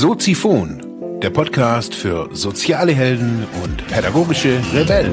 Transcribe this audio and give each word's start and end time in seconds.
Soziphon, 0.00 0.80
der 1.20 1.30
Podcast 1.30 1.92
für 1.92 2.28
soziale 2.32 2.92
Helden 2.92 3.44
und 3.64 3.84
pädagogische 3.88 4.60
Rebellen. 4.72 5.12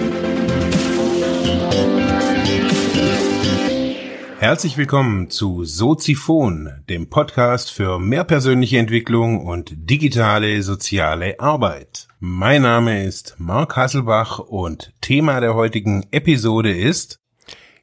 Herzlich 4.37 4.77
willkommen 4.77 5.31
zu 5.31 5.63
Soziphon, 5.63 6.69
dem 6.87 7.09
Podcast 7.09 7.71
für 7.71 7.97
mehr 7.97 8.25
persönliche 8.25 8.77
Entwicklung 8.77 9.43
und 9.43 9.73
digitale 9.75 10.61
soziale 10.61 11.39
Arbeit. 11.39 12.07
Mein 12.19 12.61
Name 12.61 13.05
ist 13.05 13.37
Marc 13.39 13.75
Hasselbach 13.77 14.37
und 14.37 14.93
Thema 15.01 15.39
der 15.39 15.55
heutigen 15.55 16.05
Episode 16.11 16.71
ist 16.71 17.19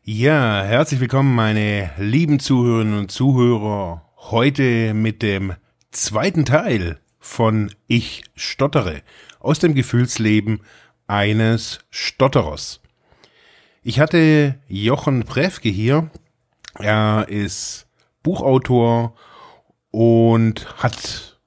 ja, 0.05 0.63
herzlich 0.63 1.00
willkommen, 1.00 1.35
meine 1.35 1.91
lieben 1.99 2.39
Zuhörerinnen 2.39 2.96
und 2.96 3.11
Zuhörer. 3.11 4.08
Heute 4.16 4.94
mit 4.94 5.22
dem 5.22 5.55
zweiten 5.93 6.45
Teil 6.45 6.99
von 7.21 7.73
Ich 7.87 8.25
stottere 8.35 9.03
aus 9.39 9.59
dem 9.59 9.75
Gefühlsleben 9.75 10.63
eines 11.07 11.81
Stotterers. 11.91 12.81
Ich 13.83 14.00
hatte 14.00 14.59
Jochen 14.69 15.25
Prefke 15.25 15.69
hier. 15.69 16.11
Er 16.79 17.27
ist 17.29 17.86
Buchautor 18.23 19.14
und 19.91 20.83
hat 20.83 21.39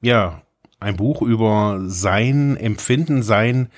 ja 0.00 0.42
ein 0.80 0.96
Buch 0.96 1.22
über 1.22 1.80
sein 1.86 2.56
Empfinden, 2.56 3.22
sein 3.22 3.70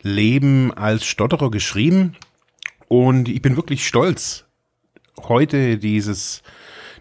Leben 0.00 0.72
als 0.72 1.04
Stotterer 1.04 1.50
geschrieben. 1.50 2.16
Und 2.88 3.28
ich 3.28 3.42
bin 3.42 3.56
wirklich 3.56 3.86
stolz, 3.86 4.46
heute 5.18 5.76
dieses 5.76 6.42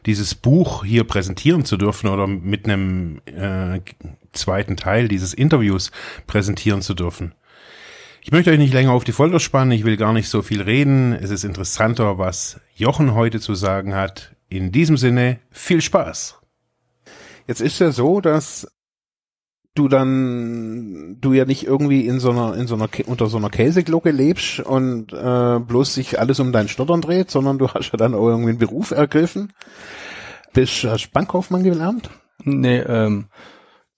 dieses 0.06 0.36
Buch 0.36 0.86
hier 0.86 1.03
präsentieren 1.03 1.66
zu 1.66 1.78
dürfen 1.78 2.09
oder 2.09 2.28
mit 2.28 2.66
einem 2.66 3.22
äh, 3.25 3.80
zweiten 4.34 4.78
Teil 4.78 5.08
dieses 5.08 5.34
Interviews 5.34 5.92
präsentieren 6.28 6.81
zu 6.81 6.94
dürfen. 6.94 7.34
Ich 8.22 8.31
möchte 8.31 8.52
euch 8.52 8.58
nicht 8.58 8.73
länger 8.73 8.92
auf 8.92 9.03
die 9.03 9.11
Folter 9.11 9.39
spannen, 9.39 9.72
ich 9.72 9.86
will 9.86 9.98
gar 9.98 10.14
nicht 10.14 10.30
so 10.30 10.42
viel 10.42 10.61
reden. 10.61 11.14
Es 11.14 11.30
ist 11.30 11.44
interessanter, 11.44 12.17
was 12.17 12.59
Jochen 12.73 13.14
heute 13.14 13.39
zu 13.39 13.53
sagen 13.53 13.94
hat. 13.94 14.36
In 14.50 14.72
diesem 14.72 14.98
Sinne, 14.98 15.39
viel 15.52 15.81
Spaß. 15.81 16.39
Jetzt 17.48 17.61
ist 17.61 17.80
ja 17.80 17.92
so, 17.92 18.22
dass 18.22 18.67
du 19.75 19.89
dann 19.89 21.17
du 21.19 21.33
ja 21.33 21.45
nicht 21.45 21.65
irgendwie 21.65 22.07
in 22.07 22.19
so 22.19 22.31
einer 22.31 22.55
in 22.55 22.65
so 22.65 22.75
einer 22.75 22.89
unter 23.05 23.27
so 23.27 23.37
einer 23.37 23.49
Käseglocke 23.49 24.11
lebst 24.11 24.61
und 24.61 25.13
äh, 25.13 25.59
bloß 25.59 25.93
sich 25.93 26.19
alles 26.19 26.39
um 26.39 26.51
dein 26.51 26.69
Stottern 26.69 27.01
dreht, 27.01 27.29
sondern 27.29 27.57
du 27.57 27.69
hast 27.69 27.91
ja 27.91 27.97
dann 27.97 28.15
auch 28.15 28.27
irgendwie 28.27 28.49
einen 28.49 28.57
Beruf 28.57 28.91
ergriffen. 28.91 29.53
Bist 30.53 30.83
hast 30.85 31.11
Bankkaufmann 31.11 31.63
gelernt? 31.63 32.09
Nee, 32.43 32.79
ähm, 32.79 33.27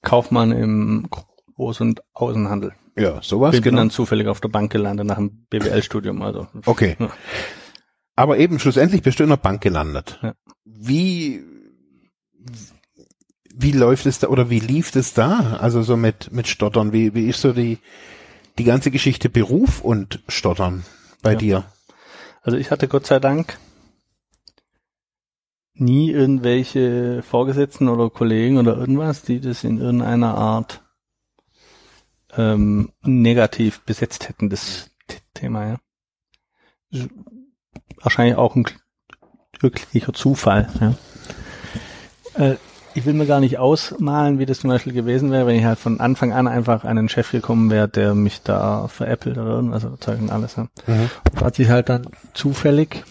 Kaufmann 0.02 0.52
im 0.52 1.08
Groß- 1.58 1.82
und 1.82 2.02
Außenhandel. 2.14 2.74
Ja, 2.96 3.22
sowas. 3.22 3.54
Ich 3.54 3.62
bin 3.62 3.72
genau. 3.72 3.82
dann 3.82 3.90
zufällig 3.92 4.28
auf 4.28 4.42
der 4.42 4.50
Bank 4.50 4.72
gelandet 4.72 5.06
nach 5.06 5.18
dem 5.18 5.46
BWL-Studium. 5.50 6.22
Also. 6.24 6.48
Okay. 6.66 6.96
Ja. 7.00 7.10
Aber 8.16 8.40
eben 8.40 8.58
schlussendlich 8.58 9.04
bist 9.04 9.20
du 9.20 9.24
in 9.24 9.30
der 9.30 9.38
Bank 9.38 9.62
gelandet. 9.62 10.20
Ja. 10.24 10.34
Wie 10.66 11.44
wie 13.60 13.72
läuft 13.72 14.06
es 14.06 14.20
da 14.20 14.28
oder 14.28 14.50
wie 14.50 14.60
lief 14.60 14.96
es 14.96 15.14
da? 15.14 15.58
Also 15.60 15.82
so 15.82 15.98
mit, 15.98 16.32
mit 16.32 16.48
Stottern. 16.48 16.94
Wie, 16.94 17.16
wie 17.16 17.28
ist 17.28 17.42
so 17.42 17.54
die, 17.54 17.80
die 18.60 18.64
ganze 18.64 18.92
Geschichte 18.92 19.30
Beruf 19.30 19.82
und 19.82 20.24
Stottern 20.28 20.86
bei 21.24 21.32
ja. 21.32 21.38
dir? 21.38 21.64
Also 22.44 22.58
ich 22.58 22.70
hatte 22.70 22.88
Gott 22.88 23.08
sei 23.08 23.20
Dank 23.20 23.58
nie 25.74 26.12
irgendwelche 26.12 27.24
Vorgesetzten 27.24 27.88
oder 27.88 28.10
Kollegen 28.10 28.58
oder 28.58 28.78
irgendwas, 28.78 29.24
die 29.24 29.40
das 29.40 29.64
in 29.64 29.80
irgendeiner 29.80 30.36
Art 30.36 30.84
ähm, 32.36 32.92
negativ 33.02 33.82
besetzt 33.82 34.30
hätten, 34.30 34.50
das 34.50 34.92
Thema, 35.34 35.68
ja. 36.92 37.08
Wahrscheinlich 38.02 38.38
auch 38.38 38.56
ein 38.56 38.66
glücklicher 39.54 40.14
Zufall, 40.14 40.70
ja. 40.80 40.96
Äh, 42.34 42.58
ich 42.98 43.06
will 43.06 43.14
mir 43.14 43.28
gar 43.28 43.40
nicht 43.40 43.60
ausmalen, 43.60 44.40
wie 44.40 44.48
das 44.48 44.62
zum 44.62 44.72
Beispiel 44.72 44.92
gewesen 44.92 45.30
wäre, 45.30 45.46
wenn 45.46 45.56
ich 45.56 45.66
halt 45.66 45.78
von 45.78 46.00
Anfang 46.00 46.34
an 46.34 46.48
einfach 46.48 46.84
einen 46.84 47.10
Chef 47.10 47.30
gekommen 47.30 47.70
wäre, 47.70 47.88
der 47.88 48.16
mich 48.16 48.42
da 48.42 48.88
veräppelt 48.88 49.38
oder 49.38 49.52
irgendwas 49.52 49.86
oder 49.86 50.00
Zeug 50.00 50.20
und 50.20 50.32
alles. 50.32 50.56
Ja. 50.56 50.64
Mhm. 50.88 51.10
Und 51.32 51.42
hat 51.42 51.56
sich 51.56 51.70
halt 51.70 51.90
dann 51.90 52.08
zufällig 52.34 53.04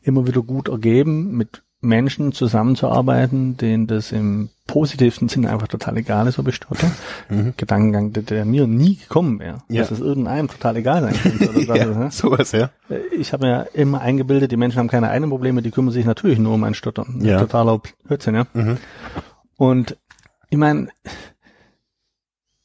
immer 0.00 0.26
wieder 0.26 0.40
gut 0.40 0.68
ergeben, 0.68 1.36
mit 1.36 1.62
Menschen 1.80 2.32
zusammenzuarbeiten, 2.32 3.56
denen 3.56 3.86
das 3.86 4.10
im 4.10 4.48
positivsten 4.66 5.28
Sinne 5.28 5.50
einfach 5.50 5.68
total 5.68 5.96
egal 5.96 6.26
ist, 6.26 6.38
ob 6.38 6.48
ich 6.48 6.56
stotter. 6.56 6.90
Mhm. 7.28 7.54
Gedankengang, 7.56 8.12
der, 8.12 8.24
der, 8.24 8.44
mir 8.44 8.66
nie 8.66 8.96
gekommen 8.96 9.38
wäre. 9.38 9.62
Ja. 9.68 9.82
Dass 9.82 9.92
es 9.92 10.00
irgendeinem 10.00 10.48
total 10.48 10.76
egal 10.76 11.02
sein 11.02 11.14
könnte. 11.14 11.50
Oder 11.50 11.76
ja, 11.76 11.86
ne? 11.86 12.10
sowas, 12.10 12.52
ja. 12.52 12.70
Ich 13.16 13.32
habe 13.32 13.46
mir 13.46 13.68
immer 13.74 14.00
eingebildet, 14.00 14.50
die 14.50 14.56
Menschen 14.56 14.78
haben 14.78 14.88
keine 14.88 15.08
eigenen 15.08 15.30
Probleme, 15.30 15.62
die 15.62 15.70
kümmern 15.70 15.92
sich 15.92 16.04
natürlich 16.04 16.38
nur 16.38 16.54
um 16.54 16.64
ein 16.64 16.74
Stottern. 16.74 17.20
Ja. 17.22 17.38
Totaler 17.38 17.80
Blödsinn, 18.04 18.34
ja. 18.34 18.46
Mhm. 18.52 18.78
Und 19.56 19.96
ich 20.50 20.58
meine, 20.58 20.88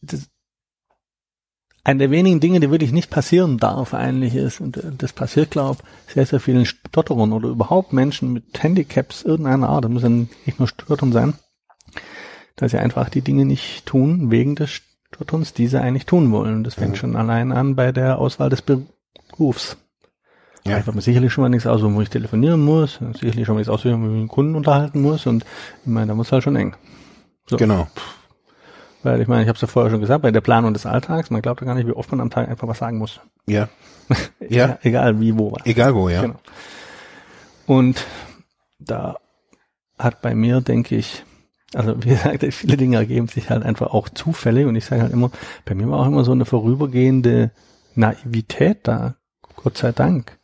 das, 0.01 0.30
eine 1.84 2.00
der 2.00 2.12
wenigen 2.12 2.40
Dinge, 2.40 2.60
die 2.60 2.72
wirklich 2.72 2.94
nicht 2.94 3.10
passieren 3.10 3.58
darf 3.58 3.94
eigentlich 3.94 4.36
ist, 4.36 4.62
und 4.62 4.78
äh, 4.78 4.92
das 4.98 5.14
passiert, 5.14 5.52
glaube 5.52 5.82
ich, 6.08 6.14
sehr, 6.14 6.26
sehr 6.26 6.40
vielen 6.40 6.66
Stotterern 6.66 7.34
oder 7.34 7.50
überhaupt 7.50 7.94
Menschen 7.94 8.32
mit 8.32 8.62
Handicaps 8.62 9.24
irgendeiner 9.24 9.70
Art, 9.70 9.86
das 9.86 9.92
muss 9.92 10.04
ja 10.04 10.10
nicht 10.10 10.60
nur 10.60 10.68
Stottern 10.68 11.12
sein, 11.12 11.34
dass 12.56 12.72
sie 12.72 12.80
einfach 12.80 13.10
die 13.10 13.22
Dinge 13.22 13.46
nicht 13.46 13.86
tun, 13.86 14.32
wegen 14.32 14.56
des 14.56 14.82
Stotterns, 15.14 15.54
die 15.54 15.68
sie 15.68 15.82
eigentlich 15.82 16.06
tun 16.06 16.32
wollen. 16.32 16.64
Das 16.64 16.76
fängt 16.76 16.92
mhm. 16.92 16.98
schon 16.98 17.16
allein 17.16 17.52
an 17.52 17.76
bei 17.76 17.92
der 17.92 18.18
Auswahl 18.18 18.50
des 18.50 18.64
Berufs. 18.64 19.78
Ja. 20.66 20.80
Ich 20.80 20.86
mir 20.86 21.02
sicherlich 21.02 21.34
schon 21.34 21.42
mal 21.42 21.50
nichts 21.50 21.68
aus, 21.68 21.82
wo 21.84 22.02
ich 22.02 22.10
telefonieren 22.10 22.64
muss, 22.64 23.00
sicherlich 23.20 23.46
schon 23.46 23.56
mal 23.56 23.60
nichts 23.60 23.70
aus, 23.70 23.84
wo 23.84 23.90
ich 23.90 23.96
mit 23.98 24.10
einem 24.10 24.30
Kunden 24.30 24.56
unterhalten 24.56 25.02
muss 25.02 25.26
und 25.26 25.44
ich 25.82 25.92
meine, 25.92 26.08
da 26.08 26.16
muss 26.16 26.32
halt 26.32 26.44
schon 26.44 26.56
eng. 26.56 26.76
So. 27.48 27.58
Genau. 27.58 27.88
Weil 29.03 29.22
ich 29.22 29.28
meine, 29.28 29.44
ich 29.44 29.50
habe 29.50 29.58
es 29.58 29.62
ja 29.62 29.68
vorher 29.68 29.91
schon 29.91 30.00
gesagt, 30.00 30.22
bei 30.22 30.31
der 30.31 30.41
Planung 30.41 30.74
des 30.74 30.86
Alltags, 30.86 31.30
man 31.30 31.41
glaubt 31.41 31.59
ja 31.62 31.68
gar 31.68 31.75
nicht, 31.75 31.88
wie 31.88 31.91
oft 31.91 32.09
man 32.12 32.22
am 32.22 32.30
Tag 32.30 32.47
einfach 32.47 32.68
was 32.68 32.80
sagen 32.80 32.97
muss. 32.97 33.19
Ja. 33.46 33.68
ja. 34.50 34.80
Egal 34.81 35.19
wie, 35.19 35.38
wo. 35.38 35.52
Was. 35.52 35.66
Egal 35.66 35.94
wo, 35.94 36.08
ja. 36.08 36.22
Genau. 36.22 36.40
Und 37.68 38.06
da 38.80 39.18
hat 40.00 40.22
bei 40.22 40.34
mir, 40.36 40.62
denke 40.62 40.96
ich, 40.96 41.24
also 41.74 41.96
wie 42.03 42.09
gesagt, 42.09 42.46
viele 42.53 42.78
Dinge 42.78 42.97
ergeben 42.97 43.28
sich 43.28 43.50
halt 43.50 43.63
einfach 43.63 43.88
auch 43.94 44.09
zufällig 44.09 44.66
und 44.66 44.75
ich 44.75 44.86
sage 44.86 45.02
halt 45.02 45.13
immer, 45.13 45.31
bei 45.66 45.75
mir 45.75 45.90
war 45.90 46.00
auch 46.00 46.08
immer 46.08 46.24
so 46.24 46.31
eine 46.31 46.46
vorübergehende 46.46 47.52
Naivität 47.96 48.80
da, 48.84 49.16
Gott 49.58 49.78
sei 49.78 49.92
Dank. 49.92 50.38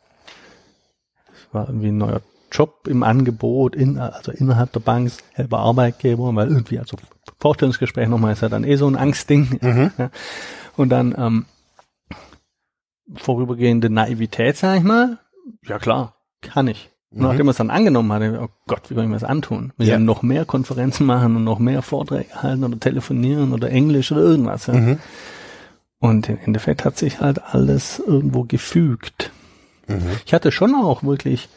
Es 1.32 1.54
war 1.54 1.68
irgendwie 1.68 1.88
ein 1.88 1.98
neuer 1.98 2.20
Job 2.52 2.86
im 2.88 3.02
Angebot, 3.02 3.74
in, 3.76 3.98
also 3.98 4.32
innerhalb 4.32 4.72
der 4.72 4.80
Bank, 4.80 5.10
selber 5.36 5.60
Arbeitgeber, 5.60 6.34
weil 6.34 6.48
irgendwie, 6.48 6.78
also 6.78 6.96
Vorstellungsgespräch 7.40 8.08
nochmal 8.08 8.34
ist 8.34 8.42
ja 8.42 8.48
dann 8.48 8.64
eh 8.64 8.76
so 8.76 8.86
ein 8.86 8.96
Angstding. 8.96 9.58
Mhm. 9.60 9.90
Ja. 9.98 10.10
Und 10.76 10.88
dann 10.90 11.14
ähm, 11.18 11.44
vorübergehende 13.16 13.90
Naivität, 13.90 14.56
sag 14.56 14.78
ich 14.78 14.84
mal, 14.84 15.18
ja 15.64 15.78
klar, 15.78 16.14
kann 16.40 16.68
ich. 16.68 16.90
Und 17.10 17.18
mhm. 17.18 17.24
nachdem 17.24 17.46
man 17.46 17.50
es 17.50 17.56
dann 17.56 17.70
angenommen 17.70 18.12
hat, 18.12 18.22
oh 18.40 18.48
Gott, 18.66 18.88
wie 18.88 18.94
kann 18.94 19.04
ich 19.04 19.10
mir 19.10 19.16
das 19.16 19.24
antun? 19.24 19.72
Wir 19.76 19.86
ja. 19.86 19.98
noch 19.98 20.22
mehr 20.22 20.44
Konferenzen 20.44 21.06
machen 21.06 21.36
und 21.36 21.44
noch 21.44 21.58
mehr 21.58 21.82
Vorträge 21.82 22.42
halten 22.42 22.64
oder 22.64 22.78
telefonieren 22.78 23.52
oder 23.52 23.68
Englisch 23.70 24.12
oder 24.12 24.22
irgendwas. 24.22 24.66
Ja. 24.66 24.74
Mhm. 24.74 24.98
Und 25.98 26.28
im 26.28 26.38
Endeffekt 26.38 26.84
hat 26.84 26.96
sich 26.96 27.20
halt 27.20 27.42
alles 27.42 27.98
irgendwo 27.98 28.44
gefügt. 28.44 29.32
Mhm. 29.86 30.18
Ich 30.24 30.32
hatte 30.32 30.52
schon 30.52 30.74
auch 30.74 31.02
wirklich 31.02 31.48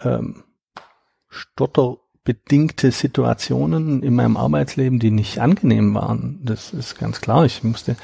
ähm, 0.00 0.44
stotterbedingte 2.22 2.90
Situationen 2.92 4.02
in 4.02 4.14
meinem 4.14 4.36
Arbeitsleben, 4.36 4.98
die 4.98 5.10
nicht 5.10 5.40
angenehm 5.40 5.94
waren. 5.94 6.40
Das 6.42 6.72
ist 6.72 6.98
ganz 6.98 7.20
klar. 7.20 7.44
Ich 7.44 7.64
musste 7.64 7.96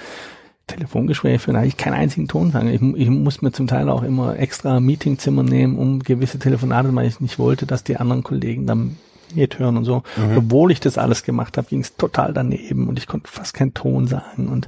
Telefongespräche 0.66 1.38
führen, 1.38 1.56
eigentlich 1.56 1.76
keinen 1.76 1.94
einzigen 1.94 2.28
Ton 2.28 2.50
sagen. 2.50 2.68
Ich, 2.68 2.82
ich 3.00 3.08
muss 3.08 3.42
mir 3.42 3.52
zum 3.52 3.66
Teil 3.66 3.88
auch 3.88 4.02
immer 4.02 4.38
extra 4.38 4.80
Meetingzimmer 4.80 5.42
nehmen, 5.42 5.78
um 5.78 6.00
gewisse 6.00 6.38
Telefonate, 6.38 6.94
weil 6.94 7.06
ich 7.06 7.20
nicht 7.20 7.38
wollte, 7.38 7.64
dass 7.64 7.84
die 7.84 7.96
anderen 7.96 8.22
Kollegen 8.22 8.66
dann 8.66 8.96
mithören 9.34 9.76
und 9.76 9.84
so. 9.84 10.02
Mhm. 10.16 10.38
Obwohl 10.38 10.70
ich 10.70 10.80
das 10.80 10.98
alles 10.98 11.22
gemacht 11.22 11.56
habe, 11.56 11.68
ging 11.68 11.80
es 11.80 11.96
total 11.96 12.32
daneben 12.34 12.88
und 12.88 12.98
ich 12.98 13.06
konnte 13.06 13.30
fast 13.30 13.54
keinen 13.54 13.74
Ton 13.74 14.06
sagen 14.06 14.48
und 14.48 14.66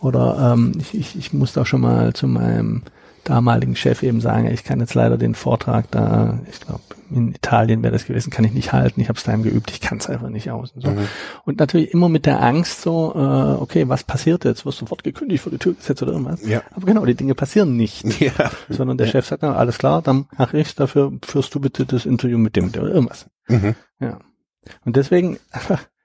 oder 0.00 0.52
ähm, 0.52 0.72
ich, 0.78 0.94
ich, 0.94 1.16
ich 1.16 1.32
musste 1.32 1.62
auch 1.62 1.66
schon 1.66 1.80
mal 1.80 2.12
zu 2.12 2.28
meinem 2.28 2.82
damaligen 3.28 3.76
Chef 3.76 4.02
eben 4.02 4.20
sagen, 4.20 4.46
ich 4.50 4.64
kann 4.64 4.80
jetzt 4.80 4.94
leider 4.94 5.18
den 5.18 5.34
Vortrag 5.34 5.90
da, 5.90 6.40
ich 6.50 6.60
glaube 6.60 6.80
in 7.10 7.34
Italien 7.34 7.82
wäre 7.82 7.92
das 7.92 8.06
gewesen, 8.06 8.30
kann 8.30 8.44
ich 8.44 8.52
nicht 8.52 8.72
halten, 8.72 9.00
ich 9.00 9.08
habe 9.08 9.16
es 9.16 9.24
daheim 9.24 9.42
geübt, 9.42 9.70
ich 9.70 9.80
kann 9.80 9.98
es 9.98 10.08
einfach 10.08 10.28
nicht 10.28 10.50
aus. 10.50 10.72
Und, 10.72 10.82
so. 10.82 10.90
Mhm. 10.90 11.08
und 11.44 11.60
natürlich 11.60 11.92
immer 11.92 12.08
mit 12.08 12.26
der 12.26 12.42
Angst 12.42 12.82
so, 12.82 13.12
äh, 13.14 13.62
okay, 13.62 13.88
was 13.88 14.04
passiert 14.04 14.44
jetzt? 14.44 14.66
Wirst 14.66 14.80
du 14.80 14.84
sofort 14.84 15.04
gekündigt, 15.04 15.42
vor 15.42 15.52
die 15.52 15.58
Tür 15.58 15.74
gesetzt 15.74 16.02
oder 16.02 16.12
irgendwas? 16.12 16.46
Ja. 16.46 16.62
Aber 16.74 16.86
genau, 16.86 17.04
die 17.04 17.14
Dinge 17.14 17.34
passieren 17.34 17.76
nicht. 17.76 18.04
Ja. 18.26 18.50
Sondern 18.68 18.96
der 18.96 19.06
ja. 19.06 19.12
Chef 19.12 19.26
sagt, 19.26 19.42
na, 19.42 19.54
alles 19.54 19.78
klar, 19.78 20.02
dann 20.02 20.26
mache 20.36 20.58
ich 20.58 20.74
dafür 20.74 21.12
führst 21.24 21.54
du 21.54 21.60
bitte 21.60 21.86
das 21.86 22.06
Interview 22.06 22.38
mit 22.38 22.56
dem 22.56 22.68
oder 22.68 22.88
irgendwas. 22.88 23.26
Mhm. 23.46 23.74
Ja. 24.00 24.18
Und 24.84 24.96
deswegen 24.96 25.38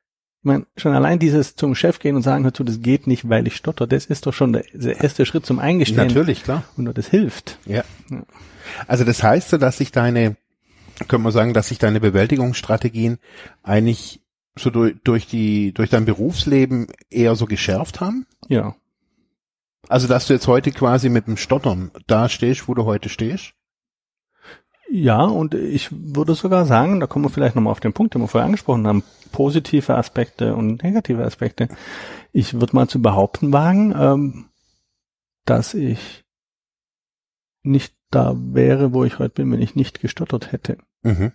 Ich 0.41 0.45
meine, 0.45 0.65
schon 0.75 0.93
allein 0.95 1.19
dieses 1.19 1.55
zum 1.55 1.75
Chef 1.75 1.99
gehen 1.99 2.15
und 2.15 2.23
sagen, 2.23 2.43
hör 2.43 2.53
zu, 2.53 2.63
das 2.63 2.81
geht 2.81 3.05
nicht, 3.05 3.29
weil 3.29 3.45
ich 3.45 3.55
stotter, 3.55 3.85
das 3.85 4.07
ist 4.07 4.25
doch 4.25 4.33
schon 4.33 4.53
der, 4.53 4.63
der 4.73 4.99
erste 4.99 5.27
Schritt 5.27 5.45
zum 5.45 5.59
Eingestehen. 5.59 6.07
Natürlich, 6.07 6.41
klar. 6.41 6.63
Und 6.77 6.97
das 6.97 7.07
hilft. 7.07 7.59
Ja. 7.65 7.83
Also 8.87 9.03
das 9.03 9.21
heißt 9.21 9.49
so, 9.49 9.57
dass 9.57 9.77
sich 9.77 9.91
deine, 9.91 10.35
können 11.07 11.23
wir 11.23 11.31
sagen, 11.31 11.53
dass 11.53 11.67
sich 11.67 11.77
deine 11.77 11.99
Bewältigungsstrategien 11.99 13.19
eigentlich 13.61 14.21
so 14.57 14.71
durch, 14.71 14.95
durch 15.03 15.27
die, 15.27 15.73
durch 15.73 15.91
dein 15.91 16.05
Berufsleben 16.05 16.87
eher 17.11 17.35
so 17.35 17.45
geschärft 17.45 18.01
haben? 18.01 18.25
Ja. 18.47 18.75
Also, 19.87 20.07
dass 20.07 20.27
du 20.27 20.33
jetzt 20.33 20.47
heute 20.47 20.71
quasi 20.71 21.09
mit 21.09 21.27
dem 21.27 21.37
Stottern 21.37 21.91
da 22.07 22.29
stehst, 22.29 22.67
wo 22.67 22.73
du 22.73 22.85
heute 22.85 23.09
stehst? 23.09 23.53
Ja, 24.89 25.23
und 25.23 25.53
ich 25.53 25.89
würde 25.91 26.35
sogar 26.35 26.65
sagen, 26.65 26.99
da 26.99 27.07
kommen 27.07 27.25
wir 27.25 27.29
vielleicht 27.29 27.55
nochmal 27.55 27.71
auf 27.71 27.79
den 27.79 27.93
Punkt, 27.93 28.13
den 28.13 28.21
wir 28.21 28.27
vorher 28.27 28.45
angesprochen 28.45 28.85
haben, 28.87 29.03
positive 29.31 29.95
Aspekte 29.95 30.55
und 30.55 30.83
negative 30.83 31.23
Aspekte. 31.23 31.69
Ich 32.31 32.53
würde 32.53 32.75
mal 32.75 32.87
zu 32.87 33.01
behaupten 33.01 33.51
wagen, 33.53 33.93
ähm, 33.97 34.49
dass 35.45 35.73
ich 35.73 36.23
nicht 37.63 37.95
da 38.09 38.35
wäre, 38.35 38.93
wo 38.93 39.03
ich 39.03 39.19
heute 39.19 39.35
bin, 39.35 39.51
wenn 39.51 39.61
ich 39.61 39.75
nicht 39.75 40.01
gestottert 40.01 40.51
hätte. 40.51 40.77
Mhm. 41.03 41.31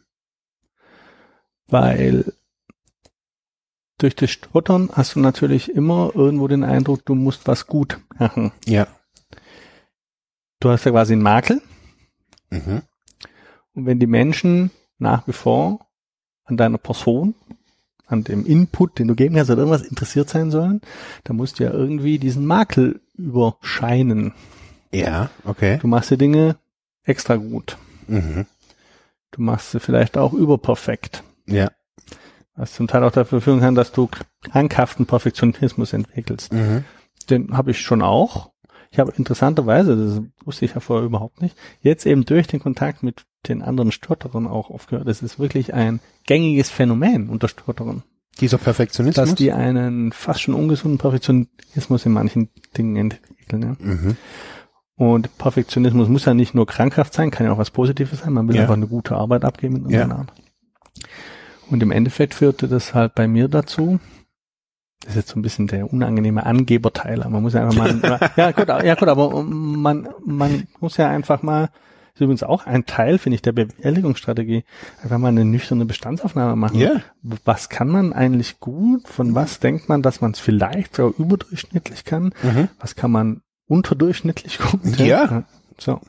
Weil 1.66 2.32
durch 3.98 4.14
das 4.14 4.30
Stottern 4.30 4.90
hast 4.92 5.14
du 5.14 5.20
natürlich 5.20 5.74
immer 5.74 6.12
irgendwo 6.14 6.48
den 6.48 6.64
Eindruck, 6.64 7.04
du 7.04 7.14
musst 7.14 7.46
was 7.46 7.66
gut 7.66 8.00
machen. 8.18 8.52
Ja. 8.66 8.86
Du 10.60 10.70
hast 10.70 10.84
ja 10.84 10.90
quasi 10.90 11.14
einen 11.14 11.22
Makel. 11.22 11.62
Mhm. 12.50 12.82
Und 13.74 13.86
wenn 13.86 13.98
die 13.98 14.06
Menschen 14.06 14.70
nach 14.98 15.26
wie 15.26 15.32
vor 15.32 15.86
an 16.44 16.56
deiner 16.56 16.78
Person, 16.78 17.34
an 18.06 18.24
dem 18.24 18.46
Input, 18.46 18.98
den 18.98 19.08
du 19.08 19.14
geben 19.14 19.34
kannst, 19.34 19.50
oder 19.50 19.62
irgendwas 19.62 19.86
interessiert 19.86 20.30
sein 20.30 20.50
sollen, 20.50 20.80
dann 21.24 21.36
musst 21.36 21.58
du 21.58 21.64
ja 21.64 21.72
irgendwie 21.72 22.18
diesen 22.18 22.46
Makel 22.46 23.00
überscheinen. 23.14 24.32
Ja, 24.92 25.30
okay. 25.44 25.78
Du 25.80 25.88
machst 25.88 26.10
die 26.10 26.16
Dinge 26.16 26.56
extra 27.04 27.36
gut. 27.36 27.76
Mhm. 28.06 28.46
Du 29.32 29.42
machst 29.42 29.72
sie 29.72 29.80
vielleicht 29.80 30.16
auch 30.16 30.32
überperfekt. 30.32 31.22
Ja. 31.46 31.70
Was 32.54 32.72
zum 32.74 32.86
Teil 32.86 33.04
auch 33.04 33.12
dafür 33.12 33.40
führen 33.40 33.60
kann, 33.60 33.74
dass 33.74 33.92
du 33.92 34.08
krankhaften 34.42 35.06
Perfektionismus 35.06 35.92
entwickelst. 35.92 36.52
Mhm. 36.52 36.84
Den 37.28 37.56
habe 37.56 37.72
ich 37.72 37.80
schon 37.80 38.02
auch. 38.02 38.52
Ich 38.90 38.98
habe 38.98 39.12
interessanterweise, 39.16 39.96
das 39.96 40.22
wusste 40.44 40.64
ich 40.64 40.74
ja 40.74 40.80
vorher 40.80 41.06
überhaupt 41.06 41.42
nicht, 41.42 41.56
jetzt 41.80 42.06
eben 42.06 42.24
durch 42.24 42.46
den 42.46 42.60
Kontakt 42.60 43.02
mit 43.02 43.24
den 43.48 43.62
anderen 43.62 43.92
Stotterern 43.92 44.46
auch 44.46 44.70
aufgehört. 44.70 45.06
Das 45.08 45.22
ist 45.22 45.38
wirklich 45.38 45.74
ein 45.74 46.00
gängiges 46.26 46.70
Phänomen 46.70 47.28
unter 47.28 47.48
Stotterern. 47.48 48.02
Dieser 48.40 48.58
Perfektionismus? 48.58 49.28
Dass 49.30 49.34
die 49.34 49.52
einen 49.52 50.12
fast 50.12 50.42
schon 50.42 50.54
ungesunden 50.54 50.98
Perfektionismus 50.98 52.04
in 52.04 52.12
manchen 52.12 52.50
Dingen 52.76 52.96
entwickeln. 52.96 53.62
Ja. 53.62 53.76
mhm. 53.78 54.16
Und 54.98 55.36
Perfektionismus 55.36 56.08
muss 56.08 56.24
ja 56.24 56.32
nicht 56.32 56.54
nur 56.54 56.66
krankhaft 56.66 57.12
sein, 57.12 57.30
kann 57.30 57.46
ja 57.46 57.52
auch 57.52 57.58
was 57.58 57.70
Positives 57.70 58.20
sein. 58.20 58.32
Man 58.32 58.48
will 58.48 58.56
Ja. 58.56 58.62
einfach 58.62 58.74
eine 58.76 58.86
gute 58.86 59.14
Arbeit 59.14 59.44
abgeben 59.44 59.84
in 59.84 59.90
Ja. 59.90 60.10
Art. 60.10 60.32
Und 61.70 61.82
im 61.82 61.90
Endeffekt 61.90 62.34
führte 62.34 62.68
das 62.68 62.94
halt 62.94 63.14
bei 63.14 63.28
mir 63.28 63.48
dazu, 63.48 63.98
das 65.06 65.14
ist 65.14 65.20
jetzt 65.20 65.28
so 65.30 65.38
ein 65.38 65.42
bisschen 65.42 65.68
der 65.68 65.92
unangenehme 65.92 66.44
Angeberteil, 66.44 67.20
aber 67.22 67.30
man 67.30 67.42
muss 67.42 67.52
ja 67.52 67.62
einfach 67.64 67.76
mal, 67.76 68.30
ja 68.36 68.50
gut, 68.50 68.66
ja 68.66 68.94
gut, 68.96 69.08
aber 69.08 69.42
man, 69.44 70.08
man 70.24 70.66
muss 70.80 70.96
ja 70.96 71.08
einfach 71.08 71.42
mal, 71.42 71.70
ist 72.14 72.20
übrigens 72.20 72.42
auch 72.42 72.66
ein 72.66 72.86
Teil, 72.86 73.18
finde 73.18 73.36
ich, 73.36 73.42
der 73.42 73.52
Bewältigungsstrategie, 73.52 74.64
einfach 75.04 75.18
mal 75.18 75.28
eine 75.28 75.44
nüchterne 75.44 75.84
Bestandsaufnahme 75.84 76.56
machen. 76.56 76.80
Ja. 76.80 77.02
Was 77.22 77.68
kann 77.68 77.86
man 77.86 78.12
eigentlich 78.12 78.58
gut? 78.58 79.06
Von 79.06 79.36
was 79.36 79.60
denkt 79.60 79.88
man, 79.88 80.02
dass 80.02 80.20
man 80.20 80.32
es 80.32 80.40
vielleicht 80.40 80.96
sogar 80.96 81.12
überdurchschnittlich 81.20 82.04
kann? 82.04 82.34
Mhm. 82.42 82.68
Was 82.80 82.96
kann 82.96 83.12
man 83.12 83.42
unterdurchschnittlich 83.68 84.58
gut? 84.58 84.98
Ja. 84.98 85.44
So. 85.78 86.00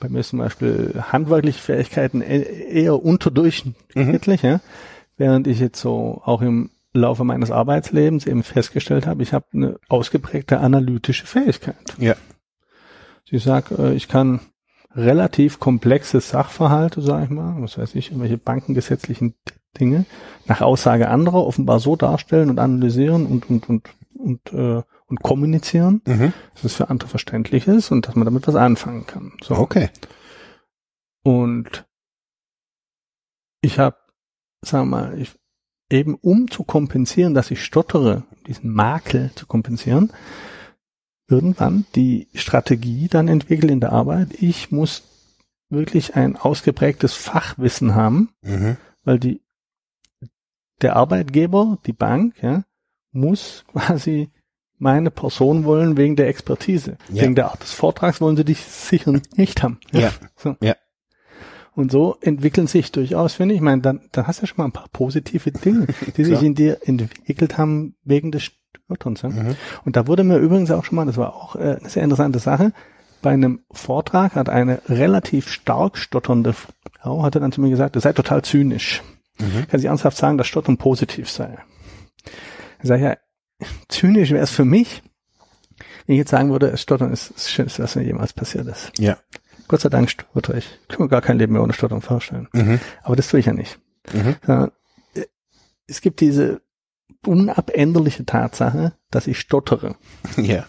Bei 0.00 0.08
mir 0.08 0.20
ist 0.20 0.30
zum 0.30 0.40
Beispiel 0.40 1.04
handwerkliche 1.12 1.60
Fähigkeiten 1.60 2.20
e- 2.20 2.42
eher 2.42 3.00
unterdurchschnittlich, 3.00 4.42
ja. 4.42 4.60
Während 5.16 5.46
ich 5.46 5.60
jetzt 5.60 5.80
so 5.80 6.20
auch 6.24 6.42
im 6.42 6.70
Laufe 6.94 7.24
meines 7.24 7.50
Arbeitslebens 7.50 8.26
eben 8.26 8.42
festgestellt 8.42 9.06
habe, 9.06 9.22
ich 9.22 9.32
habe 9.32 9.46
eine 9.52 9.78
ausgeprägte 9.88 10.60
analytische 10.60 11.26
Fähigkeit. 11.26 11.76
Ja. 11.98 12.14
Ich 13.28 13.42
sag, 13.42 13.70
äh, 13.72 13.94
ich 13.94 14.06
kann 14.08 14.40
relativ 14.94 15.58
komplexe 15.58 16.20
Sachverhalte, 16.20 17.00
sage 17.00 17.24
ich 17.24 17.30
mal, 17.30 17.56
was 17.60 17.76
weiß 17.76 17.96
ich, 17.96 18.10
irgendwelche 18.10 18.38
bankengesetzlichen 18.38 19.34
Dinge 19.78 20.06
nach 20.46 20.60
Aussage 20.60 21.08
anderer 21.08 21.44
offenbar 21.44 21.80
so 21.80 21.96
darstellen 21.96 22.48
und 22.48 22.60
analysieren 22.60 23.26
und 23.26 23.50
und 23.50 23.68
und 23.68 23.90
und 24.16 24.52
äh, 24.52 24.82
und 25.06 25.22
kommunizieren, 25.22 26.00
Mhm. 26.06 26.32
dass 26.54 26.64
es 26.64 26.74
für 26.74 26.90
andere 26.90 27.08
verständlich 27.08 27.66
ist 27.66 27.90
und 27.90 28.06
dass 28.06 28.14
man 28.14 28.24
damit 28.24 28.46
was 28.46 28.54
anfangen 28.54 29.06
kann. 29.06 29.32
So. 29.42 29.56
Okay. 29.56 29.90
Und 31.24 31.86
ich 33.60 33.78
habe, 33.78 33.96
sagen 34.62 34.88
wir 34.88 34.96
mal, 34.96 35.18
ich, 35.18 35.34
eben 35.94 36.14
um 36.14 36.50
zu 36.50 36.64
kompensieren, 36.64 37.34
dass 37.34 37.50
ich 37.50 37.64
stottere, 37.64 38.24
diesen 38.46 38.70
Makel 38.72 39.30
zu 39.34 39.46
kompensieren, 39.46 40.12
irgendwann 41.28 41.86
die 41.94 42.28
Strategie 42.34 43.08
dann 43.08 43.28
entwickelt 43.28 43.70
in 43.70 43.80
der 43.80 43.92
Arbeit. 43.92 44.28
Ich 44.42 44.70
muss 44.70 45.02
wirklich 45.70 46.14
ein 46.16 46.36
ausgeprägtes 46.36 47.14
Fachwissen 47.14 47.94
haben, 47.94 48.30
Mhm. 48.42 48.76
weil 49.04 49.18
die, 49.18 49.40
der 50.82 50.96
Arbeitgeber, 50.96 51.78
die 51.86 51.92
Bank, 51.92 52.34
ja, 52.42 52.64
muss 53.12 53.64
quasi 53.68 54.30
meine 54.78 55.10
Person 55.10 55.64
wollen 55.64 55.96
wegen 55.96 56.16
der 56.16 56.28
Expertise. 56.28 56.98
Ja. 57.08 57.22
Wegen 57.22 57.34
der 57.36 57.46
Art 57.50 57.62
des 57.62 57.72
Vortrags 57.72 58.20
wollen 58.20 58.36
sie 58.36 58.44
dich 58.44 58.60
sicher 58.60 59.12
nicht 59.36 59.62
haben. 59.62 59.78
Ja. 59.92 60.12
So. 60.36 60.56
Ja. 60.60 60.74
Und 61.74 61.90
so 61.90 62.16
entwickeln 62.20 62.66
sich 62.66 62.92
durchaus, 62.92 63.34
finde 63.34 63.54
ich, 63.54 63.58
ich 63.58 63.62
meine, 63.62 63.82
dann, 63.82 64.00
dann 64.12 64.26
hast 64.26 64.40
du 64.40 64.42
ja 64.42 64.46
schon 64.46 64.58
mal 64.58 64.66
ein 64.66 64.72
paar 64.72 64.88
positive 64.92 65.50
Dinge, 65.50 65.88
die 66.16 66.24
sich 66.24 66.42
in 66.42 66.54
dir 66.54 66.78
entwickelt 66.84 67.58
haben 67.58 67.96
wegen 68.04 68.30
des 68.30 68.50
Stotterns. 68.84 69.22
Ja? 69.22 69.30
Mhm. 69.30 69.56
Und 69.84 69.96
da 69.96 70.06
wurde 70.06 70.22
mir 70.22 70.38
übrigens 70.38 70.70
auch 70.70 70.84
schon 70.84 70.96
mal, 70.96 71.06
das 71.06 71.16
war 71.16 71.34
auch 71.34 71.56
äh, 71.56 71.78
eine 71.80 71.88
sehr 71.88 72.04
interessante 72.04 72.38
Sache, 72.38 72.72
bei 73.22 73.30
einem 73.30 73.60
Vortrag 73.72 74.34
hat 74.34 74.50
eine 74.50 74.82
relativ 74.86 75.48
stark 75.48 75.96
stotternde 75.96 76.52
Frau, 76.52 77.22
hatte 77.22 77.40
dann 77.40 77.52
zu 77.52 77.60
mir 77.62 77.70
gesagt, 77.70 77.96
das 77.96 78.02
sei 78.02 78.12
total 78.12 78.42
zynisch. 78.42 79.02
Mhm. 79.38 79.66
Kann 79.66 79.80
sie 79.80 79.86
ernsthaft 79.86 80.16
sagen, 80.16 80.36
dass 80.36 80.46
Stottern 80.46 80.76
positiv 80.76 81.30
sei. 81.30 81.56
Ich 82.82 82.88
sage 82.88 83.02
ja, 83.02 83.66
zynisch 83.88 84.30
wäre 84.30 84.44
es 84.44 84.50
für 84.50 84.66
mich, 84.66 85.02
wenn 86.06 86.14
ich 86.14 86.18
jetzt 86.18 86.30
sagen 86.30 86.50
würde, 86.50 86.76
Stottern 86.76 87.12
ist 87.12 87.32
das 87.34 87.50
Schönste, 87.50 87.82
was 87.82 87.96
mir 87.96 88.04
jemals 88.04 88.34
passiert 88.34 88.66
ist. 88.66 88.92
Ja. 88.98 89.16
Gott 89.68 89.80
sei 89.80 89.88
Dank 89.88 90.10
stotter 90.10 90.54
ich. 90.56 90.66
Ich 90.82 90.88
kann 90.88 91.02
mir 91.04 91.08
gar 91.08 91.22
kein 91.22 91.38
Leben 91.38 91.52
mehr 91.54 91.62
ohne 91.62 91.72
Stottern 91.72 92.02
vorstellen. 92.02 92.48
Mhm. 92.52 92.80
Aber 93.02 93.16
das 93.16 93.28
tue 93.28 93.40
ich 93.40 93.46
ja 93.46 93.52
nicht. 93.52 93.78
Mhm. 94.12 94.36
Äh, 94.46 94.68
Es 95.86 96.00
gibt 96.00 96.20
diese 96.20 96.60
unabänderliche 97.26 98.24
Tatsache, 98.24 98.92
dass 99.10 99.26
ich 99.26 99.38
stottere. 99.38 99.96
Ja. 100.36 100.66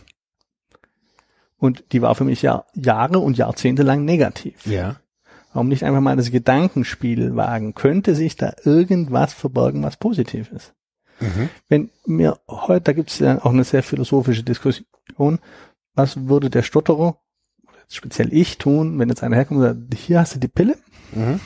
Und 1.58 1.86
die 1.94 2.02
war 2.02 2.14
für 2.16 2.26
mich 2.26 2.42
ja 2.42 2.66
Jahre 2.74 3.20
und 3.20 3.38
Jahrzehnte 3.38 3.84
lang 3.84 4.04
negativ. 4.06 4.66
Ja. 4.66 4.98
Warum 5.54 5.70
nicht 5.70 5.84
einfach 5.84 6.02
mal 6.02 6.18
das 6.18 6.30
Gedankenspiel 6.30 7.36
wagen? 7.38 7.74
Könnte 7.74 8.14
sich 8.14 8.36
da 8.36 8.54
irgendwas 8.66 9.34
verborgen, 9.34 9.82
was 9.82 9.96
positiv 9.98 10.52
ist? 10.52 10.74
Mhm. 11.22 11.50
Wenn 11.70 11.90
mir 12.06 12.40
heute, 12.50 12.82
da 12.82 12.94
gibt 12.94 13.10
es 13.10 13.20
ja 13.20 13.40
auch 13.44 13.52
eine 13.54 13.64
sehr 13.64 13.84
philosophische 13.84 14.44
Diskussion, 14.44 15.40
was 15.94 16.28
würde 16.28 16.50
der 16.50 16.62
Stotterer, 16.62 17.18
speziell 17.90 18.34
ich, 18.34 18.58
tun, 18.58 18.98
wenn 19.00 19.10
jetzt 19.10 19.24
einer 19.24 19.36
herkommt 19.36 19.60
und 19.62 19.66
sagt, 19.66 19.96
hier 19.96 20.20
hast 20.20 20.36
du 20.36 20.40
die 20.40 20.48
Pille, 20.48 20.76
Mhm. 21.14 21.40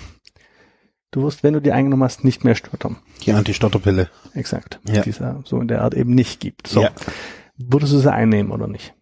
du 1.11 1.23
wirst, 1.23 1.43
wenn 1.43 1.53
du 1.53 1.61
die 1.61 1.71
eingenommen 1.71 2.03
hast, 2.03 2.23
nicht 2.23 2.43
mehr 2.43 2.55
stottern. 2.55 2.97
Die 3.25 3.33
Anti-Stotterpille. 3.33 4.09
Exakt. 4.33 4.79
Ja. 4.87 5.01
Die 5.01 5.09
es 5.09 5.19
ja 5.19 5.39
so 5.45 5.59
in 5.59 5.67
der 5.67 5.81
Art 5.81 5.93
eben 5.93 6.15
nicht 6.15 6.39
gibt. 6.39 6.67
So. 6.67 6.81
Ja. 6.83 6.91
Würdest 7.57 7.91
du 7.93 7.97
sie 7.99 8.11
einnehmen 8.11 8.51
oder 8.51 8.67
nicht? 8.67 8.93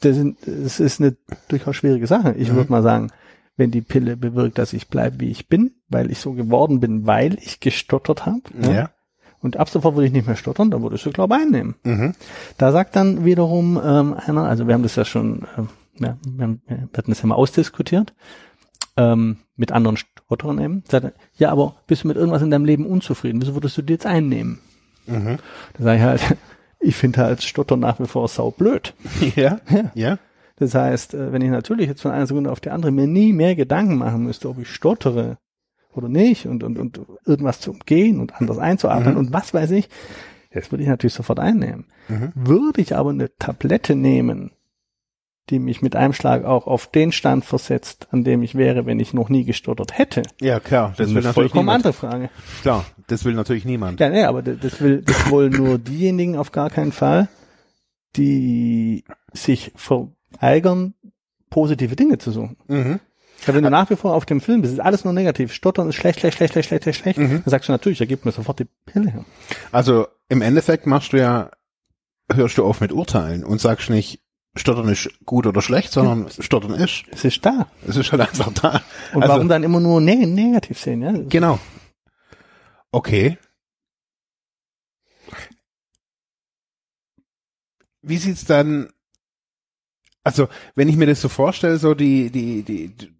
Das, 0.00 0.16
sind, 0.16 0.38
das 0.44 0.80
ist 0.80 1.00
eine 1.00 1.16
durchaus 1.48 1.76
schwierige 1.76 2.06
Sache. 2.08 2.34
Ich 2.36 2.50
Mhm. 2.50 2.56
würde 2.56 2.72
mal 2.72 2.82
sagen, 2.82 3.10
wenn 3.56 3.70
die 3.70 3.82
Pille 3.82 4.16
bewirkt, 4.16 4.58
dass 4.58 4.72
ich 4.72 4.88
bleibe, 4.88 5.20
wie 5.20 5.30
ich 5.30 5.48
bin, 5.48 5.74
weil 5.88 6.10
ich 6.10 6.18
so 6.18 6.32
geworden 6.32 6.80
bin, 6.80 7.06
weil 7.06 7.38
ich 7.40 7.60
gestottert 7.60 8.26
habe. 8.26 8.40
Ja. 8.60 8.90
Und 9.42 9.56
ab 9.56 9.68
sofort 9.68 9.96
würde 9.96 10.06
ich 10.06 10.12
nicht 10.12 10.26
mehr 10.26 10.36
stottern, 10.36 10.70
dann 10.70 10.82
würdest 10.82 11.04
du, 11.04 11.10
glaube 11.10 11.34
ich, 11.34 11.42
einnehmen. 11.42 11.74
Mhm. 11.82 12.14
Da 12.58 12.72
sagt 12.72 12.94
dann 12.96 13.24
wiederum 13.24 13.80
ähm, 13.84 14.14
einer, 14.14 14.44
also 14.44 14.68
wir 14.68 14.74
haben 14.74 14.84
das 14.84 14.96
ja 14.96 15.04
schon, 15.04 15.46
ähm, 15.58 15.68
ja, 15.98 16.16
wir, 16.24 16.44
haben, 16.44 16.62
wir 16.66 16.88
hatten 16.96 17.10
das 17.10 17.20
ja 17.20 17.26
mal 17.26 17.34
ausdiskutiert, 17.34 18.14
ähm, 18.96 19.38
mit 19.56 19.72
anderen 19.72 19.96
Stotterern 19.96 20.60
eben, 20.60 20.84
sagt 20.88 21.04
er, 21.04 21.12
ja, 21.36 21.50
aber 21.50 21.76
bist 21.86 22.04
du 22.04 22.08
mit 22.08 22.16
irgendwas 22.16 22.42
in 22.42 22.50
deinem 22.50 22.64
Leben 22.64 22.86
unzufrieden? 22.86 23.42
Wieso 23.42 23.54
würdest 23.54 23.76
du 23.76 23.82
die 23.82 23.94
jetzt 23.94 24.06
einnehmen? 24.06 24.60
Mhm. 25.06 25.38
Da 25.76 25.84
sage 25.84 25.98
ich 25.98 26.04
halt, 26.04 26.36
ich 26.80 26.94
finde 26.94 27.22
halt 27.22 27.42
Stottern 27.42 27.80
nach 27.80 27.98
wie 27.98 28.06
vor 28.06 28.28
saublöd. 28.28 28.94
Ja. 29.36 29.58
Ja. 29.68 29.90
Ja. 29.94 30.18
Das 30.56 30.74
heißt, 30.74 31.14
äh, 31.14 31.32
wenn 31.32 31.42
ich 31.42 31.50
natürlich 31.50 31.88
jetzt 31.88 32.02
von 32.02 32.12
einer 32.12 32.26
Sekunde 32.26 32.52
auf 32.52 32.60
die 32.60 32.70
andere 32.70 32.92
mir 32.92 33.08
nie 33.08 33.32
mehr 33.32 33.56
Gedanken 33.56 33.96
machen 33.96 34.22
müsste, 34.22 34.48
ob 34.48 34.58
ich 34.58 34.68
stottere 34.68 35.38
oder 35.92 36.08
nicht 36.08 36.46
und, 36.46 36.62
und, 36.64 36.78
und 36.78 37.00
irgendwas 37.26 37.60
zu 37.60 37.70
umgehen 37.72 38.20
und 38.20 38.34
anders 38.40 38.58
einzuatmen 38.58 39.14
Mhm. 39.14 39.18
und 39.20 39.32
was 39.32 39.52
weiß 39.54 39.70
ich. 39.72 39.88
Das 40.52 40.70
würde 40.70 40.82
ich 40.82 40.88
natürlich 40.88 41.14
sofort 41.14 41.40
einnehmen. 41.40 41.86
Mhm. 42.08 42.32
Würde 42.34 42.80
ich 42.82 42.94
aber 42.94 43.10
eine 43.10 43.34
Tablette 43.38 43.94
nehmen, 43.96 44.50
die 45.50 45.58
mich 45.58 45.82
mit 45.82 45.96
einem 45.96 46.12
Schlag 46.12 46.44
auch 46.44 46.66
auf 46.66 46.86
den 46.86 47.10
Stand 47.10 47.44
versetzt, 47.44 48.06
an 48.12 48.22
dem 48.22 48.42
ich 48.42 48.54
wäre, 48.54 48.86
wenn 48.86 49.00
ich 49.00 49.12
noch 49.14 49.28
nie 49.28 49.44
gestottert 49.44 49.98
hätte, 49.98 50.22
Ja, 50.40 50.60
klar, 50.60 50.90
das 50.90 50.98
das 50.98 51.08
ist 51.08 51.14
will 51.14 51.22
natürlich 51.22 51.34
vollkommen 51.34 51.62
niemand. 51.64 51.76
andere 51.86 51.92
Frage. 51.94 52.30
Klar, 52.62 52.84
das 53.08 53.24
will 53.24 53.34
natürlich 53.34 53.64
niemand. 53.64 53.98
Ja, 53.98 54.08
nee, 54.10 54.22
aber 54.24 54.42
das 54.42 54.58
das 54.60 54.80
will, 54.80 55.02
das 55.02 55.30
wollen 55.30 55.52
nur 55.52 55.78
diejenigen 55.78 56.36
auf 56.36 56.52
gar 56.52 56.70
keinen 56.70 56.92
Fall, 56.92 57.28
die 58.16 59.04
sich 59.32 59.72
verweigern, 59.74 60.94
positive 61.50 61.96
Dinge 61.96 62.18
zu 62.18 62.30
suchen. 62.30 62.56
Mhm. 62.68 63.00
Ja, 63.46 63.54
wenn 63.54 63.64
du 63.64 63.70
nach 63.70 63.90
wie 63.90 63.96
vor 63.96 64.14
auf 64.14 64.24
dem 64.26 64.40
Film 64.40 64.62
bist, 64.62 64.74
ist 64.74 64.80
alles 64.80 65.04
nur 65.04 65.12
negativ. 65.12 65.52
Stottern 65.52 65.88
ist 65.88 65.96
schlecht, 65.96 66.20
schlecht, 66.20 66.36
schlecht, 66.36 66.52
schlecht, 66.52 66.68
schlecht, 66.68 66.82
schlecht, 66.84 67.00
schlecht. 67.00 67.18
Mhm. 67.18 67.42
Dann 67.44 67.50
sagst 67.50 67.68
du 67.68 67.72
natürlich, 67.72 68.00
er 68.00 68.06
gibt 68.06 68.24
mir 68.24 68.32
sofort 68.32 68.58
die 68.60 68.66
Pille. 68.86 69.24
Also 69.72 70.06
im 70.28 70.42
Endeffekt 70.42 70.86
machst 70.86 71.12
du 71.12 71.18
ja, 71.18 71.50
hörst 72.32 72.56
du 72.58 72.64
auf 72.64 72.80
mit 72.80 72.92
Urteilen 72.92 73.44
und 73.44 73.60
sagst 73.60 73.90
nicht, 73.90 74.22
Stottern 74.54 74.88
ist 74.88 75.08
gut 75.24 75.46
oder 75.46 75.62
schlecht, 75.62 75.92
sondern 75.92 76.28
Stottern 76.30 76.74
ist. 76.74 77.04
Es 77.10 77.24
ist 77.24 77.44
da. 77.44 77.68
Es 77.86 77.96
ist 77.96 78.12
halt 78.12 78.20
einfach 78.22 78.52
da. 78.52 78.82
Und 79.14 79.22
Also- 79.22 79.34
warum 79.34 79.48
dann 79.48 79.62
immer 79.64 79.80
nur 79.80 80.00
ne 80.00 80.26
negativ 80.26 80.78
sehen? 80.78 81.02
Ja? 81.02 81.12
Genau. 81.28 81.58
Okay. 82.90 83.38
Wie 88.02 88.16
sieht's 88.18 88.44
dann, 88.44 88.88
also, 90.24 90.48
wenn 90.74 90.88
ich 90.88 90.96
mir 90.96 91.06
das 91.06 91.20
so 91.20 91.28
vorstelle, 91.28 91.78
so 91.78 91.94
die, 91.94 92.30
die, 92.30 92.62
die, 92.62 92.88
die 92.88 93.14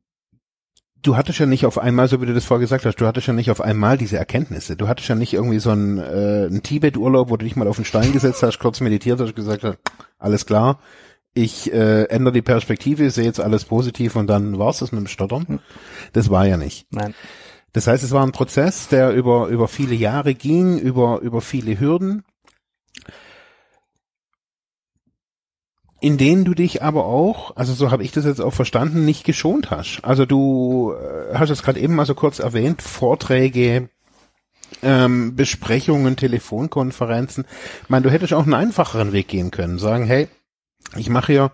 du 1.02 1.16
hattest 1.16 1.38
ja 1.38 1.46
nicht 1.46 1.66
auf 1.66 1.78
einmal, 1.78 2.08
so 2.08 2.20
wie 2.20 2.26
du 2.26 2.34
das 2.34 2.44
vorher 2.44 2.60
gesagt 2.60 2.86
hast, 2.86 2.96
du 2.96 3.06
hattest 3.06 3.26
ja 3.26 3.32
nicht 3.32 3.50
auf 3.50 3.60
einmal 3.60 3.98
diese 3.98 4.16
Erkenntnisse. 4.16 4.76
Du 4.76 4.88
hattest 4.88 5.08
ja 5.08 5.14
nicht 5.14 5.34
irgendwie 5.34 5.58
so 5.58 5.70
einen, 5.70 5.98
äh, 5.98 6.46
einen 6.46 6.62
Tibet-Urlaub, 6.62 7.30
wo 7.30 7.36
du 7.36 7.44
dich 7.44 7.56
mal 7.56 7.68
auf 7.68 7.76
den 7.76 7.84
Stein 7.84 8.12
gesetzt 8.12 8.42
hast, 8.42 8.58
kurz 8.58 8.80
meditiert 8.80 9.20
hast, 9.20 9.34
gesagt 9.34 9.64
hast, 9.64 9.78
alles 10.18 10.46
klar, 10.46 10.78
ich 11.34 11.72
äh, 11.72 12.04
ändere 12.04 12.34
die 12.34 12.42
Perspektive, 12.42 13.10
sehe 13.10 13.24
jetzt 13.24 13.40
alles 13.40 13.64
positiv 13.64 14.16
und 14.16 14.26
dann 14.26 14.58
war's 14.58 14.78
das 14.78 14.92
mit 14.92 15.00
dem 15.00 15.06
Stottern. 15.06 15.60
Das 16.12 16.30
war 16.30 16.46
ja 16.46 16.56
nicht. 16.56 16.86
Nein. 16.90 17.14
Das 17.72 17.86
heißt, 17.86 18.04
es 18.04 18.12
war 18.12 18.22
ein 18.22 18.32
Prozess, 18.32 18.88
der 18.88 19.12
über, 19.12 19.48
über 19.48 19.66
viele 19.66 19.94
Jahre 19.94 20.34
ging, 20.34 20.78
über, 20.78 21.20
über 21.20 21.40
viele 21.40 21.80
Hürden, 21.80 22.22
in 26.02 26.18
denen 26.18 26.44
du 26.44 26.52
dich 26.52 26.82
aber 26.82 27.04
auch, 27.04 27.54
also 27.54 27.74
so 27.74 27.92
habe 27.92 28.02
ich 28.02 28.10
das 28.10 28.24
jetzt 28.24 28.40
auch 28.40 28.52
verstanden, 28.52 29.04
nicht 29.04 29.22
geschont 29.22 29.70
hast. 29.70 30.00
Also 30.02 30.26
du 30.26 30.94
äh, 30.94 31.36
hast 31.36 31.50
es 31.50 31.62
gerade 31.62 31.78
eben 31.78 31.94
mal 31.94 32.06
so 32.06 32.16
kurz 32.16 32.40
erwähnt, 32.40 32.82
Vorträge, 32.82 33.88
ähm, 34.82 35.36
Besprechungen, 35.36 36.16
Telefonkonferenzen. 36.16 37.44
Ich 37.84 37.88
meine, 37.88 38.02
du 38.02 38.10
hättest 38.10 38.32
auch 38.32 38.42
einen 38.42 38.54
einfacheren 38.54 39.12
Weg 39.12 39.28
gehen 39.28 39.52
können. 39.52 39.78
Sagen, 39.78 40.04
hey, 40.04 40.26
ich 40.96 41.08
mache 41.08 41.32
hier 41.32 41.52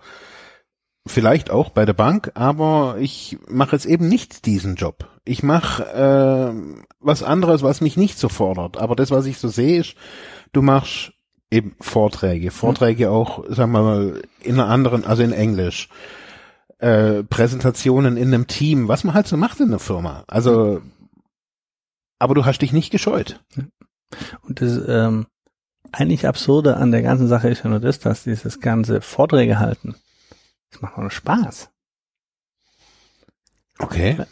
vielleicht 1.06 1.50
auch 1.50 1.68
bei 1.68 1.84
der 1.84 1.92
Bank, 1.92 2.32
aber 2.32 2.96
ich 2.98 3.36
mache 3.48 3.76
jetzt 3.76 3.84
eben 3.84 4.08
nicht 4.08 4.46
diesen 4.46 4.76
Job. 4.76 5.10
Ich 5.26 5.42
mache 5.42 5.84
äh, 5.84 6.80
was 7.00 7.22
anderes, 7.22 7.62
was 7.62 7.82
mich 7.82 7.98
nicht 7.98 8.18
so 8.18 8.30
fordert. 8.30 8.78
Aber 8.78 8.96
das, 8.96 9.10
was 9.10 9.26
ich 9.26 9.36
so 9.36 9.48
sehe, 9.48 9.80
ist, 9.80 9.94
du 10.54 10.62
machst 10.62 11.12
eben 11.50 11.74
Vorträge, 11.80 12.50
Vorträge 12.50 13.10
auch, 13.10 13.44
sagen 13.48 13.72
wir 13.72 13.82
mal, 13.82 14.22
in 14.40 14.54
einer 14.54 14.68
anderen, 14.68 15.04
also 15.04 15.22
in 15.22 15.32
Englisch, 15.32 15.88
äh, 16.78 17.22
Präsentationen 17.24 18.16
in 18.16 18.28
einem 18.28 18.46
Team, 18.46 18.88
was 18.88 19.04
man 19.04 19.14
halt 19.14 19.26
so 19.26 19.36
macht 19.36 19.60
in 19.60 19.68
einer 19.68 19.78
Firma. 19.78 20.24
Also, 20.28 20.82
aber 22.18 22.34
du 22.34 22.44
hast 22.44 22.60
dich 22.60 22.72
nicht 22.72 22.90
gescheut. 22.90 23.40
Und 24.42 24.60
das 24.60 24.80
ähm, 24.86 25.26
eigentlich 25.92 26.26
Absurde 26.26 26.76
an 26.76 26.90
der 26.90 27.02
ganzen 27.02 27.28
Sache 27.28 27.48
ist 27.48 27.64
ja 27.64 27.70
nur 27.70 27.80
das, 27.80 27.98
dass 27.98 28.24
dieses 28.24 28.60
ganze 28.60 29.00
Vorträge 29.00 29.58
halten, 29.58 29.96
das 30.70 30.82
macht 30.82 30.98
nur 30.98 31.10
Spaß. 31.10 31.70
Okay. 33.78 34.24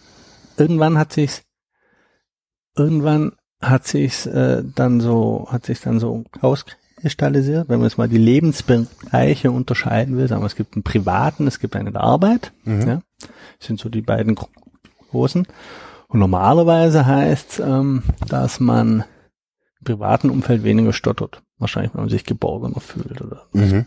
Irgendwann 0.57 0.99
hat 0.99 1.13
sich's, 1.13 1.43
irgendwann 2.77 3.37
hat 3.61 3.87
sich's 3.87 4.27
äh, 4.27 4.63
dann 4.75 5.01
so, 5.01 5.49
hat 5.51 5.67
sich 5.67 5.81
dann 5.81 6.01
so 6.01 6.25
auskristallisiert, 7.07 7.69
wenn 7.69 7.79
man 7.79 7.89
jetzt 7.89 7.99
mal 7.99 8.09
die 8.09 8.19
Lebensbereiche 8.19 9.51
unterscheiden 9.53 10.17
will, 10.17 10.27
sagen 10.29 10.43
wir, 10.43 10.47
es 10.47 10.57
gibt 10.57 10.75
einen 10.75 10.83
privaten, 10.83 11.47
es 11.47 11.61
gibt 11.61 11.77
einen 11.77 11.93
der 11.93 12.03
Arbeit, 12.03 12.53
Mhm. 12.65 12.89
ja, 12.89 13.03
das 13.59 13.67
sind 13.69 13.79
so 13.81 13.89
die 13.89 14.03
beiden 14.03 14.35
gro- 14.35 14.49
großen. 15.11 15.47
Und 16.09 16.19
normalerweise 16.21 17.07
heißt 17.07 17.61
ähm, 17.65 18.03
dass 18.29 18.59
man 18.61 19.05
im 19.81 19.85
privaten 19.85 20.31
Umfeld 20.31 20.65
weniger 20.65 20.93
stottert. 20.93 21.43
Wahrscheinlich, 21.59 21.95
wenn 21.95 22.03
man 22.03 22.11
sich 22.11 22.25
geborgener 22.25 22.81
fühlt 22.81 23.21
oder 23.23 23.47
Mhm. 23.53 23.87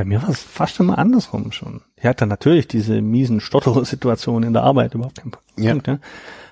Bei 0.00 0.06
mir 0.06 0.22
war 0.22 0.30
es 0.30 0.42
fast 0.42 0.80
immer 0.80 0.96
andersrum 0.96 1.52
schon. 1.52 1.82
Ich 1.96 2.06
hatte 2.06 2.26
natürlich 2.26 2.66
diese 2.66 3.02
miesen 3.02 3.38
Stottersituationen 3.38 4.46
in 4.46 4.54
der 4.54 4.62
Arbeit, 4.62 4.94
überhaupt 4.94 5.20
kein 5.20 5.30
Ja. 5.58 5.72
Punkt. 5.72 5.88
Ja. 5.88 5.98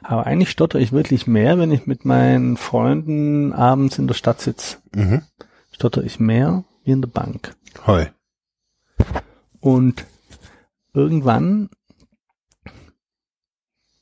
Aber 0.03 0.27
eigentlich 0.27 0.51
stotter 0.51 0.79
ich 0.79 0.93
wirklich 0.93 1.27
mehr, 1.27 1.59
wenn 1.59 1.73
ich 1.73 1.87
mit 1.87 2.05
meinen 2.05 2.59
Freunden 2.59 3.55
abends 3.55 3.97
in 3.99 4.07
der 4.07 4.13
Stadt 4.13 4.43
sitze. 4.43 4.77
Mhm. 4.95 5.23
Stotter 5.71 6.03
ich 6.03 6.21
mehr 6.21 6.65
wie 6.85 6.91
in 6.91 7.01
der 7.01 7.09
Bank. 7.09 7.57
Heu. 7.87 8.05
Und 9.61 10.05
irgendwann 10.93 11.71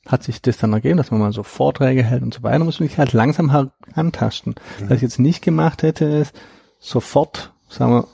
hat 0.05 0.23
sich 0.23 0.41
das 0.41 0.57
dann 0.57 0.73
ergeben, 0.73 0.97
dass 0.97 1.11
man 1.11 1.21
mal 1.21 1.31
so 1.31 1.43
Vorträge 1.43 2.03
hält 2.03 2.21
und 2.21 2.33
so 2.33 2.43
weiter, 2.43 2.65
muss 2.65 2.81
man 2.81 2.89
sich 2.89 2.97
halt 2.97 3.13
langsam 3.13 3.49
herantasten. 3.49 4.55
Was 4.81 4.97
ich 4.97 5.03
jetzt 5.03 5.19
nicht 5.19 5.41
gemacht 5.41 5.83
hätte, 5.83 6.03
ist 6.03 6.35
sofort, 6.79 7.53
sagen 7.69 7.93
wir, 7.93 8.07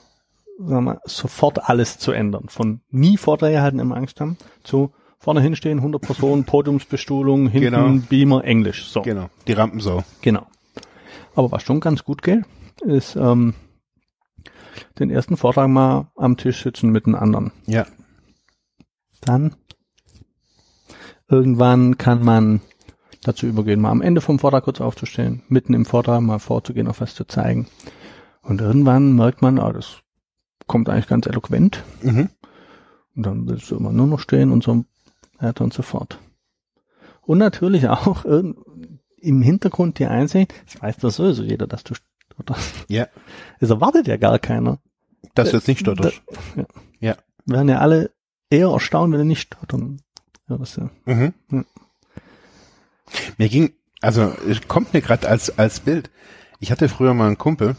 sagen 0.60 0.86
wir, 0.86 1.00
sofort 1.06 1.70
alles 1.70 1.98
zu 1.98 2.12
ändern. 2.12 2.46
Von 2.50 2.82
nie 2.90 3.18
Vorträge 3.18 3.62
halten, 3.62 3.80
immer 3.80 3.96
Angst 3.98 4.20
haben, 4.22 4.38
zu 4.64 4.94
vorne 5.20 5.42
hinstehen, 5.42 5.80
100 5.80 6.02
Personen, 6.02 6.44
Podiumsbestuhlung, 6.46 7.48
hinten 7.48 7.72
Genau. 7.72 8.06
Beamer, 8.10 8.44
Englisch. 8.44 8.88
So, 8.88 9.02
Genau. 9.02 9.30
Die 9.48 9.54
Rampensau. 9.54 10.04
genau. 10.22 10.46
Aber 11.36 11.52
was 11.52 11.64
schon 11.64 11.80
ganz 11.80 12.04
gut 12.04 12.22
geht, 12.22 12.44
ist 12.82 13.16
ähm, 13.16 13.56
den 15.00 15.10
ersten 15.10 15.38
Vortrag 15.38 15.68
mal 15.70 16.12
am 16.16 16.38
Tisch 16.38 16.62
sitzen 16.64 16.92
mit 16.92 17.06
den 17.08 17.16
anderen. 17.16 17.52
Ja. 17.66 17.88
Dann 19.22 19.56
irgendwann 21.30 21.98
kann 21.98 22.24
man 22.24 22.62
dazu 23.24 23.48
übergehen, 23.48 23.82
mal 23.82 23.90
am 23.92 24.02
Ende 24.02 24.22
vom 24.22 24.38
Vortrag 24.38 24.66
kurz 24.66 24.82
aufzustehen, 24.82 25.42
mitten 25.48 25.74
im 25.74 25.86
Vortrag 25.86 26.22
mal 26.22 26.40
vorzugehen, 26.40 26.88
auf 26.88 27.02
was 27.02 27.16
zu 27.16 27.24
zeigen. 27.26 27.68
Und 28.42 28.62
irgendwann 28.62 29.14
merkt 29.16 29.42
man, 29.42 29.58
ah, 29.60 29.72
das 29.72 30.03
kommt 30.74 30.89
eigentlich 30.89 31.06
ganz 31.08 31.27
eloquent. 31.27 31.84
Mhm. 32.01 32.30
Und 33.15 33.24
dann 33.27 33.48
willst 33.48 33.70
du 33.70 33.77
immer 33.77 33.92
nur 33.92 34.08
noch 34.08 34.20
stehen 34.20 34.51
und 34.51 34.63
so 34.63 34.86
weiter 35.39 35.63
und 35.63 35.72
so 35.72 35.84
fort. 35.84 36.18
Und 37.22 37.38
natürlich 37.38 37.88
auch 37.88 38.25
irgend- 38.25 38.58
im 39.18 39.44
Hintergrund 39.44 40.00
die 40.00 40.08
Einsicht, 40.08 40.51
das 40.65 40.82
weiß 40.82 40.98
doch 40.98 41.12
sowieso 41.12 41.44
jeder, 41.44 41.68
dass 41.68 41.84
du 41.84 41.94
stotterst. 41.94 42.86
Ja. 42.89 43.08
Es 43.60 43.70
erwartet 43.70 44.08
ja 44.08 44.18
gar 44.18 44.39
keiner. 44.39 44.80
Dass 45.36 45.51
du 45.51 45.58
jetzt 45.58 45.68
nicht 45.68 45.80
stotterst. 45.82 46.22
Wir 47.00 47.18
werden 47.46 47.70
ja 47.70 47.77
alle 47.77 48.10
eher 48.50 48.70
erstaunt, 48.70 49.13
wenn 49.13 49.20
du 49.20 49.25
nicht 49.25 49.42
stottern. 49.42 50.01
Ja, 50.50 50.58
das, 50.58 50.75
ja. 50.75 50.89
Mhm. 51.06 51.34
Ja. 51.51 51.63
Mir 53.38 53.48
ging, 53.50 53.74
also 54.01 54.34
es 54.50 54.68
kommt 54.68 54.94
mir 54.94 55.01
gerade 55.01 55.30
als 55.30 55.56
als 55.60 55.80
Bild. 55.82 56.10
Ich 56.60 56.72
hatte 56.72 56.89
früher 56.89 57.13
mal 57.13 57.27
einen 57.27 57.38
Kumpel, 57.38 57.75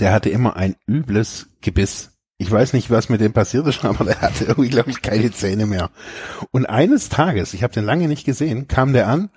der 0.00 0.12
hatte 0.12 0.28
immer 0.30 0.56
ein 0.56 0.74
übles 0.88 1.46
Gebiss. 1.60 2.12
Ich 2.38 2.50
weiß 2.50 2.72
nicht, 2.72 2.90
was 2.90 3.08
mit 3.10 3.20
dem 3.20 3.32
passiert 3.32 3.66
ist, 3.66 3.84
aber 3.84 4.04
der 4.04 4.20
hatte 4.20 4.44
irgendwie, 4.44 4.70
glaube 4.70 4.90
ich, 4.90 5.02
keine 5.02 5.30
Zähne 5.32 5.66
mehr. 5.66 5.90
Und 6.52 6.66
eines 6.66 7.08
Tages, 7.08 7.54
ich 7.54 7.62
habe 7.62 7.72
den 7.74 7.84
lange 7.84 8.08
nicht 8.08 8.24
gesehen, 8.24 8.66
kam 8.68 8.92
der 8.92 9.08
an 9.08 9.30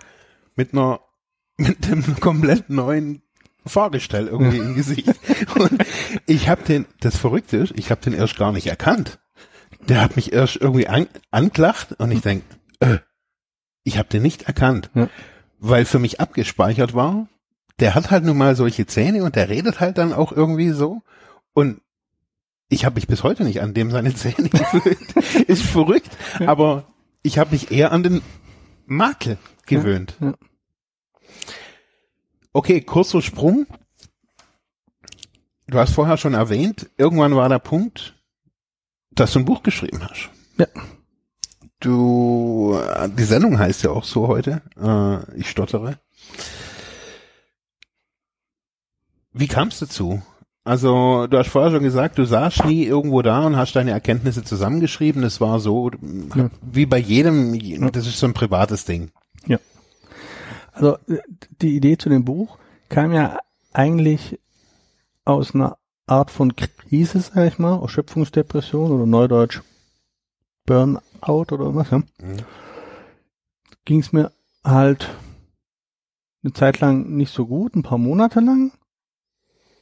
mit 0.55 0.73
einer 0.73 0.99
mit 1.57 1.85
einem 1.85 2.19
komplett 2.19 2.69
neuen 2.69 3.21
Fahrgestell 3.65 4.27
irgendwie 4.27 4.57
im 4.57 4.75
Gesicht. 4.75 5.07
Und 5.55 5.85
ich 6.25 6.49
habe 6.49 6.63
den, 6.63 6.85
das 6.99 7.15
Verrückte 7.17 7.57
ist, 7.57 7.73
ich 7.77 7.91
habe 7.91 8.01
den 8.01 8.13
erst 8.13 8.37
gar 8.37 8.51
nicht 8.51 8.67
erkannt. 8.67 9.19
Der 9.87 10.01
hat 10.01 10.15
mich 10.15 10.33
erst 10.33 10.55
irgendwie 10.57 10.87
an, 10.87 11.07
angelacht 11.31 11.93
und 11.99 12.09
ich 12.11 12.21
denk, 12.21 12.43
äh, 12.79 12.97
ich 13.83 13.97
habe 13.97 14.07
den 14.09 14.21
nicht 14.23 14.43
erkannt, 14.43 14.89
Ja. 14.95 15.09
weil 15.59 15.83
für 15.85 15.99
mich 15.99 16.21
abgespeichert 16.21 16.93
war, 16.93 17.27
der 17.79 17.93
hat 17.93 18.09
halt 18.09 18.23
nun 18.23 18.37
mal 18.37 18.55
solche 18.55 18.85
Zähne 18.85 19.23
und 19.23 19.35
der 19.35 19.49
redet 19.49 19.79
halt 19.81 19.97
dann 19.97 20.13
auch 20.13 20.31
irgendwie 20.31 20.69
so 20.71 21.01
und 21.53 21.81
ich 22.73 22.85
habe 22.85 22.95
mich 22.95 23.07
bis 23.07 23.23
heute 23.23 23.43
nicht 23.43 23.61
an 23.61 23.73
dem 23.73 23.91
seine 23.91 24.13
Zähne 24.13 24.49
gewöhnt. 24.49 25.47
Ist 25.47 25.63
verrückt, 25.63 26.17
aber 26.39 26.85
ich 27.21 27.37
habe 27.37 27.51
mich 27.51 27.71
eher 27.71 27.91
an 27.91 28.03
den 28.03 28.21
Makel 28.85 29.37
gewöhnt. 29.65 30.15
Ja, 30.19 30.27
ja. 30.27 30.33
Okay, 32.51 32.81
kurzer 32.81 33.21
Sprung. 33.21 33.65
Du 35.67 35.79
hast 35.79 35.93
vorher 35.93 36.17
schon 36.17 36.33
erwähnt, 36.33 36.89
irgendwann 36.97 37.35
war 37.35 37.49
der 37.49 37.59
Punkt, 37.59 38.15
dass 39.11 39.33
du 39.33 39.39
ein 39.39 39.45
Buch 39.45 39.63
geschrieben 39.63 40.03
hast. 40.07 40.29
Ja. 40.57 40.67
du, 41.79 42.79
die 43.17 43.23
Sendung 43.23 43.57
heißt 43.57 43.83
ja 43.83 43.89
auch 43.89 44.03
so 44.03 44.27
heute, 44.27 44.61
äh, 44.79 45.39
ich 45.39 45.49
stottere. 45.49 45.99
Wie 49.31 49.47
kam 49.47 49.69
es 49.69 49.79
dazu? 49.79 50.21
Also, 50.65 51.27
du 51.27 51.37
hast 51.37 51.49
vorher 51.49 51.71
schon 51.71 51.83
gesagt, 51.83 52.17
du 52.17 52.23
saßt 52.23 52.65
nie 52.65 52.85
irgendwo 52.85 53.21
da 53.21 53.45
und 53.45 53.57
hast 53.57 53.75
deine 53.75 53.91
Erkenntnisse 53.91 54.43
zusammengeschrieben. 54.43 55.23
Es 55.23 55.41
war 55.41 55.59
so, 55.59 55.91
ja. 56.35 56.49
wie 56.61 56.85
bei 56.85 56.99
jedem, 56.99 57.91
das 57.91 58.07
ist 58.07 58.19
so 58.19 58.27
ein 58.27 58.33
privates 58.33 58.85
Ding. 58.85 59.11
Ja. 59.45 59.59
Also, 60.71 60.97
die 61.61 61.75
Idee 61.75 61.97
zu 61.97 62.07
dem 62.07 62.23
Buch 62.23 62.57
kam 62.87 63.11
ja 63.11 63.39
eigentlich 63.73 64.39
aus 65.25 65.53
einer 65.53 65.77
Art 66.07 66.31
von 66.31 66.55
Krise, 66.55 67.19
sag 67.19 67.45
ich 67.45 67.59
mal, 67.59 67.81
Erschöpfungsdepression 67.81 68.91
oder 68.91 69.05
Neudeutsch 69.05 69.61
Burnout 70.65 71.51
oder 71.51 71.75
was, 71.75 71.89
ja. 71.91 71.97
Mhm. 71.97 72.37
Ging 73.83 73.99
es 73.99 74.13
mir 74.13 74.31
halt 74.63 75.09
eine 76.41 76.53
Zeit 76.53 76.79
lang 76.79 77.09
nicht 77.15 77.33
so 77.33 77.45
gut, 77.45 77.75
ein 77.75 77.83
paar 77.83 77.97
Monate 77.97 78.39
lang 78.39 78.71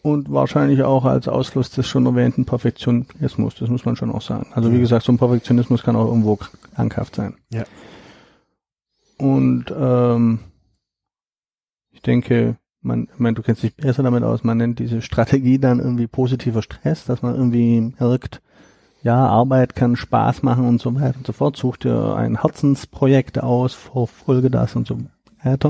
und 0.02 0.32
wahrscheinlich 0.32 0.84
auch 0.84 1.06
als 1.06 1.28
Ausfluss 1.28 1.70
des 1.70 1.88
schon 1.88 2.06
erwähnten 2.06 2.46
Perfektionismus, 2.46 3.56
das 3.56 3.70
muss 3.70 3.86
man 3.86 3.96
schon 3.96 4.12
auch 4.12 4.22
sagen. 4.22 4.48
Also 4.54 4.72
wie 4.72 4.80
gesagt, 4.80 5.06
so 5.06 5.12
ein 5.12 5.18
Perfektionismus 5.18 5.84
kann 5.84 5.96
auch 5.96 6.08
irgendwo 6.08 6.38
krankhaft 6.76 7.16
sein. 7.16 7.36
Ja. 7.50 7.64
Und 9.18 9.66
ähm, 9.78 10.40
ich 11.92 12.02
denke, 12.02 12.58
man, 12.82 13.08
ich 13.14 13.20
meine, 13.20 13.36
du 13.36 13.44
kennst 13.44 13.62
dich 13.62 13.76
besser 13.76 14.02
damit 14.02 14.24
aus, 14.24 14.44
man 14.44 14.58
nennt 14.58 14.80
diese 14.80 15.04
Strategie 15.04 15.60
dann 15.60 15.80
irgendwie 15.80 16.08
positiver 16.08 16.64
Stress, 16.64 17.06
dass 17.06 17.22
man 17.22 17.36
irgendwie 17.36 17.94
merkt, 18.00 18.42
ja, 19.04 19.28
Arbeit 19.28 19.76
kann 19.76 19.96
Spaß 19.96 20.44
machen 20.44 20.68
und 20.68 20.82
so 20.82 20.94
weiter 20.96 21.18
und 21.18 21.28
so 21.28 21.34
fort, 21.34 21.58
such 21.58 21.78
dir 21.78 22.16
ein 22.16 22.42
Herzensprojekt 22.42 23.42
aus, 23.42 23.74
verfolge 23.74 24.50
das 24.50 24.76
und 24.76 24.88
so 24.88 24.98
weiter. 25.44 25.70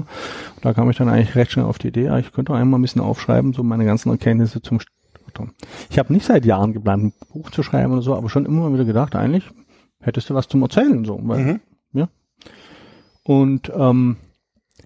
Und 0.55 0.65
da 0.65 0.73
kam 0.73 0.89
ich 0.89 0.97
dann 0.97 1.09
eigentlich 1.09 1.35
recht 1.35 1.51
schnell 1.51 1.65
auf 1.65 1.77
die 1.77 1.89
Idee, 1.89 2.17
ich 2.19 2.31
könnte 2.31 2.53
einmal 2.53 2.79
ein 2.79 2.83
bisschen 2.83 3.01
aufschreiben, 3.01 3.53
so 3.53 3.63
meine 3.63 3.85
ganzen 3.85 4.09
Erkenntnisse 4.09 4.61
zum 4.61 4.79
Stottern. 4.79 5.51
Ich 5.89 5.99
habe 5.99 6.13
nicht 6.13 6.25
seit 6.25 6.45
Jahren 6.45 6.73
geplant, 6.73 7.03
ein 7.03 7.13
Buch 7.33 7.51
zu 7.51 7.63
schreiben 7.63 7.93
oder 7.93 8.01
so, 8.01 8.15
aber 8.15 8.29
schon 8.29 8.45
immer 8.45 8.73
wieder 8.73 8.85
gedacht, 8.85 9.15
eigentlich 9.15 9.49
hättest 10.01 10.29
du 10.29 10.33
was 10.33 10.47
zum 10.47 10.61
Erzählen, 10.61 11.05
so, 11.05 11.19
weil, 11.23 11.39
mhm. 11.39 11.59
ja. 11.93 12.09
Und 13.23 13.71
ähm, 13.75 14.17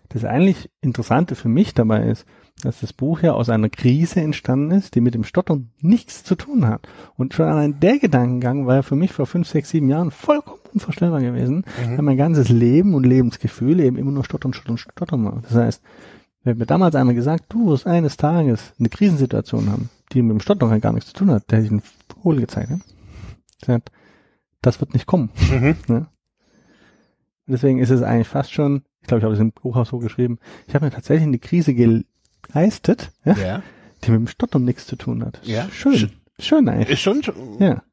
das 0.09 0.23
eigentlich 0.23 0.69
Interessante 0.81 1.35
für 1.35 1.49
mich 1.49 1.73
dabei 1.73 2.07
ist, 2.07 2.25
dass 2.61 2.79
das 2.79 2.93
Buch 2.93 3.21
ja 3.21 3.33
aus 3.33 3.49
einer 3.49 3.69
Krise 3.69 4.21
entstanden 4.21 4.71
ist, 4.71 4.95
die 4.95 5.01
mit 5.01 5.13
dem 5.13 5.23
Stottern 5.23 5.69
nichts 5.81 6.23
zu 6.23 6.35
tun 6.35 6.67
hat. 6.67 6.87
Und 7.15 7.33
schon 7.33 7.47
allein 7.47 7.79
der 7.79 7.99
Gedankengang 7.99 8.65
war 8.65 8.75
ja 8.75 8.81
für 8.81 8.95
mich 8.95 9.11
vor 9.11 9.25
fünf, 9.25 9.47
sechs, 9.47 9.69
sieben 9.69 9.89
Jahren 9.89 10.11
vollkommen 10.11 10.59
unvorstellbar 10.73 11.21
gewesen, 11.21 11.57
mhm. 11.57 11.97
weil 11.97 12.01
mein 12.01 12.17
ganzes 12.17 12.49
Leben 12.49 12.93
und 12.93 13.05
Lebensgefühl 13.05 13.79
eben 13.79 13.97
immer 13.97 14.11
nur 14.11 14.25
Stottern, 14.25 14.53
Stottern, 14.53 14.77
Stottern 14.77 15.25
war. 15.25 15.41
Das 15.41 15.55
heißt, 15.55 15.81
wenn 16.43 16.57
mir 16.57 16.65
damals 16.65 16.95
einer 16.95 17.13
gesagt, 17.13 17.45
du 17.49 17.67
wirst 17.67 17.87
eines 17.87 18.17
Tages 18.17 18.73
eine 18.77 18.89
Krisensituation 18.89 19.71
haben, 19.71 19.89
die 20.11 20.21
mit 20.21 20.31
dem 20.31 20.39
Stottern 20.41 20.79
gar 20.81 20.93
nichts 20.93 21.11
zu 21.11 21.15
tun 21.17 21.31
hat, 21.31 21.49
der 21.49 21.57
hätte 21.57 21.65
ich 21.65 21.71
einen 21.71 21.83
Vogel 22.21 22.41
gezeigt. 22.41 22.69
Ne? 23.67 23.81
Das 24.61 24.79
wird 24.79 24.93
nicht 24.93 25.07
kommen. 25.07 25.29
Mhm. 25.51 25.75
Ne? 25.87 26.07
Deswegen 27.47 27.79
ist 27.79 27.89
es 27.89 28.01
eigentlich 28.01 28.27
fast 28.27 28.51
schon, 28.51 28.83
ich 29.01 29.07
glaube, 29.07 29.19
ich 29.19 29.23
habe 29.23 29.33
es 29.33 29.39
im 29.39 29.51
Buch 29.51 29.75
auch 29.75 29.85
so 29.85 29.99
geschrieben, 29.99 30.39
ich 30.67 30.75
habe 30.75 30.85
mir 30.85 30.91
tatsächlich 30.91 31.27
eine 31.27 31.39
Krise 31.39 31.73
geleistet, 32.47 33.11
ja, 33.23 33.33
ja. 33.33 33.63
die 34.03 34.11
mit 34.11 34.19
dem 34.19 34.27
Stottern 34.27 34.65
nichts 34.65 34.87
zu 34.87 34.95
tun 34.95 35.25
hat. 35.25 35.39
Ja. 35.43 35.67
Schön. 35.71 35.95
Sch 35.95 36.07
schön 36.39 36.67
eigentlich. 36.69 36.89
Ist 36.89 37.01
schon, 37.01 37.21
ja. 37.59 37.83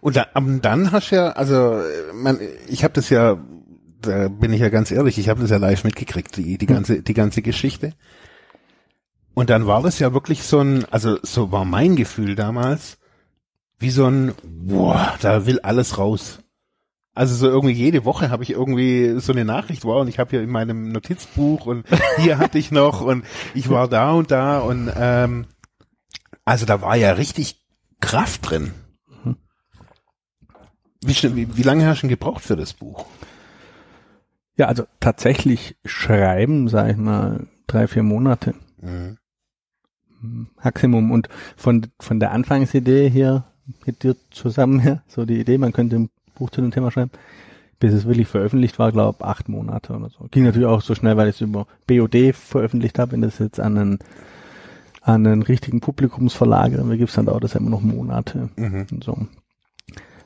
Und 0.00 0.16
dann, 0.16 0.60
dann 0.60 0.92
hast 0.92 1.10
du 1.10 1.16
ja, 1.16 1.30
also 1.30 1.82
man, 2.14 2.38
ich 2.68 2.84
habe 2.84 2.94
das 2.94 3.10
ja, 3.10 3.38
da 4.00 4.28
bin 4.28 4.52
ich 4.52 4.60
ja 4.60 4.68
ganz 4.68 4.90
ehrlich, 4.90 5.18
ich 5.18 5.28
habe 5.28 5.40
das 5.40 5.50
ja 5.50 5.56
live 5.56 5.84
mitgekriegt, 5.84 6.36
die, 6.36 6.58
die 6.58 6.66
ganze, 6.66 7.02
die 7.02 7.14
ganze 7.14 7.42
Geschichte. 7.42 7.92
Und 9.34 9.50
dann 9.50 9.66
war 9.66 9.82
das 9.82 9.98
ja 9.98 10.12
wirklich 10.14 10.42
so 10.42 10.60
ein, 10.60 10.84
also 10.90 11.18
so 11.22 11.52
war 11.52 11.64
mein 11.64 11.96
Gefühl 11.96 12.34
damals, 12.34 12.98
wie 13.78 13.90
so 13.90 14.06
ein, 14.06 14.32
boah, 14.42 15.14
da 15.20 15.46
will 15.46 15.60
alles 15.60 15.98
raus. 15.98 16.40
Also 17.18 17.34
so 17.34 17.48
irgendwie 17.48 17.74
jede 17.74 18.04
Woche 18.04 18.30
habe 18.30 18.44
ich 18.44 18.50
irgendwie 18.50 19.18
so 19.18 19.32
eine 19.32 19.44
Nachricht, 19.44 19.84
wow, 19.84 20.02
und 20.02 20.06
ich 20.06 20.20
habe 20.20 20.30
hier 20.30 20.40
in 20.40 20.50
meinem 20.50 20.92
Notizbuch 20.92 21.66
und 21.66 21.84
hier 22.18 22.38
hatte 22.38 22.58
ich 22.58 22.70
noch 22.70 23.00
und 23.00 23.24
ich 23.54 23.68
war 23.70 23.88
da 23.88 24.12
und 24.12 24.30
da 24.30 24.60
und 24.60 24.88
ähm, 24.96 25.46
also 26.44 26.64
da 26.64 26.80
war 26.80 26.94
ja 26.94 27.10
richtig 27.10 27.66
Kraft 27.98 28.48
drin. 28.48 28.72
Wie, 31.04 31.16
wie, 31.34 31.56
wie 31.56 31.62
lange 31.64 31.88
hast 31.88 32.04
du 32.04 32.08
gebraucht 32.08 32.44
für 32.44 32.54
das 32.54 32.72
Buch? 32.72 33.04
Ja, 34.56 34.66
also 34.66 34.84
tatsächlich 35.00 35.76
schreiben, 35.84 36.68
sag 36.68 36.92
ich 36.92 36.96
mal, 36.96 37.48
drei, 37.66 37.88
vier 37.88 38.04
Monate. 38.04 38.54
Mhm. 38.80 39.18
Maximum. 40.62 41.10
Und 41.10 41.28
von, 41.56 41.84
von 41.98 42.20
der 42.20 42.30
Anfangsidee 42.30 43.10
hier 43.10 43.44
mit 43.86 44.04
dir 44.04 44.14
zusammen, 44.30 44.86
ja, 44.86 45.02
so 45.08 45.24
die 45.24 45.40
Idee, 45.40 45.58
man 45.58 45.72
könnte 45.72 45.96
ein 45.96 46.10
Buch 46.38 46.50
zu 46.50 46.60
dem 46.60 46.70
Thema 46.70 46.90
schreiben, 46.90 47.10
bis 47.78 47.92
es 47.92 48.06
wirklich 48.06 48.28
veröffentlicht 48.28 48.78
war, 48.78 48.92
glaube 48.92 49.24
acht 49.24 49.48
Monate 49.48 49.92
oder 49.92 50.10
so. 50.10 50.26
Ging 50.30 50.44
natürlich 50.44 50.66
auch 50.66 50.80
so 50.80 50.94
schnell, 50.94 51.16
weil 51.16 51.28
ich 51.28 51.36
es 51.36 51.40
über 51.40 51.66
BOD 51.86 52.34
veröffentlicht 52.34 52.98
habe. 52.98 53.12
Wenn 53.12 53.22
das 53.22 53.38
jetzt 53.38 53.60
an 53.60 53.78
einen, 53.78 53.98
an 55.02 55.26
einen 55.26 55.42
richtigen 55.42 55.80
Publikumsverlag 55.80 56.72
irgendwie 56.72 56.98
gibt, 56.98 57.16
dann 57.16 57.26
dauert 57.26 57.44
das 57.44 57.54
ja 57.54 57.60
immer 57.60 57.70
noch 57.70 57.80
Monate. 57.80 58.50
Mhm. 58.56 58.86
Und 58.90 59.04
so. 59.04 59.26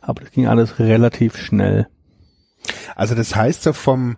Aber 0.00 0.22
das 0.22 0.32
ging 0.32 0.46
alles 0.46 0.78
relativ 0.78 1.36
schnell. 1.36 1.88
Also 2.96 3.14
das 3.14 3.34
heißt 3.36 3.66
ja 3.66 3.72
vom 3.72 4.16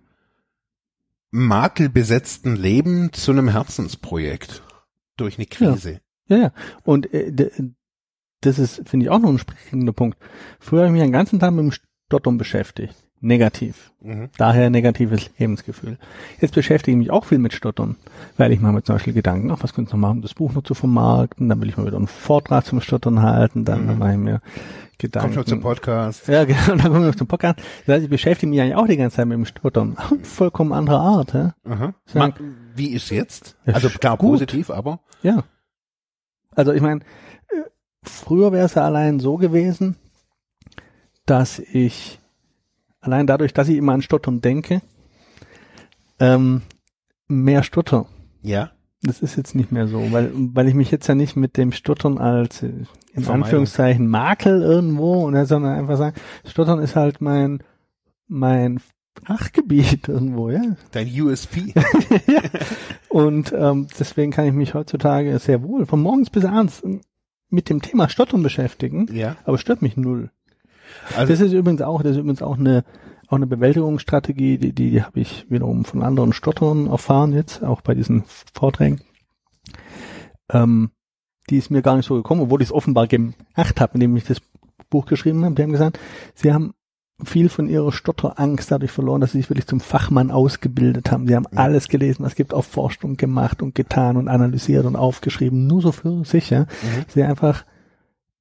makelbesetzten 1.30 2.54
Leben 2.56 3.12
zu 3.12 3.32
einem 3.32 3.48
Herzensprojekt 3.48 4.62
durch 5.16 5.38
eine 5.38 5.46
Krise. 5.46 6.00
Ja, 6.28 6.36
ja. 6.36 6.52
Und 6.84 7.12
äh, 7.12 7.50
das 8.46 8.58
ist, 8.58 8.88
finde 8.88 9.06
ich, 9.06 9.10
auch 9.10 9.18
noch 9.18 9.30
ein 9.30 9.38
springender 9.38 9.92
Punkt. 9.92 10.18
Früher 10.60 10.80
habe 10.80 10.88
ich 10.88 10.92
mich 10.92 11.02
den 11.02 11.12
ganzen 11.12 11.38
Tag 11.38 11.52
mit 11.52 11.64
dem 11.64 11.72
Stottern 12.08 12.38
beschäftigt. 12.38 12.94
Negativ. 13.20 13.92
Mhm. 14.02 14.28
Daher 14.36 14.68
negatives 14.68 15.30
Lebensgefühl. 15.38 15.96
Jetzt 16.40 16.54
beschäftige 16.54 16.94
ich 16.94 16.98
mich 16.98 17.10
auch 17.10 17.24
viel 17.24 17.38
mit 17.38 17.54
Stottern, 17.54 17.96
weil 18.36 18.52
ich 18.52 18.60
mache 18.60 18.74
mir 18.74 18.82
zum 18.82 18.96
Beispiel 18.96 19.14
Gedanken, 19.14 19.50
ach, 19.50 19.62
was 19.62 19.72
könnte 19.72 19.88
ich 19.88 19.92
noch 19.94 20.00
machen, 20.00 20.18
um 20.18 20.22
das 20.22 20.34
Buch 20.34 20.52
noch 20.52 20.62
zu 20.62 20.74
vermarkten, 20.74 21.48
dann 21.48 21.58
will 21.62 21.70
ich 21.70 21.78
mal 21.78 21.86
wieder 21.86 21.96
einen 21.96 22.06
Vortrag 22.06 22.66
zum 22.66 22.82
Stottern 22.82 23.22
halten, 23.22 23.64
dann 23.64 23.86
mhm. 23.86 23.98
mache 23.98 24.12
ich 24.12 24.18
mir 24.18 24.40
Gedanken. 24.98 25.28
Kommt 25.28 25.36
noch 25.36 25.44
zum 25.44 25.60
Podcast. 25.60 26.28
Ja, 26.28 26.44
genau, 26.44 26.58
dann 26.66 26.80
komme 26.80 27.00
ich 27.00 27.06
noch 27.06 27.14
zum 27.14 27.26
Podcast. 27.26 27.60
Das 27.86 27.94
heißt, 27.94 28.04
ich 28.04 28.10
beschäftige 28.10 28.50
mich 28.50 28.60
eigentlich 28.60 28.76
auch 28.76 28.86
die 28.86 28.96
ganze 28.96 29.16
Zeit 29.16 29.26
mit 29.26 29.36
dem 29.36 29.46
Stottern. 29.46 29.96
Vollkommen 30.22 30.72
andere 30.72 30.98
Art, 30.98 31.32
ja. 31.32 31.54
Aha. 31.64 31.94
Man, 32.12 32.34
wie 32.74 32.88
ist 32.88 33.10
jetzt? 33.10 33.56
Also 33.64 33.88
klar, 33.88 34.18
gut. 34.18 34.32
positiv, 34.32 34.70
aber. 34.70 35.00
Ja. 35.22 35.44
Also 36.54 36.72
ich 36.72 36.82
meine, 36.82 37.00
Früher 38.04 38.52
wäre 38.52 38.66
es 38.66 38.74
ja 38.74 38.84
allein 38.84 39.20
so 39.20 39.36
gewesen, 39.36 39.96
dass 41.26 41.58
ich 41.58 42.20
allein 43.00 43.26
dadurch, 43.26 43.52
dass 43.52 43.68
ich 43.68 43.76
immer 43.76 43.92
an 43.92 44.02
Stottern 44.02 44.40
denke, 44.40 44.82
ähm, 46.18 46.62
mehr 47.28 47.62
stotter. 47.62 48.06
Ja. 48.42 48.70
Das 49.02 49.20
ist 49.20 49.36
jetzt 49.36 49.54
nicht 49.54 49.70
mehr 49.70 49.86
so, 49.86 50.12
weil, 50.12 50.32
weil 50.34 50.66
ich 50.66 50.74
mich 50.74 50.90
jetzt 50.90 51.06
ja 51.08 51.14
nicht 51.14 51.36
mit 51.36 51.58
dem 51.58 51.72
Stottern 51.72 52.16
als 52.16 52.62
äh, 52.62 52.68
in 53.12 53.22
Vermeidung. 53.22 53.44
Anführungszeichen 53.44 54.06
Makel 54.06 54.62
irgendwo, 54.62 55.30
sondern 55.44 55.78
einfach 55.78 55.98
sagen, 55.98 56.16
Stottern 56.46 56.78
ist 56.78 56.96
halt 56.96 57.20
mein, 57.20 57.62
mein 58.26 58.80
Fachgebiet 59.22 60.08
irgendwo, 60.08 60.48
ja. 60.50 60.62
Dein 60.92 61.08
USP. 61.20 61.74
ja. 62.26 62.40
Und 63.08 63.52
ähm, 63.56 63.88
deswegen 63.98 64.32
kann 64.32 64.46
ich 64.46 64.54
mich 64.54 64.72
heutzutage 64.74 65.38
sehr 65.38 65.62
wohl 65.62 65.84
von 65.84 66.00
morgens 66.00 66.30
bis 66.30 66.46
abends 66.46 66.82
mit 67.54 67.70
dem 67.70 67.82
Thema 67.82 68.08
Stottern 68.08 68.42
beschäftigen, 68.42 69.08
ja. 69.12 69.36
aber 69.44 69.58
stört 69.58 69.82
mich 69.82 69.96
null. 69.96 70.30
Also 71.16 71.32
das 71.32 71.40
ist 71.40 71.52
übrigens 71.52 71.82
auch, 71.82 72.02
das 72.02 72.12
ist 72.12 72.18
übrigens 72.18 72.42
auch 72.42 72.58
eine 72.58 72.84
auch 73.28 73.36
eine 73.36 73.46
Bewältigungsstrategie, 73.46 74.58
die, 74.58 74.72
die, 74.72 74.90
die 74.90 75.02
habe 75.02 75.18
ich 75.18 75.46
wiederum 75.48 75.84
von 75.84 76.02
anderen 76.02 76.32
Stottern 76.32 76.86
erfahren 76.86 77.32
jetzt, 77.32 77.62
auch 77.62 77.80
bei 77.80 77.94
diesen 77.94 78.24
Vorträgen. 78.52 79.00
Ähm, 80.50 80.90
die 81.50 81.56
ist 81.56 81.70
mir 81.70 81.82
gar 81.82 81.96
nicht 81.96 82.06
so 82.06 82.14
gekommen, 82.14 82.42
obwohl 82.42 82.62
ich 82.62 82.68
es 82.68 82.74
offenbar 82.74 83.06
gemacht 83.06 83.80
habe, 83.80 83.94
indem 83.94 84.16
ich 84.16 84.24
das 84.24 84.40
Buch 84.90 85.06
geschrieben 85.06 85.44
habe. 85.44 85.54
Die 85.54 85.62
haben 85.62 85.72
gesagt, 85.72 85.98
sie 86.34 86.52
haben 86.52 86.74
viel 87.22 87.48
von 87.48 87.68
ihrer 87.68 87.92
Stotterangst 87.92 88.70
dadurch 88.70 88.90
verloren, 88.90 89.20
dass 89.20 89.32
sie 89.32 89.38
sich 89.38 89.50
wirklich 89.50 89.66
zum 89.66 89.80
Fachmann 89.80 90.30
ausgebildet 90.30 91.12
haben. 91.12 91.28
Sie 91.28 91.36
haben 91.36 91.46
ja. 91.52 91.58
alles 91.58 91.88
gelesen, 91.88 92.24
was 92.24 92.34
gibt, 92.34 92.52
auf 92.52 92.66
Forschung 92.66 93.16
gemacht 93.16 93.62
und 93.62 93.74
getan 93.74 94.16
und 94.16 94.28
analysiert 94.28 94.84
und 94.84 94.96
aufgeschrieben, 94.96 95.66
nur 95.66 95.80
so 95.80 95.92
für 95.92 96.24
sich. 96.24 96.50
Ja. 96.50 96.62
Mhm. 96.62 97.04
Sie 97.08 97.22
einfach 97.22 97.64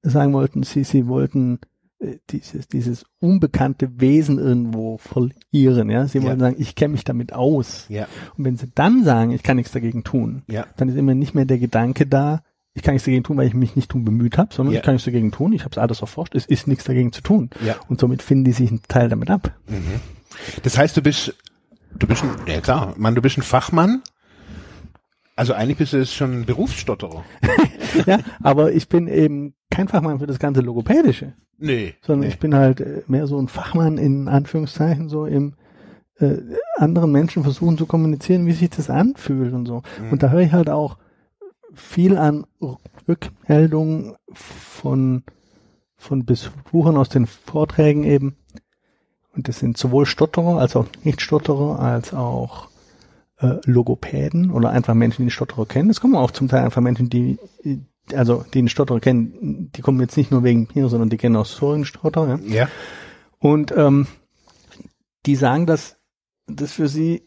sagen 0.02 0.32
wollten, 0.32 0.64
sie, 0.64 0.82
sie 0.82 1.06
wollten 1.06 1.60
äh, 2.00 2.18
dieses, 2.30 2.66
dieses 2.66 3.06
unbekannte 3.20 4.00
Wesen 4.00 4.38
irgendwo 4.38 4.98
verlieren. 4.98 5.88
Ja. 5.88 6.06
Sie 6.06 6.18
ja. 6.18 6.24
wollen 6.24 6.40
sagen, 6.40 6.56
ich 6.58 6.74
kenne 6.74 6.92
mich 6.92 7.04
damit 7.04 7.32
aus. 7.32 7.86
Ja. 7.88 8.08
Und 8.36 8.44
wenn 8.44 8.56
sie 8.56 8.70
dann 8.74 9.04
sagen, 9.04 9.30
ich 9.30 9.44
kann 9.44 9.56
nichts 9.56 9.72
dagegen 9.72 10.02
tun, 10.02 10.42
ja. 10.48 10.66
dann 10.76 10.88
ist 10.88 10.96
immer 10.96 11.14
nicht 11.14 11.34
mehr 11.34 11.46
der 11.46 11.58
Gedanke 11.58 12.06
da, 12.06 12.42
ich 12.74 12.82
kann 12.82 12.94
nichts 12.94 13.06
dagegen 13.06 13.22
tun, 13.22 13.36
weil 13.36 13.46
ich 13.46 13.54
mich 13.54 13.76
nicht 13.76 13.90
tun 13.90 14.04
bemüht 14.04 14.36
habe, 14.36 14.52
sondern 14.52 14.74
Ja. 14.74 14.80
ich 14.80 14.84
kann 14.84 14.94
nichts 14.94 15.04
dagegen 15.04 15.30
tun. 15.30 15.52
Ich 15.52 15.62
habe 15.62 15.70
es 15.72 15.78
alles 15.78 16.00
erforscht. 16.00 16.34
Es 16.34 16.44
ist 16.46 16.66
nichts 16.66 16.84
dagegen 16.84 17.12
zu 17.12 17.22
tun. 17.22 17.50
Ja. 17.64 17.76
Und 17.88 18.00
somit 18.00 18.20
finden 18.22 18.44
die 18.44 18.52
sich 18.52 18.68
einen 18.70 18.82
Teil 18.88 19.08
damit 19.08 19.30
ab. 19.30 19.52
Das 20.64 20.76
heißt, 20.76 20.96
du 20.96 21.02
bist, 21.02 21.34
du 21.96 22.06
bist 22.08 22.24
ein, 22.24 22.30
ja 22.46 22.60
klar, 22.60 22.94
Mann, 22.96 23.14
du 23.14 23.22
bist 23.22 23.38
ein 23.38 23.42
Fachmann. 23.42 24.02
Also 25.36 25.52
eigentlich 25.52 25.78
bist 25.78 25.92
du 25.92 25.98
jetzt 25.98 26.14
schon 26.14 26.40
ein 26.40 26.44
Berufsstotterer. 26.46 27.24
ja, 28.06 28.18
aber 28.42 28.72
ich 28.72 28.88
bin 28.88 29.06
eben 29.06 29.54
kein 29.70 29.86
Fachmann 29.88 30.18
für 30.18 30.26
das 30.26 30.38
ganze 30.40 30.60
Logopädische, 30.60 31.34
Nee. 31.58 31.94
sondern 32.02 32.28
nee. 32.28 32.34
ich 32.34 32.38
bin 32.40 32.54
halt 32.54 32.80
äh, 32.80 33.02
mehr 33.06 33.26
so 33.28 33.38
ein 33.40 33.48
Fachmann 33.48 33.98
in 33.98 34.28
Anführungszeichen 34.28 35.08
so 35.08 35.26
im 35.26 35.54
äh, 36.18 36.36
anderen 36.76 37.10
Menschen 37.12 37.42
versuchen 37.44 37.76
zu 37.78 37.86
kommunizieren, 37.86 38.46
wie 38.46 38.52
sich 38.52 38.70
das 38.70 38.90
anfühlt 38.90 39.52
und 39.52 39.66
so. 39.66 39.82
Mhm. 40.00 40.12
Und 40.12 40.22
da 40.22 40.30
höre 40.30 40.40
ich 40.42 40.52
halt 40.52 40.70
auch 40.70 40.98
viel 41.74 42.16
an 42.16 42.46
Rückmeldungen 43.08 44.16
von 44.32 45.24
von 45.96 46.24
Besuchern 46.24 46.96
aus 46.96 47.08
den 47.08 47.26
Vorträgen 47.26 48.04
eben. 48.04 48.36
Und 49.34 49.48
das 49.48 49.58
sind 49.58 49.76
sowohl 49.76 50.06
Stotterer 50.06 50.58
als 50.58 50.76
auch 50.76 50.86
Nicht-Stotterer 51.02 51.80
als 51.80 52.14
auch 52.14 52.68
äh, 53.40 53.56
Logopäden 53.64 54.50
oder 54.50 54.70
einfach 54.70 54.94
Menschen, 54.94 55.18
die 55.18 55.22
einen 55.24 55.30
Stotterer 55.30 55.66
kennen. 55.66 55.90
Es 55.90 56.00
kommen 56.00 56.14
auch 56.14 56.30
zum 56.30 56.48
Teil 56.48 56.62
einfach 56.62 56.82
Menschen, 56.82 57.10
die, 57.10 57.38
also 58.14 58.44
die 58.52 58.58
einen 58.58 58.68
Stotterer 58.68 59.00
kennen, 59.00 59.70
die 59.74 59.80
kommen 59.82 60.00
jetzt 60.00 60.16
nicht 60.16 60.30
nur 60.30 60.44
wegen 60.44 60.68
mir, 60.74 60.88
sondern 60.88 61.08
die 61.08 61.16
kennen 61.16 61.36
auch 61.36 61.46
so 61.46 61.72
einen 61.72 61.84
Stotterer. 61.84 62.38
Ja? 62.46 62.54
Ja. 62.54 62.68
Und 63.38 63.72
ähm, 63.76 64.06
die 65.26 65.36
sagen, 65.36 65.66
dass 65.66 65.96
das 66.46 66.72
für 66.72 66.88
sie 66.88 67.26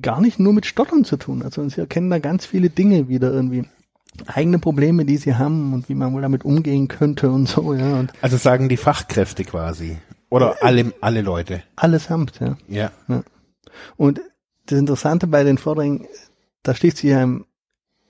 gar 0.00 0.20
nicht 0.20 0.38
nur 0.38 0.52
mit 0.52 0.66
Stottern 0.66 1.04
zu 1.04 1.16
tun 1.16 1.40
sondern 1.50 1.70
sie 1.70 1.80
erkennen 1.80 2.10
da 2.10 2.18
ganz 2.18 2.46
viele 2.46 2.70
Dinge 2.70 3.08
wieder 3.08 3.32
irgendwie. 3.32 3.64
Eigene 4.26 4.58
Probleme, 4.58 5.04
die 5.04 5.16
sie 5.18 5.36
haben 5.36 5.72
und 5.72 5.88
wie 5.88 5.94
man 5.94 6.12
wohl 6.12 6.22
damit 6.22 6.44
umgehen 6.44 6.88
könnte 6.88 7.30
und 7.30 7.46
so, 7.46 7.74
ja. 7.74 8.00
Und 8.00 8.12
Also 8.20 8.36
sagen 8.36 8.68
die 8.68 8.76
Fachkräfte 8.76 9.44
quasi. 9.44 9.98
Oder 10.30 10.56
alle, 10.62 10.92
alle 11.00 11.22
Leute. 11.22 11.62
allesamt, 11.76 12.40
ja. 12.40 12.56
Ja. 12.68 12.90
Und 13.96 14.20
das 14.66 14.78
Interessante 14.78 15.26
bei 15.26 15.44
den 15.44 15.58
Vorträgen, 15.58 16.06
da 16.62 16.74
schließt 16.74 16.98
sich 16.98 17.14
einem 17.14 17.46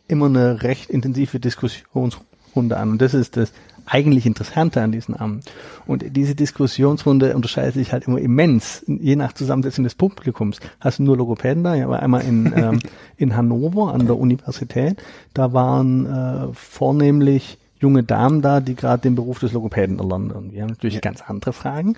immer 0.09 0.27
eine 0.27 0.63
recht 0.63 0.91
intensive 0.91 1.39
Diskussionsrunde 1.39 2.77
an. 2.77 2.93
Und 2.93 3.03
das 3.03 3.15
ist 3.15 3.37
das 3.37 3.53
eigentlich 3.87 4.27
Interessante 4.27 4.81
an 4.83 4.93
diesen 4.93 5.15
Abend. 5.17 5.45
Und 5.87 6.05
diese 6.17 6.35
Diskussionsrunde 6.35 7.35
unterscheidet 7.35 7.75
sich 7.75 7.93
halt 7.93 8.07
immer 8.07 8.19
immens, 8.19 8.85
je 8.87 9.17
nach 9.17 9.33
Zusammensetzung 9.33 9.85
des 9.85 9.95
Publikums. 9.95 10.59
Hast 10.81 10.99
du 10.99 11.03
nur 11.05 11.17
Logopäden 11.17 11.65
da? 11.65 11.75
Ja, 11.75 11.87
aber 11.87 12.01
einmal 12.01 12.23
in, 12.23 12.53
ähm, 12.57 12.79
in 13.17 13.37
Hannover 13.37 13.93
an 13.95 14.07
der 14.07 14.19
Universität, 14.19 15.03
da 15.35 15.53
waren 15.53 16.07
äh, 16.07 16.53
vornehmlich 16.55 17.59
junge 17.79 18.03
Damen 18.03 18.43
da, 18.43 18.61
die 18.61 18.75
gerade 18.75 19.03
den 19.03 19.15
Beruf 19.15 19.39
des 19.39 19.53
Logopäden 19.53 19.99
erlernen. 19.99 20.31
Und 20.33 20.53
wir 20.53 20.63
haben 20.63 20.71
natürlich 20.71 20.95
Ja. 20.97 21.01
ganz 21.01 21.23
andere 21.23 21.53
Fragen 21.53 21.97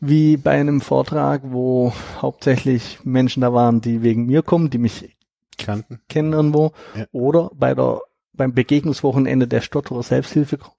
wie 0.00 0.36
bei 0.36 0.50
einem 0.50 0.80
Vortrag, 0.82 1.42
wo 1.44 1.92
hauptsächlich 2.20 2.98
Menschen 3.04 3.40
da 3.40 3.54
waren, 3.54 3.80
die 3.80 4.02
wegen 4.02 4.26
mir 4.26 4.42
kommen, 4.42 4.68
die 4.68 4.76
mich 4.78 5.16
Kannten. 5.56 6.00
kennen 6.08 6.32
irgendwo, 6.32 6.72
Ja. 6.96 7.06
oder 7.12 7.50
bei 7.54 7.74
der 7.74 8.00
beim 8.36 8.52
Begegnungswochenende 8.52 9.46
der 9.46 9.60
Stotterer 9.60 10.02
Selbsthilfegruppe, 10.02 10.74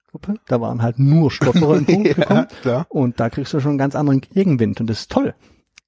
da 0.46 0.60
waren 0.60 0.82
halt 0.82 0.98
nur 0.98 1.30
Stotterer 1.30 1.76
im 1.78 1.86
Publikum 1.86 2.46
ja, 2.64 2.86
und 2.88 3.20
da 3.20 3.30
kriegst 3.30 3.52
du 3.54 3.60
schon 3.60 3.70
einen 3.70 3.78
ganz 3.78 3.94
anderen 3.94 4.20
Gegenwind 4.20 4.80
und 4.80 4.88
das 4.88 5.00
ist 5.00 5.12
toll. 5.12 5.34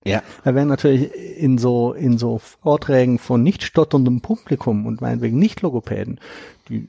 Ja. 0.05 0.23
Da 0.45 0.55
werden 0.55 0.69
natürlich 0.69 1.11
in 1.39 1.59
so 1.59 1.93
in 1.93 2.19
so 2.19 2.39
Vorträgen 2.39 3.19
von 3.19 3.43
nicht 3.43 3.63
stotterndem 3.63 4.21
Publikum 4.21 4.87
und 4.87 5.01
meinetwegen 5.01 5.39
nicht 5.39 5.61
Logopäden, 5.63 6.21
die 6.69 6.89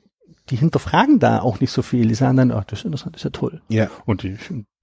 die 0.50 0.56
hinterfragen 0.56 1.20
da 1.20 1.42
auch 1.42 1.60
nicht 1.60 1.72
so 1.72 1.82
viel. 1.82 2.08
Die 2.08 2.16
sagen 2.16 2.38
dann, 2.38 2.52
ach, 2.52 2.64
das 2.64 2.80
ist 2.80 2.86
interessant, 2.86 3.16
das 3.16 3.20
ist 3.22 3.26
ja 3.26 3.30
toll. 3.30 3.62
Ja. 3.70 3.88
Und 4.06 4.24
die, 4.24 4.36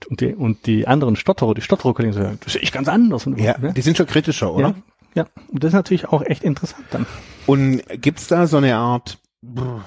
und 0.08 0.20
die, 0.20 0.34
und 0.34 0.66
die 0.66 0.86
anderen 0.86 1.16
Stotterer, 1.16 1.54
die 1.54 1.60
Stottererkollegen 1.60 2.12
sagen, 2.12 2.38
das 2.44 2.52
sehe 2.52 2.62
ich 2.62 2.70
ganz 2.72 2.88
anders. 2.88 3.26
Und, 3.26 3.40
Ja. 3.40 3.58
ne? 3.58 3.72
Die 3.72 3.82
sind 3.82 3.96
schon 3.96 4.06
kritischer, 4.06 4.54
oder? 4.54 4.76
ja, 5.14 5.24
ja. 5.24 5.26
Und 5.50 5.64
das 5.64 5.70
ist 5.70 5.74
natürlich 5.74 6.08
auch 6.08 6.22
echt 6.22 6.44
interessant 6.44 6.84
dann. 6.90 7.06
Und 7.46 7.82
gibt's 8.00 8.28
da 8.28 8.46
so 8.46 8.58
eine 8.58 8.76
Art, 8.76 9.18
brr, 9.42 9.82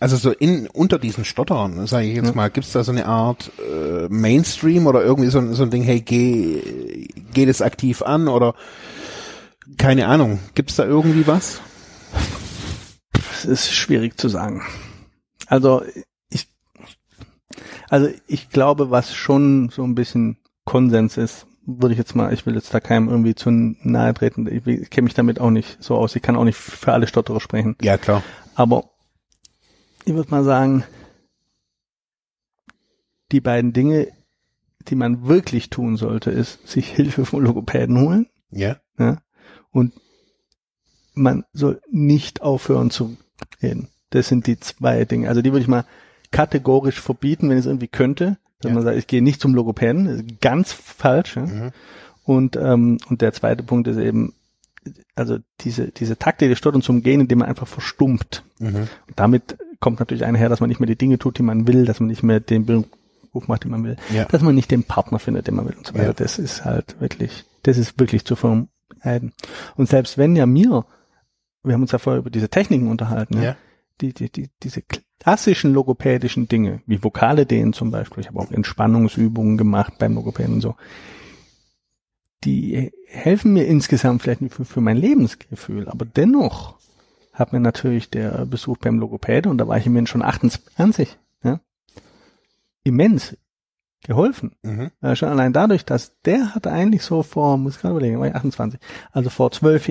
also 0.00 0.16
so 0.16 0.30
in 0.30 0.66
unter 0.68 0.98
diesen 0.98 1.24
Stotterern, 1.24 1.86
sage 1.86 2.06
ich 2.06 2.14
jetzt 2.16 2.26
Ja. 2.26 2.32
mal, 2.34 2.50
gibt's 2.50 2.72
da 2.72 2.84
so 2.84 2.92
eine 2.92 3.06
Art 3.06 3.50
äh, 3.58 4.06
Mainstream 4.08 4.86
oder 4.86 5.02
irgendwie 5.02 5.30
so, 5.30 5.38
ein- 5.38 5.54
so 5.54 5.62
ein 5.64 5.70
Ding, 5.70 5.82
hey, 5.82 6.00
geh, 6.00 7.08
geh 7.34 7.46
das 7.46 7.62
aktiv 7.62 8.02
an 8.02 8.28
oder 8.28 8.54
keine 9.76 10.06
Ahnung, 10.06 10.38
gibt's 10.54 10.76
da 10.76 10.84
irgendwie 10.84 11.26
was? 11.26 11.60
Das 13.12 13.44
ist 13.44 13.70
schwierig 13.72 14.18
zu 14.18 14.28
sagen. 14.28 14.62
Also 15.46 15.82
ich, 16.30 16.46
also 17.88 18.08
ich 18.26 18.50
glaube, 18.50 18.90
was 18.90 19.14
schon 19.14 19.70
so 19.70 19.82
ein 19.84 19.94
bisschen 19.94 20.38
Konsens 20.64 21.16
ist, 21.16 21.46
würde 21.66 21.92
ich 21.92 21.98
jetzt 21.98 22.14
mal, 22.16 22.32
ich 22.32 22.46
will 22.46 22.54
jetzt 22.54 22.72
da 22.72 22.80
keinem 22.80 23.08
irgendwie 23.08 23.34
zu 23.34 23.50
nahe 23.50 24.14
treten. 24.14 24.46
Ich, 24.46 24.66
ich 24.66 24.90
kenne 24.90 25.04
mich 25.04 25.14
damit 25.14 25.40
auch 25.40 25.50
nicht 25.50 25.82
so 25.82 25.96
aus. 25.96 26.16
Ich 26.16 26.22
kann 26.22 26.36
auch 26.36 26.44
nicht 26.44 26.56
für 26.56 26.92
alle 26.92 27.06
Stotterer 27.06 27.40
sprechen. 27.40 27.76
Ja, 27.82 27.98
klar. 27.98 28.22
Aber 28.54 28.90
ich 30.08 30.14
würde 30.14 30.30
mal 30.30 30.42
sagen, 30.44 30.84
die 33.30 33.40
beiden 33.42 33.74
Dinge, 33.74 34.08
die 34.88 34.94
man 34.94 35.28
wirklich 35.28 35.68
tun 35.68 35.98
sollte, 35.98 36.30
ist 36.30 36.66
sich 36.66 36.88
Hilfe 36.88 37.26
vom 37.26 37.42
Logopäden 37.42 37.98
holen. 38.00 38.26
Ja. 38.50 38.76
Ja? 38.98 39.18
Und 39.70 39.92
man 41.12 41.44
soll 41.52 41.82
nicht 41.90 42.40
aufhören 42.40 42.90
zu 42.90 43.18
reden. 43.62 43.88
Das 44.10 44.28
sind 44.28 44.46
die 44.46 44.58
zwei 44.58 45.04
Dinge. 45.04 45.28
Also 45.28 45.42
die 45.42 45.52
würde 45.52 45.60
ich 45.62 45.68
mal 45.68 45.84
kategorisch 46.30 47.00
verbieten, 47.00 47.50
wenn 47.50 47.58
ich 47.58 47.64
es 47.64 47.66
irgendwie 47.66 47.88
könnte. 47.88 48.38
Dass 48.60 48.70
Ja. 48.70 48.74
man 48.74 48.84
sagt, 48.84 48.96
ich 48.96 49.06
gehe 49.06 49.20
nicht 49.22 49.42
zum 49.42 49.54
Logopäden. 49.54 50.06
Das 50.06 50.16
ist 50.20 50.40
ganz 50.40 50.72
falsch. 50.72 51.36
Ja? 51.36 51.42
Mhm. 51.44 51.70
Und, 52.24 52.56
ähm, 52.56 52.96
und 53.10 53.20
der 53.20 53.34
zweite 53.34 53.62
Punkt 53.62 53.88
ist 53.88 53.98
eben, 53.98 54.32
also 55.14 55.36
diese, 55.60 55.88
diese 55.88 56.16
Taktik 56.16 56.48
des 56.48 56.56
Stottern 56.56 56.80
zum 56.80 57.02
Gehen, 57.02 57.20
indem 57.20 57.40
man 57.40 57.48
einfach 57.48 57.68
verstummt. 57.68 58.42
Mhm. 58.58 58.88
Und 59.06 59.16
damit 59.16 59.58
kommt 59.80 60.00
natürlich 60.00 60.24
einher, 60.24 60.48
dass 60.48 60.60
man 60.60 60.68
nicht 60.68 60.80
mehr 60.80 60.86
die 60.86 60.96
Dinge 60.96 61.18
tut, 61.18 61.38
die 61.38 61.42
man 61.42 61.66
will, 61.66 61.84
dass 61.84 62.00
man 62.00 62.08
nicht 62.08 62.22
mehr 62.22 62.40
den 62.40 62.66
Beruf 62.66 63.46
macht, 63.46 63.64
den 63.64 63.70
man 63.70 63.84
will, 63.84 63.96
Ja. 64.12 64.24
dass 64.24 64.42
man 64.42 64.54
nicht 64.54 64.70
den 64.70 64.84
Partner 64.84 65.18
findet, 65.18 65.46
den 65.46 65.54
man 65.56 65.66
will 65.66 65.76
und 65.76 65.86
so 65.86 65.94
weiter. 65.94 66.06
Ja. 66.06 66.12
Das 66.12 66.38
ist 66.38 66.64
halt 66.64 67.00
wirklich, 67.00 67.44
das 67.62 67.78
ist 67.78 67.98
wirklich 68.00 68.24
zu 68.24 68.36
vermeiden. 68.36 69.32
Und 69.76 69.88
selbst 69.88 70.18
wenn 70.18 70.34
ja 70.36 70.46
mir, 70.46 70.84
wir 71.62 71.74
haben 71.74 71.82
uns 71.82 71.92
ja 71.92 71.98
vorher 71.98 72.20
über 72.20 72.30
diese 72.30 72.48
Techniken 72.48 72.88
unterhalten, 72.88 73.40
ja, 73.42 73.56
die, 74.00 74.12
die, 74.12 74.30
die, 74.30 74.48
diese 74.62 74.82
klassischen 75.20 75.72
logopädischen 75.72 76.48
Dinge, 76.48 76.82
wie 76.86 77.02
Vokale 77.02 77.46
dehnen 77.46 77.72
zum 77.72 77.90
Beispiel, 77.90 78.20
ich 78.20 78.28
habe 78.28 78.38
auch 78.38 78.50
Entspannungsübungen 78.52 79.56
gemacht 79.58 79.94
beim 79.98 80.14
Logopäden 80.14 80.54
und 80.54 80.60
so, 80.60 80.76
die 82.44 82.92
helfen 83.06 83.52
mir 83.52 83.66
insgesamt 83.66 84.22
vielleicht 84.22 84.40
nicht 84.42 84.54
für, 84.54 84.64
für 84.64 84.80
mein 84.80 84.96
Lebensgefühl, 84.96 85.88
aber 85.88 86.04
dennoch 86.04 86.77
hat 87.38 87.52
mir 87.52 87.60
natürlich 87.60 88.10
der 88.10 88.46
Besuch 88.46 88.78
beim 88.78 88.98
Logopäde, 88.98 89.48
und 89.48 89.58
da 89.58 89.68
war 89.68 89.78
ich 89.78 89.86
immerhin 89.86 90.06
schon 90.06 90.22
28, 90.22 91.18
ja, 91.44 91.60
immens 92.84 93.36
geholfen. 94.04 94.52
Mhm. 94.62 94.90
Äh, 95.00 95.16
schon 95.16 95.28
allein 95.28 95.52
dadurch, 95.52 95.84
dass 95.84 96.20
der 96.22 96.54
hatte 96.54 96.70
eigentlich 96.70 97.02
so 97.02 97.22
vor, 97.22 97.56
muss 97.56 97.76
ich 97.76 97.80
gerade 97.80 97.96
überlegen, 97.96 98.18
war 98.18 98.28
ich 98.28 98.34
28, 98.34 98.80
also 99.12 99.30
vor 99.30 99.50
zwölf 99.50 99.90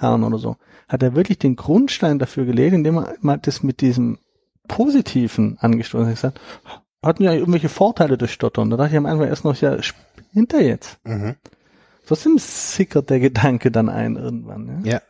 Jahren 0.00 0.24
oder 0.24 0.38
so, 0.38 0.56
hat 0.88 1.02
er 1.02 1.14
wirklich 1.14 1.38
den 1.38 1.56
Grundstein 1.56 2.18
dafür 2.18 2.44
gelegt, 2.44 2.74
indem 2.74 2.98
er 2.98 3.14
mal 3.20 3.38
das 3.38 3.62
mit 3.62 3.80
diesem 3.80 4.18
Positiven 4.68 5.58
angestoßen 5.58 6.06
hat. 6.06 6.14
gesagt, 6.14 6.40
hatten 7.02 7.22
ja 7.22 7.32
irgendwelche 7.32 7.68
Vorteile 7.68 8.18
durch 8.18 8.32
Stottern. 8.32 8.70
Da 8.70 8.76
dachte 8.76 8.92
ich 8.92 8.98
am 8.98 9.06
Anfang 9.06 9.28
erst 9.28 9.44
noch, 9.44 9.56
ja, 9.56 9.76
hinter 10.32 10.60
jetzt. 10.60 10.98
Mhm. 11.04 11.36
Trotzdem 12.06 12.38
sickert 12.38 13.10
der 13.10 13.20
Gedanke 13.20 13.70
dann 13.70 13.88
ein 13.88 14.16
irgendwann. 14.16 14.84
Ja? 14.84 14.92
Ja. 14.92 15.02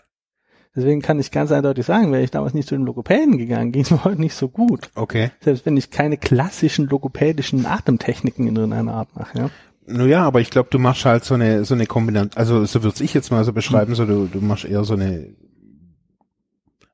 Deswegen 0.81 1.03
kann 1.03 1.21
ich 1.21 1.31
ganz 1.31 1.53
eindeutig 1.53 1.87
sagen, 1.87 2.11
wäre 2.11 2.23
ich 2.23 2.31
damals 2.31 2.55
nicht 2.55 2.69
zu 2.69 2.75
den 2.75 2.85
Logopäden 2.85 3.39
gegangen, 3.39 3.73
ging 3.73 3.83
es 3.83 3.91
mir 3.91 4.05
heute 4.05 4.21
nicht 4.21 4.35
so 4.35 4.49
gut. 4.49 4.91
Okay. 4.95 5.31
Selbst 5.41 5.67
wenn 5.67 5.77
ich 5.77 5.91
keine 5.91 6.17
klassischen 6.17 6.87
logopädischen 6.87 7.67
Atemtechniken 7.67 8.47
in 8.47 8.57
irgendeiner 8.57 8.95
Art 8.95 9.15
mache. 9.17 9.39
Ja? 9.39 9.51
Nun 9.87 10.09
ja, 10.09 10.25
aber 10.25 10.41
ich 10.41 10.51
glaube, 10.51 10.69
du 10.71 10.79
machst 10.79 11.05
halt 11.05 11.25
so 11.25 11.35
eine 11.35 11.65
so 11.65 11.75
eine 11.75 11.87
Kombination, 11.87 12.39
also 12.39 12.65
so 12.65 12.83
würde 12.83 13.03
ich 13.03 13.13
jetzt 13.13 13.31
mal 13.31 13.45
so 13.45 13.53
beschreiben, 13.53 13.95
so 13.95 14.07
du, 14.07 14.27
du 14.27 14.41
machst 14.41 14.65
eher 14.65 14.85
so 14.85 14.95
eine 14.95 15.35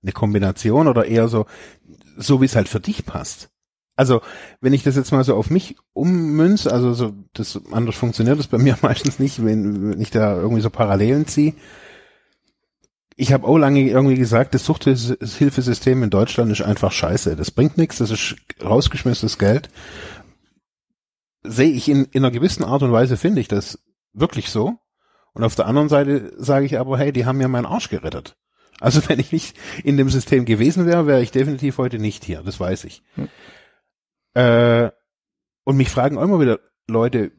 eine 0.03 0.13
Kombination 0.13 0.89
oder 0.89 1.05
eher 1.07 1.29
so 1.29 1.47
so 2.17 2.41
wie 2.41 2.47
es 2.47 2.57
halt 2.57 2.69
für 2.69 2.81
dich 2.81 3.05
passt. 3.05 3.51
Also, 3.97 4.21
wenn 4.61 4.75
ich 4.75 4.83
das 4.83 4.95
jetzt 4.95 5.11
mal 5.11 5.25
so 5.25 5.35
auf 5.35 5.49
mich 5.49 5.77
ummünze, 5.95 6.71
also 6.71 6.93
so 6.93 7.13
das 7.33 7.59
anders 7.73 7.97
funktioniert 7.97 8.39
das 8.39 8.47
bei 8.47 8.59
mir 8.59 8.77
meistens 8.83 9.19
nicht, 9.19 9.45
wenn, 9.45 9.91
wenn 9.91 10.01
ich 10.01 10.11
da 10.11 10.37
irgendwie 10.37 10.61
so 10.61 10.71
Parallelen 10.71 11.27
ziehe. 11.27 11.55
Ich 13.19 13.33
habe 13.33 13.47
auch 13.47 13.57
lange 13.57 13.81
irgendwie 13.81 14.17
gesagt, 14.17 14.55
das 14.55 14.67
Suchthilfesystem 14.67 16.03
in 16.03 16.11
Deutschland 16.11 16.53
ist 16.53 16.61
einfach 16.61 16.93
scheiße. 16.93 17.35
Das 17.35 17.51
bringt 17.51 17.79
nichts, 17.79 17.97
das 17.97 18.11
ist 18.11 18.37
rausgeschmissenes 18.63 19.39
Geld 19.39 19.71
sehe 21.49 21.71
ich 21.71 21.89
in, 21.89 22.05
in 22.07 22.25
einer 22.25 22.33
gewissen 22.33 22.65
Art 22.65 22.83
und 22.83 22.93
Weise, 22.93 23.17
finde 23.17 23.41
ich 23.41 23.49
das 23.49 23.79
wirklich 24.13 24.51
so. 24.51 24.79
Und 25.33 25.45
auf 25.45 25.55
der 25.55 25.67
anderen 25.67 25.89
Seite 25.89 26.33
sage 26.39 26.67
ich 26.67 26.79
aber, 26.79 26.99
hey, 26.99 27.13
die 27.13 27.27
haben 27.27 27.39
mir 27.39 27.49
meinen 27.49 27.67
Arsch 27.67 27.89
gerettet. 27.89 28.37
Also 28.81 29.01
wenn 29.09 29.21
ich 29.21 29.33
nicht 29.33 29.57
in 29.85 29.97
dem 29.97 30.09
System 30.09 30.45
gewesen 30.45 30.87
wäre, 30.87 31.07
wäre 31.07 31.23
ich 31.23 31.31
definitiv 31.31 31.79
heute 31.79 31.99
nicht 31.99 32.25
hier, 32.25 32.43
das 32.43 32.61
weiß 32.61 32.85
ich. 32.85 33.03
Hm. 33.15 33.29
Äh, 34.35 34.91
und 35.65 35.77
mich 35.77 35.91
fragen 35.91 36.19
auch 36.19 36.23
immer 36.23 36.41
wieder 36.41 36.61
Leute, 36.87 37.33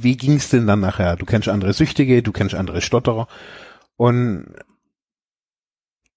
wie 0.00 0.16
ging's 0.16 0.50
denn 0.50 0.66
dann 0.66 0.80
nachher? 0.80 1.16
Du 1.16 1.26
kennst 1.26 1.48
andere 1.48 1.72
Süchtige, 1.72 2.22
du 2.22 2.30
kennst 2.30 2.54
andere 2.54 2.80
Stotterer. 2.80 3.26
Und 3.96 4.54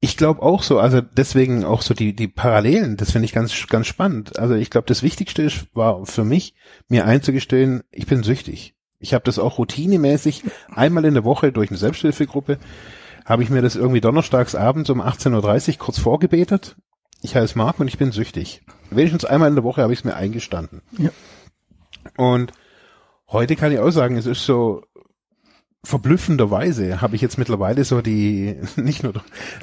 ich 0.03 0.17
glaube 0.17 0.41
auch 0.41 0.63
so, 0.63 0.79
also 0.79 0.99
deswegen 0.99 1.63
auch 1.63 1.83
so 1.83 1.93
die, 1.93 2.15
die 2.15 2.27
Parallelen, 2.27 2.97
das 2.97 3.11
finde 3.11 3.25
ich 3.25 3.33
ganz, 3.33 3.67
ganz 3.67 3.85
spannend. 3.85 4.39
Also 4.39 4.55
ich 4.55 4.71
glaube, 4.71 4.87
das 4.87 5.03
Wichtigste 5.03 5.43
ist, 5.43 5.67
war 5.75 6.07
für 6.07 6.23
mich, 6.23 6.55
mir 6.89 7.05
einzugestehen, 7.05 7.83
ich 7.91 8.07
bin 8.07 8.23
süchtig. 8.23 8.73
Ich 8.97 9.13
habe 9.13 9.23
das 9.23 9.37
auch 9.37 9.59
routinemäßig 9.59 10.43
einmal 10.73 11.05
in 11.05 11.13
der 11.13 11.23
Woche 11.23 11.51
durch 11.51 11.69
eine 11.69 11.77
Selbsthilfegruppe, 11.77 12.57
habe 13.25 13.43
ich 13.43 13.51
mir 13.51 13.61
das 13.61 13.75
irgendwie 13.75 14.01
donnerstags 14.01 14.55
abends 14.55 14.89
um 14.89 15.01
18.30 15.01 15.73
Uhr 15.73 15.77
kurz 15.77 15.99
vorgebetet. 15.99 16.75
Ich 17.21 17.35
heiße 17.35 17.55
Marc 17.55 17.79
und 17.79 17.87
ich 17.87 17.99
bin 17.99 18.11
süchtig. 18.11 18.63
Wenigstens 18.89 19.25
einmal 19.25 19.49
in 19.49 19.55
der 19.55 19.63
Woche 19.63 19.83
habe 19.83 19.93
ich 19.93 19.99
es 19.99 20.05
mir 20.05 20.15
eingestanden. 20.15 20.81
Ja. 20.97 21.11
Und 22.17 22.53
heute 23.27 23.55
kann 23.55 23.71
ich 23.71 23.77
auch 23.77 23.91
sagen, 23.91 24.17
es 24.17 24.25
ist 24.25 24.45
so, 24.45 24.81
verblüffenderweise 25.83 27.01
habe 27.01 27.15
ich 27.15 27.21
jetzt 27.21 27.37
mittlerweile 27.37 27.83
so 27.83 28.01
die, 28.01 28.57
nicht 28.75 29.03
nur, 29.03 29.13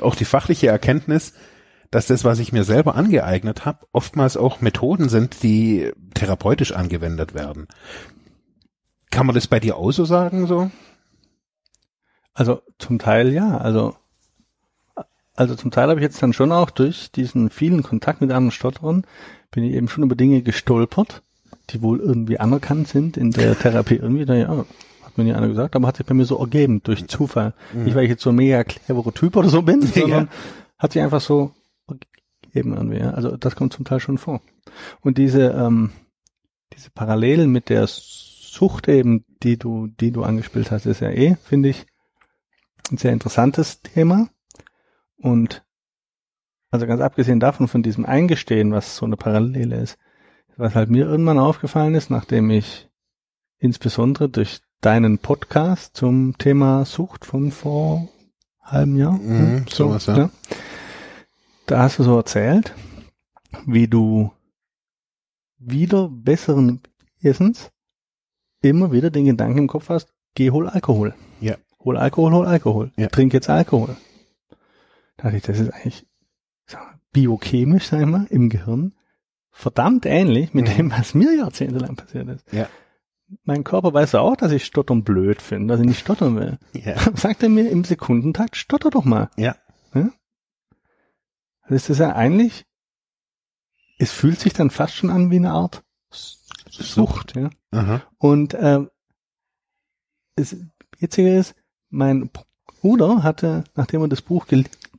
auch 0.00 0.14
die 0.14 0.24
fachliche 0.24 0.68
Erkenntnis, 0.68 1.34
dass 1.90 2.06
das, 2.06 2.24
was 2.24 2.38
ich 2.38 2.52
mir 2.52 2.64
selber 2.64 2.96
angeeignet 2.96 3.64
habe, 3.64 3.86
oftmals 3.92 4.36
auch 4.36 4.60
Methoden 4.60 5.08
sind, 5.08 5.42
die 5.42 5.92
therapeutisch 6.14 6.72
angewendet 6.72 7.34
werden. 7.34 7.66
Kann 9.10 9.26
man 9.26 9.34
das 9.34 9.46
bei 9.46 9.58
dir 9.58 9.76
auch 9.76 9.90
so 9.90 10.04
sagen, 10.04 10.46
so? 10.46 10.70
Also 12.34 12.60
zum 12.78 12.98
Teil 12.98 13.32
ja. 13.32 13.56
Also, 13.56 13.96
also 15.34 15.54
zum 15.54 15.70
Teil 15.70 15.88
habe 15.88 16.00
ich 16.00 16.04
jetzt 16.04 16.22
dann 16.22 16.34
schon 16.34 16.52
auch 16.52 16.70
durch 16.70 17.10
diesen 17.10 17.48
vielen 17.48 17.82
Kontakt 17.82 18.20
mit 18.20 18.30
anderen 18.30 18.50
Stotterern 18.50 19.04
bin 19.50 19.64
ich 19.64 19.72
eben 19.72 19.88
schon 19.88 20.04
über 20.04 20.14
Dinge 20.14 20.42
gestolpert, 20.42 21.22
die 21.70 21.80
wohl 21.80 22.00
irgendwie 22.00 22.38
anerkannt 22.38 22.88
sind 22.88 23.16
in 23.16 23.30
der 23.30 23.58
Therapie. 23.58 23.96
Irgendwie, 23.96 24.26
da 24.26 24.34
ja, 24.34 24.64
mir 25.18 25.24
nie 25.24 25.34
einer 25.34 25.48
gesagt, 25.48 25.76
aber 25.76 25.86
hat 25.88 25.96
sich 25.98 26.06
bei 26.06 26.14
mir 26.14 26.24
so 26.24 26.38
ergeben, 26.38 26.82
durch 26.82 27.06
Zufall. 27.08 27.54
Mhm. 27.72 27.84
Nicht, 27.84 27.94
weil 27.94 28.04
ich 28.04 28.10
jetzt 28.10 28.22
so 28.22 28.30
ein 28.30 28.36
mega 28.36 28.64
cleverer 28.64 29.12
Typ 29.12 29.36
oder 29.36 29.48
so 29.48 29.62
bin, 29.62 29.82
sondern 29.94 30.24
ja. 30.24 30.30
hat 30.78 30.92
sich 30.92 31.02
einfach 31.02 31.20
so 31.20 31.52
ergeben 32.42 32.74
irgendwie. 32.74 32.98
Ja. 32.98 33.10
Also 33.10 33.36
das 33.36 33.56
kommt 33.56 33.72
zum 33.72 33.84
Teil 33.84 34.00
schon 34.00 34.18
vor. 34.18 34.40
Und 35.00 35.18
diese, 35.18 35.50
ähm, 35.50 35.90
diese 36.74 36.90
Parallelen 36.90 37.50
mit 37.50 37.68
der 37.68 37.86
Sucht 37.86 38.88
eben, 38.88 39.24
die 39.42 39.58
du, 39.58 39.88
die 39.88 40.10
du 40.10 40.22
angespielt 40.22 40.70
hast, 40.70 40.86
ist 40.86 41.00
ja 41.00 41.10
eh, 41.10 41.36
finde 41.36 41.68
ich, 41.68 41.86
ein 42.90 42.96
sehr 42.96 43.12
interessantes 43.12 43.82
Thema. 43.82 44.28
Und 45.16 45.64
also 46.70 46.86
ganz 46.86 47.00
abgesehen 47.00 47.40
davon, 47.40 47.68
von 47.68 47.82
diesem 47.82 48.04
Eingestehen, 48.04 48.72
was 48.72 48.96
so 48.96 49.06
eine 49.06 49.16
Parallele 49.16 49.76
ist, 49.76 49.98
was 50.56 50.74
halt 50.74 50.90
mir 50.90 51.06
irgendwann 51.06 51.38
aufgefallen 51.38 51.94
ist, 51.94 52.10
nachdem 52.10 52.50
ich 52.50 52.88
insbesondere 53.58 54.28
durch 54.28 54.60
deinen 54.80 55.18
Podcast 55.18 55.96
zum 55.96 56.38
Thema 56.38 56.84
Sucht 56.84 57.24
von 57.24 57.50
vor 57.50 58.08
halbem 58.62 58.96
Jahr. 58.96 59.12
Mhm, 59.12 59.38
hm, 59.38 59.64
so, 59.68 59.88
sowas, 59.88 60.06
ja. 60.06 60.16
ja. 60.18 60.30
Da 61.66 61.80
hast 61.80 61.98
du 61.98 62.04
so 62.04 62.16
erzählt, 62.16 62.74
wie 63.66 63.88
du 63.88 64.32
wieder 65.58 66.08
besseren 66.08 66.80
Essens 67.20 67.70
immer 68.60 68.92
wieder 68.92 69.10
den 69.10 69.24
Gedanken 69.24 69.58
im 69.58 69.68
Kopf 69.68 69.88
hast, 69.88 70.12
geh 70.34 70.50
hol 70.50 70.68
Alkohol. 70.68 71.14
Ja. 71.40 71.56
Hol 71.80 71.96
Alkohol, 71.96 72.32
hol 72.32 72.46
Alkohol. 72.46 72.92
Ja. 72.96 73.08
Trink 73.08 73.32
jetzt 73.32 73.50
Alkohol. 73.50 73.96
Da 75.16 75.24
dachte 75.24 75.36
ich, 75.36 75.42
das 75.42 75.58
ist 75.58 75.70
eigentlich 75.70 76.06
mal, 76.72 77.00
biochemisch, 77.12 77.88
sag 77.88 78.00
ich 78.00 78.06
mal, 78.06 78.26
im 78.30 78.48
Gehirn 78.48 78.94
verdammt 79.50 80.06
ähnlich 80.06 80.54
mit 80.54 80.68
mhm. 80.68 80.76
dem, 80.76 80.90
was 80.92 81.14
mir 81.14 81.34
jahrzehntelang 81.34 81.96
passiert 81.96 82.28
ist. 82.28 82.52
Ja 82.52 82.68
mein 83.44 83.64
Körper 83.64 83.92
weiß 83.92 84.12
ja 84.12 84.20
auch, 84.20 84.36
dass 84.36 84.52
ich 84.52 84.64
Stottern 84.64 85.04
blöd 85.04 85.42
finde, 85.42 85.72
dass 85.72 85.80
ich 85.80 85.86
nicht 85.86 86.00
stottern 86.00 86.36
will. 86.36 86.58
Ja. 86.72 86.96
Sagt 87.14 87.42
er 87.42 87.48
mir 87.48 87.70
im 87.70 87.84
Sekundentakt, 87.84 88.56
stotter 88.56 88.90
doch 88.90 89.04
mal. 89.04 89.30
Ja. 89.36 89.56
ja? 89.94 90.10
Also 91.62 91.74
ist 91.74 91.90
das 91.90 91.98
ja 91.98 92.14
eigentlich, 92.14 92.66
es 93.98 94.12
fühlt 94.12 94.40
sich 94.40 94.52
dann 94.52 94.70
fast 94.70 94.94
schon 94.94 95.10
an 95.10 95.30
wie 95.30 95.36
eine 95.36 95.52
Art 95.52 95.82
Sucht, 96.70 97.34
ja. 97.34 97.50
Aha. 97.72 98.02
Und 98.18 98.54
äh, 98.54 98.86
das 100.36 100.56
Jetzige 100.98 101.36
ist, 101.36 101.54
mein 101.90 102.30
Bruder 102.80 103.22
hatte, 103.22 103.64
nachdem 103.74 104.02
er 104.02 104.08
das 104.08 104.22
Buch 104.22 104.46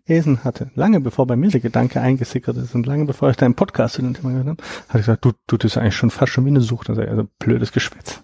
gelesen 0.10 0.44
hatte, 0.44 0.72
lange 0.74 1.00
bevor 1.00 1.28
bei 1.28 1.36
mir 1.36 1.50
der 1.50 1.60
Gedanke 1.60 2.02
eingesickert 2.02 2.58
ist 2.58 2.74
und 2.74 2.88
lange 2.88 3.06
bevor 3.06 3.30
ich 3.30 3.38
deinen 3.38 3.54
Podcast 3.54 3.96
zu 3.96 4.02
dem 4.02 4.16
Thema 4.16 4.32
gehört 4.32 4.48
habe, 4.48 4.64
hat 4.90 5.02
gesagt, 5.02 5.24
du, 5.24 5.34
du, 5.46 5.58
das 5.58 5.74
ist 5.74 5.78
eigentlich 5.78 5.96
schon 5.96 6.10
fast 6.10 6.34
schon 6.34 6.46
wie 6.46 6.50
eine 6.50 6.62
Sucht. 6.62 6.90
Also, 6.90 7.02
also 7.02 7.28
blödes 7.38 7.72
Geschwätz. 7.72 8.22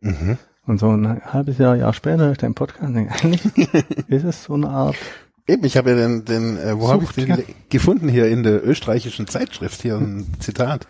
Mhm. 0.00 0.38
Und 0.64 0.78
so 0.78 0.90
ein 0.90 1.20
halbes 1.24 1.58
Jahr, 1.58 1.74
Jahr 1.74 1.92
später 1.92 2.24
höre 2.24 2.32
ich 2.32 2.38
deinen 2.38 2.54
Podcast 2.54 2.84
und 2.84 2.94
denke, 2.94 3.12
eigentlich 3.12 3.44
ist 4.08 4.24
es 4.24 4.44
so 4.44 4.54
eine 4.54 4.68
Art 4.68 4.96
Eben, 5.48 5.64
ich 5.64 5.76
habe 5.76 5.90
ja 5.90 5.96
den, 5.96 6.24
den 6.24 6.56
äh, 6.56 6.78
wo 6.78 6.88
habe 6.88 7.02
ich 7.02 7.10
den 7.10 7.28
ja. 7.28 7.36
gefunden 7.68 8.08
hier 8.08 8.28
in 8.28 8.44
der 8.44 8.64
österreichischen 8.64 9.26
Zeitschrift, 9.26 9.82
hier 9.82 9.96
ein 9.96 10.24
Zitat. 10.38 10.86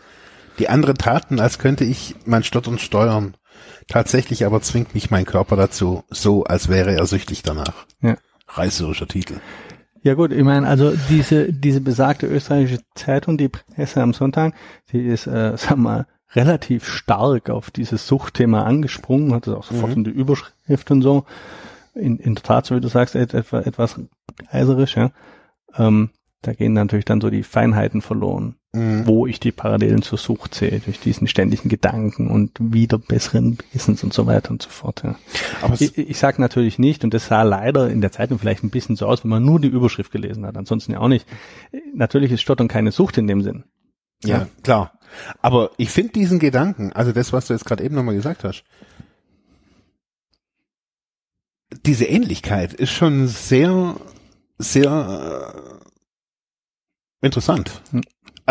Die 0.59 0.69
anderen 0.69 0.99
taten, 0.99 1.41
als 1.41 1.59
könnte 1.59 1.85
ich 1.85 2.17
mein 2.27 2.45
Stottern 2.45 2.79
steuern. 2.79 3.35
Tatsächlich 3.89 4.45
aber 4.45 4.61
zwingt 4.61 4.95
mich 4.95 5.11
mein 5.11 5.25
Körper 5.25 5.57
dazu, 5.57 6.05
so 6.11 6.45
als 6.45 6.69
wäre 6.69 6.95
er 6.95 7.07
süchtig 7.07 7.43
danach. 7.43 7.87
Ja. 8.03 8.19
Reißerischer 8.47 9.09
Titel. 9.09 9.41
Ja 10.03 10.15
gut, 10.15 10.33
ich 10.33 10.43
meine, 10.43 10.67
also 10.67 10.93
diese, 11.09 11.53
diese 11.53 11.81
besagte 11.81 12.27
österreichische 12.27 12.81
Zeitung, 12.95 13.39
die 13.39 13.49
Presse 13.49 14.03
am 14.03 14.13
Sonntag, 14.13 14.55
die 14.91 15.07
ist, 15.07 15.27
äh, 15.27 15.53
sag 15.57 15.77
mal, 15.77 16.07
relativ 16.35 16.87
stark 16.87 17.51
auf 17.51 17.71
dieses 17.71 18.07
Suchtthema 18.07 18.65
angesprungen, 18.65 19.35
hat 19.35 19.47
es 19.47 19.55
auch 19.55 19.65
sofort 19.65 19.93
mhm. 19.93 19.99
in 19.99 20.05
die 20.05 20.11
Überschrift 20.11 20.91
und 20.91 21.03
so. 21.03 21.25
In, 21.95 22.19
in 22.19 22.35
der 22.35 22.43
Tat, 22.43 22.67
so 22.67 22.75
wie 22.75 22.81
du 22.81 22.89
sagst, 22.89 23.15
etwas, 23.15 23.67
etwas 23.67 24.01
eiserisch, 24.49 24.97
ja. 24.97 25.11
Ähm, 25.77 26.11
da 26.41 26.53
gehen 26.53 26.73
natürlich 26.73 27.05
dann 27.05 27.21
so 27.21 27.31
die 27.31 27.43
Feinheiten 27.43 28.01
verloren, 28.01 28.57
mhm. 28.73 29.07
wo 29.07 29.27
ich 29.27 29.41
die 29.41 29.53
Parallelen 29.53 30.03
zur 30.03 30.19
Sucht 30.19 30.55
sehe, 30.55 30.81
durch 30.81 31.01
diesen 31.01 31.27
ständigen 31.27 31.69
Gedanken 31.69 32.29
und 32.29 32.53
wieder 32.59 32.99
besseren 32.99 33.59
Wissens 33.73 34.03
und 34.03 34.13
so 34.13 34.27
weiter 34.27 34.51
und 34.51 34.63
so 34.63 34.71
fort. 34.71 35.03
Ja. 35.05 35.17
Aber 35.61 35.81
ich, 35.81 35.97
ich 35.97 36.19
sage 36.19 36.41
natürlich 36.41 36.79
nicht, 36.79 37.05
und 37.05 37.15
das 37.15 37.27
sah 37.27 37.43
leider 37.43 37.91
in 37.91 38.01
der 38.01 38.13
Zeitung 38.13 38.39
vielleicht 38.39 38.65
ein 38.65 38.71
bisschen 38.71 38.97
so 38.97 39.07
aus, 39.07 39.25
wenn 39.25 39.31
man 39.31 39.45
nur 39.45 39.61
die 39.61 39.69
Überschrift 39.69 40.13
gelesen 40.13 40.47
hat, 40.47 40.57
ansonsten 40.57 40.93
ja 40.93 41.01
auch 41.01 41.09
nicht. 41.09 41.27
Natürlich 41.95 42.33
ist 42.33 42.43
Stottern 42.43 42.69
keine 42.69 42.93
Sucht 42.93 43.19
in 43.19 43.27
dem 43.27 43.43
Sinn. 43.43 43.65
Ja, 44.25 44.39
ja. 44.39 44.49
klar. 44.63 44.99
Aber 45.41 45.71
ich 45.77 45.91
finde 45.91 46.13
diesen 46.13 46.39
Gedanken, 46.39 46.93
also 46.93 47.13
das, 47.13 47.33
was 47.33 47.47
du 47.47 47.53
jetzt 47.53 47.65
gerade 47.65 47.85
eben 47.85 47.95
nochmal 47.95 48.15
gesagt 48.15 48.45
hast, 48.45 48.65
diese 51.85 52.05
Ähnlichkeit 52.05 52.73
ist 52.73 52.91
schon 52.91 53.27
sehr, 53.29 53.97
sehr 54.59 55.83
äh, 57.23 57.27
interessant. 57.27 57.83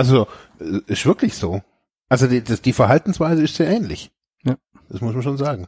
Also 0.01 0.27
äh, 0.59 0.79
ist 0.87 1.05
wirklich 1.05 1.35
so. 1.35 1.61
Also 2.09 2.25
die, 2.25 2.43
das, 2.43 2.61
die 2.63 2.73
Verhaltensweise 2.73 3.43
ist 3.43 3.55
sehr 3.55 3.69
ähnlich. 3.69 4.11
Ja. 4.43 4.55
Das 4.89 4.99
muss 4.99 5.13
man 5.13 5.21
schon 5.21 5.37
sagen. 5.37 5.67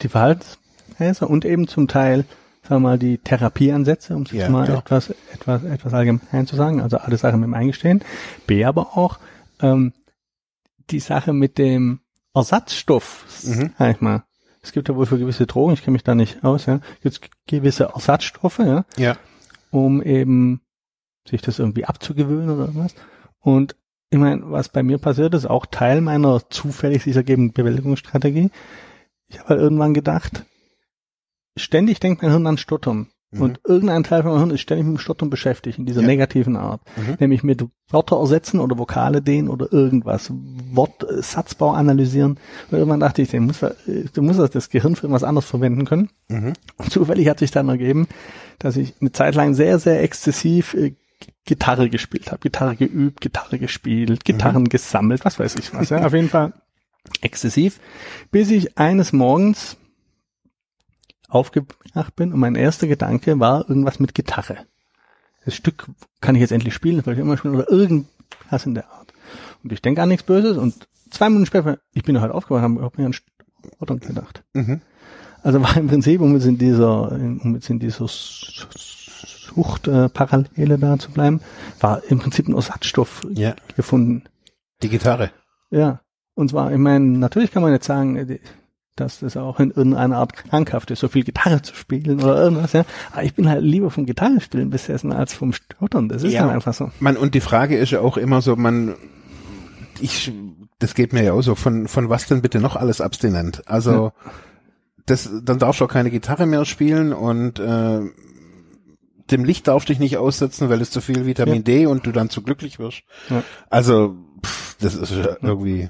Die 0.00 0.08
Verhaltensweise 0.08 1.28
und 1.28 1.44
eben 1.44 1.68
zum 1.68 1.86
Teil, 1.86 2.24
sagen 2.62 2.76
wir 2.76 2.88
mal, 2.88 2.98
die 2.98 3.18
Therapieansätze, 3.18 4.16
um 4.16 4.22
es 4.22 4.32
ja, 4.32 4.48
mal 4.48 4.64
klar. 4.64 4.78
etwas, 4.78 5.10
etwas, 5.34 5.64
etwas 5.64 5.92
allgemein 5.92 6.46
zu 6.46 6.56
sagen. 6.56 6.80
Also 6.80 6.96
alle 6.96 7.18
Sachen 7.18 7.40
mit 7.40 7.48
dem 7.48 7.54
Eingestehen. 7.54 8.02
B 8.46 8.64
aber 8.64 8.96
auch 8.96 9.18
ähm, 9.60 9.92
die 10.88 11.00
Sache 11.00 11.34
mit 11.34 11.58
dem 11.58 12.00
Ersatzstoff, 12.32 13.26
mhm. 13.44 13.72
sag 13.78 13.96
ich 13.96 14.00
mal. 14.00 14.24
Es 14.62 14.72
gibt 14.72 14.88
ja 14.88 14.96
wohl 14.96 15.06
für 15.06 15.18
gewisse 15.18 15.46
Drogen, 15.46 15.74
ich 15.74 15.82
kenne 15.82 15.92
mich 15.92 16.04
da 16.04 16.14
nicht 16.14 16.42
aus, 16.42 16.66
ja, 16.66 16.80
gibt 17.02 17.30
gewisse 17.46 17.84
Ersatzstoffe, 17.94 18.58
ja, 18.58 18.84
ja, 18.96 19.16
um 19.70 20.02
eben 20.02 20.62
sich 21.28 21.42
das 21.42 21.58
irgendwie 21.58 21.84
abzugewöhnen 21.84 22.50
oder 22.50 22.66
irgendwas. 22.66 22.94
Und 23.40 23.76
ich 24.10 24.18
meine, 24.18 24.50
was 24.50 24.68
bei 24.68 24.82
mir 24.82 24.98
passiert 24.98 25.34
ist, 25.34 25.46
auch 25.46 25.66
Teil 25.66 26.00
meiner 26.00 26.48
zufällig 26.48 27.02
sich 27.02 27.16
ergebenden 27.16 27.52
Bewältigungsstrategie. 27.52 28.50
Ich 29.28 29.38
habe 29.38 29.50
halt 29.50 29.60
irgendwann 29.60 29.94
gedacht, 29.94 30.44
ständig 31.56 32.00
denkt 32.00 32.22
mein 32.22 32.30
Hirn 32.30 32.46
an 32.46 32.58
Stottern. 32.58 33.08
Mhm. 33.30 33.42
Und 33.42 33.60
irgendein 33.64 34.04
Teil 34.04 34.22
von 34.22 34.30
meinem 34.30 34.40
Hirn 34.40 34.50
ist 34.52 34.62
ständig 34.62 34.86
mit 34.86 34.96
dem 34.96 35.00
Stottern 35.00 35.28
beschäftigt, 35.28 35.78
in 35.78 35.84
dieser 35.84 36.00
ja. 36.00 36.06
negativen 36.06 36.56
Art. 36.56 36.80
Mhm. 36.96 37.16
Nämlich 37.20 37.42
mit 37.42 37.62
Wörter 37.90 38.18
ersetzen 38.18 38.60
oder 38.60 38.78
Vokale 38.78 39.20
dehnen 39.20 39.50
oder 39.50 39.70
irgendwas. 39.70 40.32
Wort, 40.72 41.04
äh, 41.04 41.20
Satzbau 41.20 41.72
analysieren. 41.72 42.38
Und 42.70 42.78
irgendwann 42.78 43.00
dachte 43.00 43.20
ich, 43.20 43.30
du 43.30 43.40
musst, 43.40 43.62
du 44.14 44.22
musst 44.22 44.54
das 44.54 44.70
Gehirn 44.70 44.96
für 44.96 45.02
irgendwas 45.02 45.24
anderes 45.24 45.48
verwenden 45.48 45.84
können. 45.84 46.08
Mhm. 46.28 46.54
Und 46.78 46.90
zufällig 46.90 47.28
hat 47.28 47.40
sich 47.40 47.50
dann 47.50 47.68
ergeben, 47.68 48.08
dass 48.58 48.78
ich 48.78 48.94
eine 49.00 49.12
Zeit 49.12 49.34
lang 49.34 49.52
sehr, 49.52 49.78
sehr 49.78 50.02
exzessiv 50.02 50.72
äh, 50.72 50.94
Gitarre 51.44 51.88
gespielt 51.90 52.30
habe. 52.30 52.40
Gitarre 52.40 52.76
geübt, 52.76 53.20
Gitarre 53.20 53.58
gespielt, 53.58 54.24
Gitarren 54.24 54.64
mhm. 54.64 54.68
gesammelt, 54.68 55.24
was 55.24 55.38
weiß 55.38 55.56
ich 55.56 55.72
was. 55.74 55.90
Ja, 55.90 56.04
auf 56.04 56.12
jeden 56.12 56.28
Fall 56.28 56.52
exzessiv. 57.20 57.80
Bis 58.30 58.50
ich 58.50 58.78
eines 58.78 59.12
Morgens 59.12 59.76
aufgewacht 61.28 62.16
bin 62.16 62.32
und 62.32 62.40
mein 62.40 62.54
erster 62.54 62.86
Gedanke 62.86 63.38
war 63.38 63.68
irgendwas 63.68 64.00
mit 64.00 64.14
Gitarre. 64.14 64.66
das 65.44 65.54
Stück 65.54 65.86
kann 66.20 66.34
ich 66.34 66.40
jetzt 66.40 66.52
endlich 66.52 66.74
spielen, 66.74 66.96
das 66.96 67.06
will 67.06 67.14
ich 67.14 67.20
immer 67.20 67.36
spielen 67.36 67.54
oder 67.54 67.70
irgendwas 67.70 68.64
in 68.66 68.74
der 68.74 68.90
Art. 68.90 69.12
Und 69.62 69.72
ich 69.72 69.82
denke 69.82 70.02
an 70.02 70.08
nichts 70.08 70.24
Böses 70.24 70.56
und 70.56 70.88
zwei 71.10 71.28
Minuten 71.28 71.46
später, 71.46 71.78
ich 71.92 72.02
bin 72.02 72.20
halt 72.20 72.32
aufgewacht, 72.32 72.62
habe 72.62 72.82
hab 72.82 72.98
mir 72.98 73.06
an 73.06 73.12
Stottern 73.12 74.00
gedacht. 74.00 74.42
Mhm. 74.54 74.80
Also 75.42 75.62
war 75.62 75.76
im 75.76 75.88
Prinzip, 75.88 76.20
um 76.20 76.34
jetzt 76.34 76.46
in 76.46 76.58
dieser, 76.58 77.12
um 77.12 77.54
jetzt 77.54 77.70
in 77.70 77.78
dieser 77.78 78.08
Suchtparallele 79.54 80.74
äh, 80.74 80.78
da 80.78 80.98
zu 80.98 81.10
bleiben, 81.10 81.40
war 81.80 82.02
im 82.08 82.18
Prinzip 82.18 82.48
ein 82.48 82.54
Ersatzstoff 82.54 83.26
Ja. 83.32 83.54
gefunden. 83.76 84.24
Die 84.82 84.88
Gitarre. 84.88 85.30
Ja. 85.70 86.00
Und 86.34 86.50
zwar, 86.50 86.70
ich 86.72 86.78
meine, 86.78 87.04
natürlich 87.18 87.50
kann 87.50 87.62
man 87.62 87.72
jetzt 87.72 87.86
sagen, 87.86 88.16
äh, 88.16 88.38
dass 88.94 89.20
das 89.20 89.36
auch 89.36 89.60
in 89.60 89.70
irgendeiner 89.70 90.16
Art 90.16 90.34
krankhaft 90.34 90.90
ist, 90.90 91.00
so 91.00 91.08
viel 91.08 91.22
Gitarre 91.24 91.62
zu 91.62 91.74
spielen 91.74 92.20
oder 92.22 92.40
irgendwas, 92.42 92.72
ja. 92.72 92.84
Aber 93.12 93.22
ich 93.22 93.32
bin 93.34 93.48
halt 93.48 93.62
lieber 93.62 93.90
vom 93.90 94.06
Gitarrespielen 94.06 94.70
besessen 94.70 95.12
als 95.12 95.32
vom 95.34 95.52
Stottern. 95.52 96.08
Das 96.08 96.22
ist 96.24 96.32
Ja. 96.32 96.42
dann 96.42 96.50
einfach 96.50 96.74
so. 96.74 96.90
Man, 96.98 97.16
und 97.16 97.34
die 97.34 97.40
Frage 97.40 97.76
ist 97.76 97.90
ja 97.92 98.00
auch 98.00 98.16
immer 98.16 98.40
so, 98.42 98.56
man, 98.56 98.94
ich, 100.00 100.32
das 100.80 100.94
geht 100.94 101.12
mir 101.12 101.22
ja 101.22 101.32
auch 101.32 101.42
so, 101.42 101.54
von, 101.54 101.86
von 101.88 102.08
was 102.08 102.26
denn 102.26 102.42
bitte 102.42 102.60
noch 102.60 102.76
alles 102.76 103.00
abstinent? 103.00 103.62
Also, 103.66 104.12
das, 105.06 105.30
dann 105.42 105.58
darfst 105.58 105.80
du 105.80 105.84
auch 105.86 105.88
keine 105.92 106.10
Gitarre 106.10 106.46
mehr 106.46 106.64
spielen 106.64 107.12
und, 107.12 107.58
äh, 107.60 108.00
dem 109.30 109.44
Licht 109.44 109.68
darfst 109.68 109.88
du 109.88 109.92
dich 109.92 110.00
nicht 110.00 110.16
aussetzen, 110.16 110.68
weil 110.68 110.80
es 110.80 110.90
zu 110.90 111.00
viel 111.00 111.26
Vitamin 111.26 111.56
Ja. 111.56 111.62
D 111.62 111.86
und 111.86 112.06
du 112.06 112.12
dann 112.12 112.30
zu 112.30 112.42
glücklich 112.42 112.78
wirst. 112.78 113.02
Ja. 113.30 113.42
Also, 113.70 114.16
pff, 114.44 114.76
das 114.80 114.94
ist 114.94 115.12
irgendwie, 115.12 115.88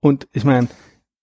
Und 0.00 0.28
ich 0.32 0.44
meine, 0.44 0.68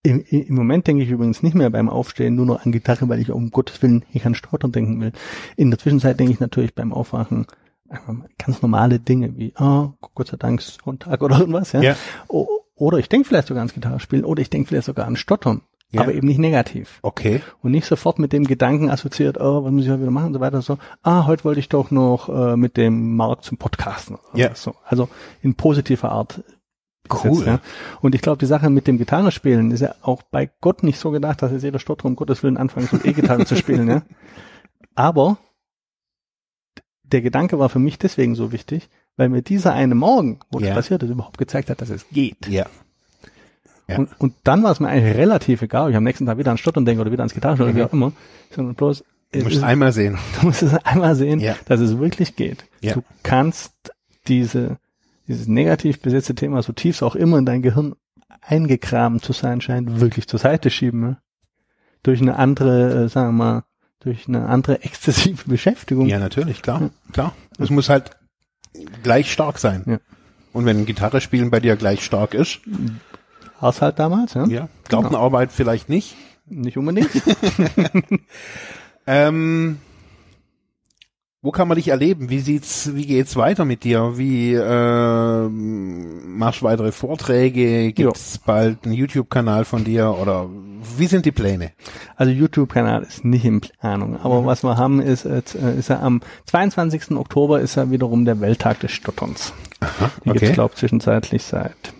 im, 0.03 0.21
im 0.21 0.55
Moment 0.55 0.87
denke 0.87 1.03
ich 1.03 1.09
übrigens 1.09 1.43
nicht 1.43 1.53
mehr 1.55 1.69
beim 1.69 1.89
Aufstehen 1.89 2.35
nur 2.35 2.45
noch 2.45 2.65
an 2.65 2.71
Gitarre, 2.71 3.07
weil 3.07 3.19
ich 3.19 3.31
um 3.31 3.51
Gottes 3.51 3.81
Willen 3.81 4.03
nicht 4.13 4.25
an 4.25 4.35
Stottern 4.35 4.71
denken 4.71 4.99
will. 4.99 5.11
In 5.57 5.69
der 5.69 5.79
Zwischenzeit 5.79 6.19
denke 6.19 6.33
ich 6.33 6.39
natürlich 6.39 6.73
beim 6.73 6.93
Aufwachen 6.93 7.45
ganz 8.37 8.61
normale 8.61 8.99
Dinge 8.99 9.37
wie, 9.37 9.53
ah, 9.57 9.93
Gott 10.15 10.29
sei 10.29 10.37
Dank 10.37 10.61
Sonntag 10.61 11.21
oder 11.21 11.39
irgendwas, 11.39 11.73
ja. 11.73 11.81
Ja. 11.81 11.95
Oder 12.27 12.97
ich 12.97 13.09
denke 13.09 13.27
vielleicht 13.27 13.47
sogar 13.47 13.61
ans 13.61 13.73
Gitarrespielen 13.73 14.25
oder 14.25 14.41
ich 14.41 14.49
denke 14.49 14.69
vielleicht 14.69 14.87
sogar 14.87 15.05
an 15.05 15.15
Stottern, 15.15 15.61
Ja. 15.93 16.01
aber 16.01 16.13
eben 16.13 16.27
nicht 16.27 16.39
negativ. 16.39 16.99
okay. 17.01 17.41
Und 17.61 17.71
nicht 17.71 17.85
sofort 17.85 18.17
mit 18.17 18.31
dem 18.33 18.45
Gedanken 18.45 18.89
assoziiert, 18.89 19.37
oh, 19.39 19.63
was 19.65 19.71
muss 19.71 19.83
ich 19.83 19.89
heute 19.89 20.01
wieder 20.01 20.11
machen 20.11 20.27
und 20.27 20.33
so 20.35 20.39
weiter. 20.39 20.61
So, 20.61 20.77
ah, 21.03 21.25
heute 21.27 21.43
wollte 21.43 21.59
ich 21.59 21.67
doch 21.69 21.91
noch 21.91 22.29
äh, 22.29 22.55
mit 22.55 22.77
dem 22.77 23.15
Markt 23.17 23.43
zum 23.43 23.57
Podcasten. 23.57 24.15
Oder 24.31 24.39
Ja. 24.39 24.55
So. 24.55 24.75
Also 24.85 25.09
in 25.41 25.55
positiver 25.55 26.11
Art. 26.11 26.43
Cool. 27.11 27.31
besetzt, 27.31 27.47
ja. 27.47 27.59
Und 27.99 28.15
ich 28.15 28.21
glaube, 28.21 28.37
die 28.37 28.45
Sache 28.45 28.69
mit 28.69 28.87
dem 28.87 28.97
Gitarrespielen 28.97 29.71
ist 29.71 29.81
ja 29.81 29.95
auch 30.01 30.21
bei 30.21 30.49
Gott 30.61 30.81
nicht 30.83 30.97
so 30.97 31.11
gedacht, 31.11 31.41
dass 31.41 31.51
jetzt 31.51 31.63
jeder 31.63 31.79
Stotter 31.79 32.05
um 32.05 32.15
Gottes 32.15 32.41
Willen 32.41 32.55
anfangen 32.55 32.87
soll, 32.87 33.01
E-Gitarre 33.03 33.45
zu 33.45 33.57
spielen. 33.57 33.89
Ja. 33.89 34.01
Aber 34.95 35.37
der 37.03 37.21
Gedanke 37.21 37.59
war 37.59 37.67
für 37.67 37.79
mich 37.79 37.97
deswegen 37.99 38.35
so 38.35 38.53
wichtig, 38.53 38.87
weil 39.17 39.27
mir 39.27 39.41
dieser 39.41 39.73
eine 39.73 39.95
Morgen, 39.95 40.39
wo 40.51 40.59
Ja. 40.59 40.67
das 40.67 40.75
passiert 40.75 41.03
ist, 41.03 41.09
überhaupt 41.09 41.37
gezeigt 41.37 41.69
hat, 41.69 41.81
dass 41.81 41.89
es 41.89 42.07
geht. 42.09 42.47
Ja. 42.47 42.67
Ja. 43.91 43.97
Und, 43.99 44.09
und 44.19 44.33
dann 44.43 44.63
war 44.63 44.71
es 44.71 44.79
mir 44.79 44.87
eigentlich 44.89 45.15
relativ 45.15 45.61
egal, 45.61 45.83
ob 45.85 45.89
ich 45.91 45.95
am 45.95 46.03
nächsten 46.03 46.25
Tag 46.25 46.37
wieder 46.37 46.51
an 46.51 46.57
Stottern 46.57 46.85
denke 46.85 47.01
oder 47.01 47.11
wieder 47.11 47.21
ans 47.23 47.33
Gitarrespielen 47.33 47.71
oder 47.73 47.79
wie 47.79 47.83
auch 47.83 47.93
immer, 47.93 48.11
sondern 48.55 48.75
bloß, 48.75 49.03
Du 49.33 49.37
es 49.39 49.43
musst 49.45 49.55
ist, 49.57 49.63
einmal 49.63 49.93
sehen. 49.93 50.17
du 50.41 50.47
musst 50.47 50.61
es 50.61 50.73
einmal 50.73 51.15
sehen, 51.15 51.39
Ja. 51.39 51.55
dass 51.65 51.79
es 51.79 51.97
wirklich 51.97 52.35
geht. 52.35 52.65
Ja. 52.81 52.93
Du 52.93 53.03
kannst 53.23 53.73
diese, 54.27 54.77
dieses 55.27 55.47
negativ 55.47 56.01
besetzte 56.01 56.35
Thema, 56.35 56.61
so 56.61 56.73
tief 56.73 56.95
es 56.97 57.03
auch 57.03 57.15
immer 57.15 57.37
in 57.37 57.45
dein 57.45 57.61
Gehirn 57.61 57.95
eingegraben 58.41 59.21
zu 59.21 59.33
sein 59.33 59.61
scheint, 59.61 59.99
wirklich 60.01 60.27
zur 60.27 60.39
Seite 60.39 60.69
schieben. 60.69 60.99
Ne? 61.01 61.17
Durch 62.03 62.21
eine 62.21 62.35
andere, 62.37 63.05
äh, 63.05 63.07
sagen 63.09 63.29
wir 63.29 63.43
mal, 63.43 63.63
durch 63.99 64.27
eine 64.27 64.47
andere 64.47 64.83
exzessive 64.83 65.43
Beschäftigung. 65.47 66.07
Ja, 66.07 66.19
natürlich, 66.19 66.61
klar, 66.61 66.89
klar. 67.13 67.33
Es 67.59 67.69
muss 67.69 67.87
halt 67.87 68.11
gleich 69.03 69.31
stark 69.31 69.59
sein. 69.59 69.83
Ja. 69.85 69.99
Und 70.53 70.65
wenn 70.65 70.85
Gitarre 70.85 71.21
spielen 71.21 71.51
bei 71.51 71.59
dir 71.61 71.75
gleich 71.77 72.03
stark 72.03 72.33
ist, 72.33 72.59
War's 73.61 73.81
halt 73.81 73.99
damals, 73.99 74.33
ja? 74.33 74.45
ja, 74.47 74.67
Gartenarbeit 74.89 75.51
vielleicht 75.51 75.87
nicht. 75.87 76.15
Nicht 76.47 76.77
unbedingt. 76.77 77.09
Ähm, 79.07 79.79
wo 81.41 81.49
kann 81.49 81.67
man 81.67 81.75
dich 81.75 81.87
erleben? 81.87 82.29
Wie 82.29 82.39
sieht's, 82.39 82.93
wie 82.93 83.07
geht's 83.07 83.35
weiter 83.35 83.65
mit 83.65 83.83
dir? 83.83 84.13
Wie 84.15 84.53
ähm, 84.53 86.37
machst 86.37 86.61
du 86.61 86.65
weitere 86.65 86.91
Vorträge? 86.91 87.93
Gibt's 87.93 88.37
bald 88.37 88.85
einen 88.85 88.93
YouTube-Kanal 88.93 89.65
von 89.65 89.83
dir 89.83 90.15
oder 90.21 90.47
wie 90.97 91.07
sind 91.07 91.25
die 91.25 91.31
Pläne? 91.31 91.71
Also 92.15 92.31
YouTube-Kanal 92.31 93.01
ist 93.01 93.25
nicht 93.25 93.43
in 93.43 93.61
Planung. 93.61 94.19
Aber 94.21 94.45
was 94.45 94.63
wir 94.63 94.77
haben, 94.77 95.01
ist, 95.01 95.25
äh, 95.25 95.41
ist 95.77 95.89
er 95.89 96.03
am 96.03 96.21
22. 96.45 97.11
Oktober 97.11 97.59
ist 97.59 97.75
er 97.75 97.89
wiederum 97.89 98.25
der 98.25 98.39
Welttag 98.39 98.81
des 98.81 98.91
Stotterns. 98.91 99.51
Die 100.23 100.29
okay. 100.29 100.39
gibt's, 100.39 100.53
glaube 100.53 100.75
zwischenzeitlich 100.75 101.43
seit 101.43 101.93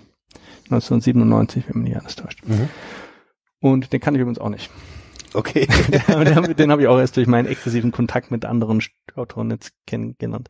1997, 0.71 1.65
wenn 1.67 1.81
mich 1.81 1.91
nicht 1.93 2.01
alles 2.01 2.15
täuscht. 2.15 2.39
Mhm. 2.45 2.69
Und 3.59 3.93
den 3.93 3.99
kann 3.99 4.15
ich 4.15 4.21
übrigens 4.21 4.39
auch 4.39 4.49
nicht. 4.49 4.69
Okay. 5.33 5.67
Den, 6.07 6.55
den 6.57 6.71
habe 6.71 6.81
ich 6.81 6.87
auch 6.89 6.99
erst 6.99 7.15
durch 7.15 7.27
meinen 7.27 7.45
exzessiven 7.45 7.91
Kontakt 7.93 8.31
mit 8.31 8.43
anderen 8.43 8.81
Stotterern 8.81 9.49
jetzt 9.51 9.71
kennengelernt. 9.87 10.49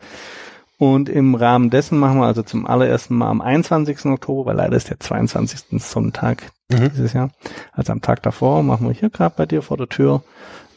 Und 0.80 1.08
im 1.08 1.36
Rahmen 1.36 1.70
dessen 1.70 2.00
machen 2.00 2.18
wir 2.20 2.26
also 2.26 2.42
zum 2.42 2.66
allerersten 2.66 3.16
Mal 3.16 3.30
am 3.30 3.42
21. 3.42 4.06
Oktober, 4.06 4.48
weil 4.48 4.56
leider 4.56 4.76
ist 4.76 4.90
der 4.90 5.00
22. 5.00 5.80
Sonntag 5.80 6.52
Mhm. 6.72 6.90
dieses 6.92 7.14
Jahr. 7.14 7.32
Also 7.74 7.92
am 7.92 8.02
Tag 8.02 8.24
davor 8.24 8.64
machen 8.64 8.88
wir 8.88 8.94
hier 8.94 9.10
gerade 9.10 9.36
bei 9.36 9.46
dir 9.46 9.62
vor 9.62 9.78
der 9.78 9.90
Tür, 9.90 10.24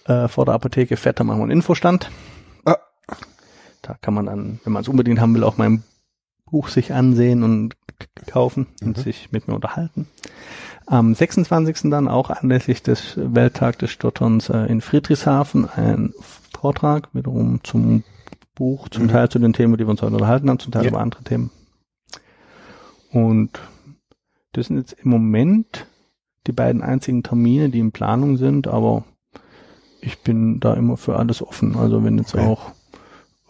äh, 0.06 0.28
vor 0.28 0.44
der 0.44 0.54
Apotheke 0.54 0.96
Vetter 0.96 1.24
machen 1.24 1.38
wir 1.38 1.44
einen 1.44 1.52
Infostand. 1.52 2.10
Ah. 2.64 2.76
Da 3.82 3.96
kann 4.00 4.14
man 4.14 4.26
dann, 4.26 4.60
wenn 4.64 4.72
man 4.72 4.82
es 4.82 4.88
unbedingt 4.88 5.20
haben 5.20 5.34
will, 5.34 5.44
auch 5.44 5.56
mein 5.56 5.82
Buch 6.50 6.68
sich 6.68 6.92
ansehen 6.92 7.42
und 7.42 7.74
kaufen 8.26 8.66
und 8.82 8.96
Mhm. 8.98 9.02
sich 9.02 9.32
mit 9.32 9.48
mir 9.48 9.54
unterhalten. 9.54 10.08
Am 10.86 11.14
26. 11.14 11.90
dann 11.90 12.08
auch 12.08 12.30
anlässlich 12.30 12.82
des 12.82 13.14
Welttag 13.16 13.78
des 13.78 13.90
Stotterns 13.90 14.50
äh, 14.50 14.66
in 14.66 14.80
Friedrichshafen 14.80 15.68
ein 15.68 16.12
Vortrag 16.52 17.08
wiederum 17.14 17.60
zum 17.64 18.04
Buch, 18.54 18.88
zum 18.88 19.04
Mhm. 19.04 19.08
Teil 19.08 19.28
zu 19.30 19.38
den 19.38 19.52
Themen, 19.52 19.76
die 19.76 19.84
wir 19.84 19.90
uns 19.90 20.02
heute 20.02 20.12
unterhalten 20.12 20.48
haben, 20.50 20.58
zum 20.58 20.72
Teil 20.72 20.84
Ja. 20.84 20.90
über 20.90 21.00
andere 21.00 21.22
Themen. 21.24 21.50
Und 23.10 23.50
das 24.52 24.66
sind 24.66 24.76
jetzt 24.78 24.92
im 24.92 25.10
Moment 25.10 25.86
die 26.46 26.52
beiden 26.52 26.82
einzigen 26.82 27.22
Termine, 27.22 27.70
die 27.70 27.78
in 27.78 27.92
Planung 27.92 28.36
sind, 28.36 28.66
aber 28.68 29.04
ich 30.00 30.20
bin 30.22 30.60
da 30.60 30.74
immer 30.74 30.96
für 30.96 31.16
alles 31.16 31.40
offen. 31.40 31.76
Also 31.76 32.04
wenn 32.04 32.18
jetzt 32.18 32.34
Okay. 32.34 32.44
auch 32.46 32.72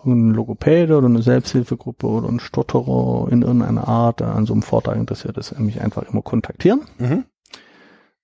ein 0.06 0.30
Logopäde 0.32 0.96
oder 0.96 1.06
eine 1.06 1.22
Selbsthilfegruppe 1.22 2.06
oder 2.06 2.28
ein 2.28 2.40
Stotterer 2.40 3.28
in 3.30 3.42
irgendeiner 3.42 3.86
Art 3.88 4.20
an 4.22 4.46
so 4.46 4.52
einem 4.52 4.62
Vortrag 4.62 4.96
interessiert 4.96 5.36
ist, 5.38 5.58
mich 5.58 5.80
einfach 5.80 6.02
immer 6.10 6.22
kontaktieren 6.22 6.82
Mhm. 6.98 7.24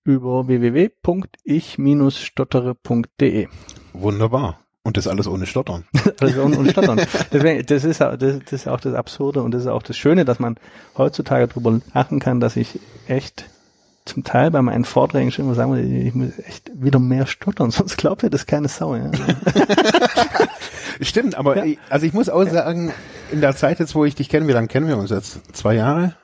über 0.04 0.46
www.ich-stottere.de. 0.48 3.48
Wunderbar. 3.92 4.58
Und 4.82 4.96
das 4.96 5.06
alles 5.06 5.26
ohne 5.28 5.44
Stottern. 5.44 5.84
Also 6.20 6.40
und, 6.42 6.56
und 6.56 6.70
stottern. 6.70 6.98
Deswegen, 7.32 7.66
das 7.66 7.84
ist, 7.84 8.00
das, 8.00 8.18
das 8.18 8.50
ist 8.52 8.66
auch 8.66 8.80
das 8.80 8.94
Absurde 8.94 9.42
und 9.42 9.50
das 9.52 9.60
ist 9.62 9.68
auch 9.68 9.82
das 9.82 9.98
Schöne, 9.98 10.24
dass 10.24 10.38
man 10.38 10.56
heutzutage 10.96 11.48
drüber 11.48 11.80
lachen 11.92 12.18
kann, 12.18 12.40
dass 12.40 12.56
ich 12.56 12.80
echt 13.06 13.44
zum 14.06 14.24
Teil 14.24 14.50
bei 14.50 14.62
meinen 14.62 14.86
Vorträgen 14.86 15.30
schon 15.32 15.44
immer 15.44 15.54
sagen 15.54 15.70
muss, 15.70 15.80
ich 15.80 16.14
muss 16.14 16.38
echt 16.38 16.70
wieder 16.74 16.98
mehr 16.98 17.26
stottern, 17.26 17.70
sonst 17.70 17.98
glaubt 17.98 18.22
ihr 18.22 18.30
das 18.30 18.46
keine 18.46 18.68
Sau. 18.68 18.96
Ja? 18.96 19.10
Stimmt, 21.00 21.34
aber 21.36 21.56
Ja. 21.58 21.64
ich, 21.64 21.78
also 21.88 22.06
ich 22.06 22.12
muss 22.12 22.28
auch 22.28 22.44
sagen, 22.44 22.92
in 23.32 23.40
der 23.40 23.56
Zeit 23.56 23.78
jetzt, 23.80 23.94
wo 23.94 24.04
ich 24.04 24.14
dich 24.14 24.28
kenne, 24.28 24.46
wie 24.48 24.52
lange 24.52 24.68
kennen 24.68 24.86
wir 24.88 24.98
uns 24.98 25.10
jetzt? 25.10 25.40
Zwei 25.56 25.74
Jahre? 25.74 26.14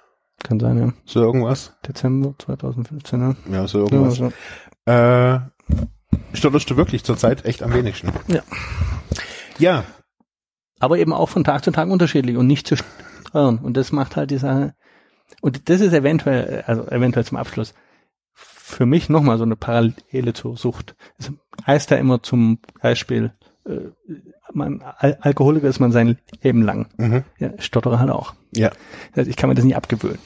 Kann 0.42 0.60
sein, 0.60 0.78
ja. 0.78 0.92
So 1.06 1.20
irgendwas? 1.22 1.72
Dezember 1.86 2.34
2015, 2.38 3.20
ja. 3.20 3.36
Ja, 3.50 3.66
so 3.68 3.86
Ja, 3.86 3.92
irgendwas. 3.92 4.16
so. 4.16 4.32
Äh, 4.90 5.40
stotterst 6.34 6.68
du 6.70 6.76
wirklich 6.76 7.04
zurzeit 7.04 7.44
echt 7.44 7.62
am 7.62 7.72
wenigsten? 7.72 8.10
Ja. 8.28 8.42
Ja, 9.58 9.84
aber 10.78 10.98
eben 10.98 11.12
auch 11.14 11.30
von 11.30 11.44
Tag 11.44 11.64
zu 11.64 11.70
Tag 11.70 11.88
unterschiedlich 11.88 12.36
und 12.36 12.46
nicht 12.46 12.66
zu 12.66 12.76
steuern. 12.76 13.58
Und 13.58 13.76
das 13.78 13.92
macht 13.92 14.16
halt 14.16 14.30
die 14.30 14.36
Sache. 14.38 14.74
Und 15.40 15.68
das 15.70 15.80
ist 15.80 15.94
eventuell, 15.94 16.62
also 16.66 16.86
eventuell 16.88 17.24
zum 17.24 17.38
Abschluss, 17.38 17.72
für 18.34 18.84
mich 18.84 19.08
nochmal 19.08 19.38
so 19.38 19.44
eine 19.44 19.56
Parallele 19.56 20.34
zur 20.34 20.56
Sucht. 20.58 20.94
Es 21.18 21.32
heißt 21.66 21.90
ja 21.90 21.96
immer 21.96 22.22
zum 22.22 22.58
Beispiel, 22.82 23.32
äh, 23.64 23.78
man, 24.56 24.82
Al 24.98 25.18
Alkoholiker 25.20 25.68
ist 25.68 25.80
man 25.80 25.92
sein 25.92 26.18
Leben 26.42 26.62
lang. 26.62 26.86
mhm. 26.96 27.22
Ja, 27.38 27.50
Stotterer 27.58 28.00
halt 28.00 28.10
auch. 28.10 28.34
ja. 28.52 28.70
Heißt, 29.14 29.28
ich 29.28 29.36
kann 29.36 29.48
mir 29.48 29.54
das 29.54 29.64
nicht 29.64 29.76
abgewöhnen. 29.76 30.18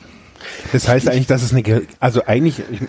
Das 0.72 0.88
heißt 0.88 1.08
eigentlich, 1.08 1.26
dass 1.26 1.42
es 1.42 1.52
eine, 1.52 1.82
also 1.98 2.24
eigentlich, 2.26 2.62
ich, 2.70 2.80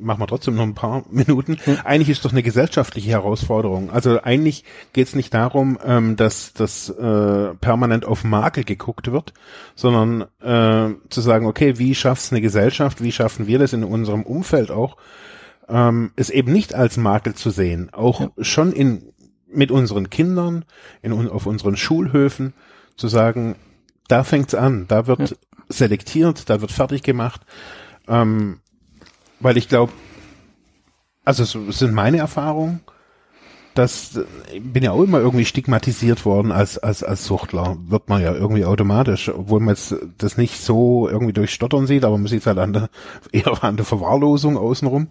machen 0.00 0.20
wir 0.20 0.26
trotzdem 0.26 0.54
noch 0.54 0.62
ein 0.62 0.74
paar 0.74 1.04
Minuten, 1.10 1.58
eigentlich 1.84 2.10
ist 2.10 2.24
doch 2.24 2.32
eine 2.32 2.42
gesellschaftliche 2.42 3.10
Herausforderung. 3.10 3.90
Also 3.90 4.22
eigentlich 4.22 4.64
geht 4.92 5.08
es 5.08 5.14
nicht 5.14 5.34
darum, 5.34 5.78
ähm, 5.84 6.16
dass 6.16 6.52
das 6.52 6.88
äh, 6.88 7.54
permanent 7.60 8.04
auf 8.04 8.24
Makel 8.24 8.64
geguckt 8.64 9.12
wird, 9.12 9.32
sondern 9.74 10.22
äh, 10.40 10.94
zu 11.08 11.20
sagen, 11.20 11.46
okay, 11.46 11.78
wie 11.78 11.94
schafft 11.94 12.24
es 12.24 12.32
eine 12.32 12.40
Gesellschaft, 12.40 13.02
wie 13.02 13.12
schaffen 13.12 13.46
wir 13.46 13.58
das 13.58 13.72
in 13.72 13.84
unserem 13.84 14.22
Umfeld 14.22 14.70
auch, 14.70 14.96
ähm, 15.68 16.12
es 16.16 16.30
eben 16.30 16.52
nicht 16.52 16.74
als 16.74 16.96
Makel 16.96 17.34
zu 17.34 17.50
sehen, 17.50 17.90
auch 17.92 18.30
schon 18.40 18.72
in 18.72 19.09
mit 19.52 19.70
unseren 19.70 20.10
Kindern, 20.10 20.64
in, 21.02 21.28
auf 21.28 21.46
unseren 21.46 21.76
Schulhöfen 21.76 22.54
zu 22.96 23.08
sagen, 23.08 23.56
da 24.08 24.24
fängt's 24.24 24.54
an, 24.54 24.86
da 24.88 25.06
wird 25.06 25.30
ja. 25.30 25.36
selektiert, 25.68 26.50
da 26.50 26.60
wird 26.60 26.72
fertig 26.72 27.02
gemacht, 27.02 27.42
ähm, 28.08 28.60
weil 29.38 29.56
ich 29.56 29.68
glaube, 29.68 29.92
also 31.24 31.42
es 31.42 31.78
sind 31.78 31.94
meine 31.94 32.18
Erfahrungen, 32.18 32.80
dass 33.74 34.18
ich 34.52 34.62
bin 34.62 34.82
ja 34.82 34.90
auch 34.90 35.02
immer 35.02 35.20
irgendwie 35.20 35.44
stigmatisiert 35.44 36.24
worden 36.24 36.50
als 36.50 36.76
als 36.78 37.04
als 37.04 37.24
Suchtler. 37.24 37.76
Wird 37.86 38.08
man 38.08 38.20
ja 38.20 38.34
irgendwie 38.34 38.64
automatisch 38.64 39.28
obwohl 39.28 39.60
man 39.60 39.74
jetzt 39.74 39.94
das 40.18 40.36
nicht 40.36 40.60
so 40.60 41.08
irgendwie 41.08 41.32
durch 41.32 41.54
Stottern 41.54 41.86
sieht 41.86 42.04
aber 42.04 42.18
man 42.18 42.26
sieht 42.26 42.40
es 42.40 42.46
halt 42.46 42.58
an 42.58 42.72
der 42.72 42.90
eher 43.32 43.62
an 43.62 43.76
der 43.76 43.86
Verwahrlosung 43.86 44.56
außenrum. 44.56 45.08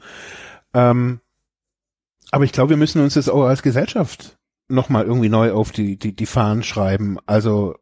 Ähm, 0.74 1.22
aber 2.32 2.44
ich 2.44 2.52
glaube 2.52 2.72
wir 2.72 2.78
müssen 2.78 3.02
uns 3.02 3.16
das 3.16 3.30
auch 3.30 3.44
als 3.44 3.64
Gesellschaft 3.64 4.38
noch 4.68 4.90
mal 4.90 5.06
irgendwie 5.06 5.30
neu 5.30 5.52
auf 5.52 5.72
die 5.72 5.98
die 5.98 6.16
die 6.16 6.26
Fahnen 6.26 6.64
schreiben 6.64 7.18
also 7.26 7.76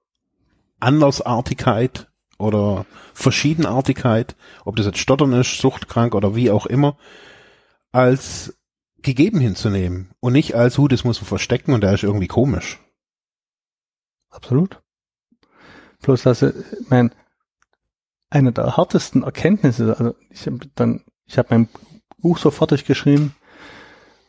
Andersartigkeit 0.80 2.10
oder 2.38 2.86
Verschiedenartigkeit 3.14 4.36
ob 4.66 4.76
das 4.76 4.86
jetzt 4.86 5.00
Stottern 5.00 5.34
ist 5.34 5.60
suchtkrank 5.60 6.16
oder 6.16 6.36
wie 6.36 6.52
auch 6.52 6.66
immer 6.66 6.98
als 7.92 8.58
gegeben 9.02 9.40
hinzunehmen 9.40 10.12
und 10.20 10.34
nicht 10.34 10.56
als, 10.56 10.78
hu, 10.78 10.88
das 10.88 11.04
muss 11.04 11.22
man 11.22 11.28
verstecken 11.28 11.74
und 11.74 11.82
der 11.82 11.94
ist 11.94 12.04
irgendwie 12.04 12.28
komisch. 12.28 12.80
Absolut. 14.30 14.82
Plus, 16.02 16.24
dass 16.24 16.42
ich 16.42 16.54
mein, 16.90 17.14
eine 18.30 18.52
der 18.52 18.78
härtesten 18.78 19.24
Erkenntnisse, 19.24 19.98
also 19.98 20.16
ich 20.30 20.46
habe 20.46 20.60
dann, 20.76 21.06
ich 21.26 21.38
habe 21.38 21.48
mein 21.52 21.70
Buch 22.18 22.38
so 22.38 22.52
fertig 22.52 22.86
geschrieben 22.86 23.36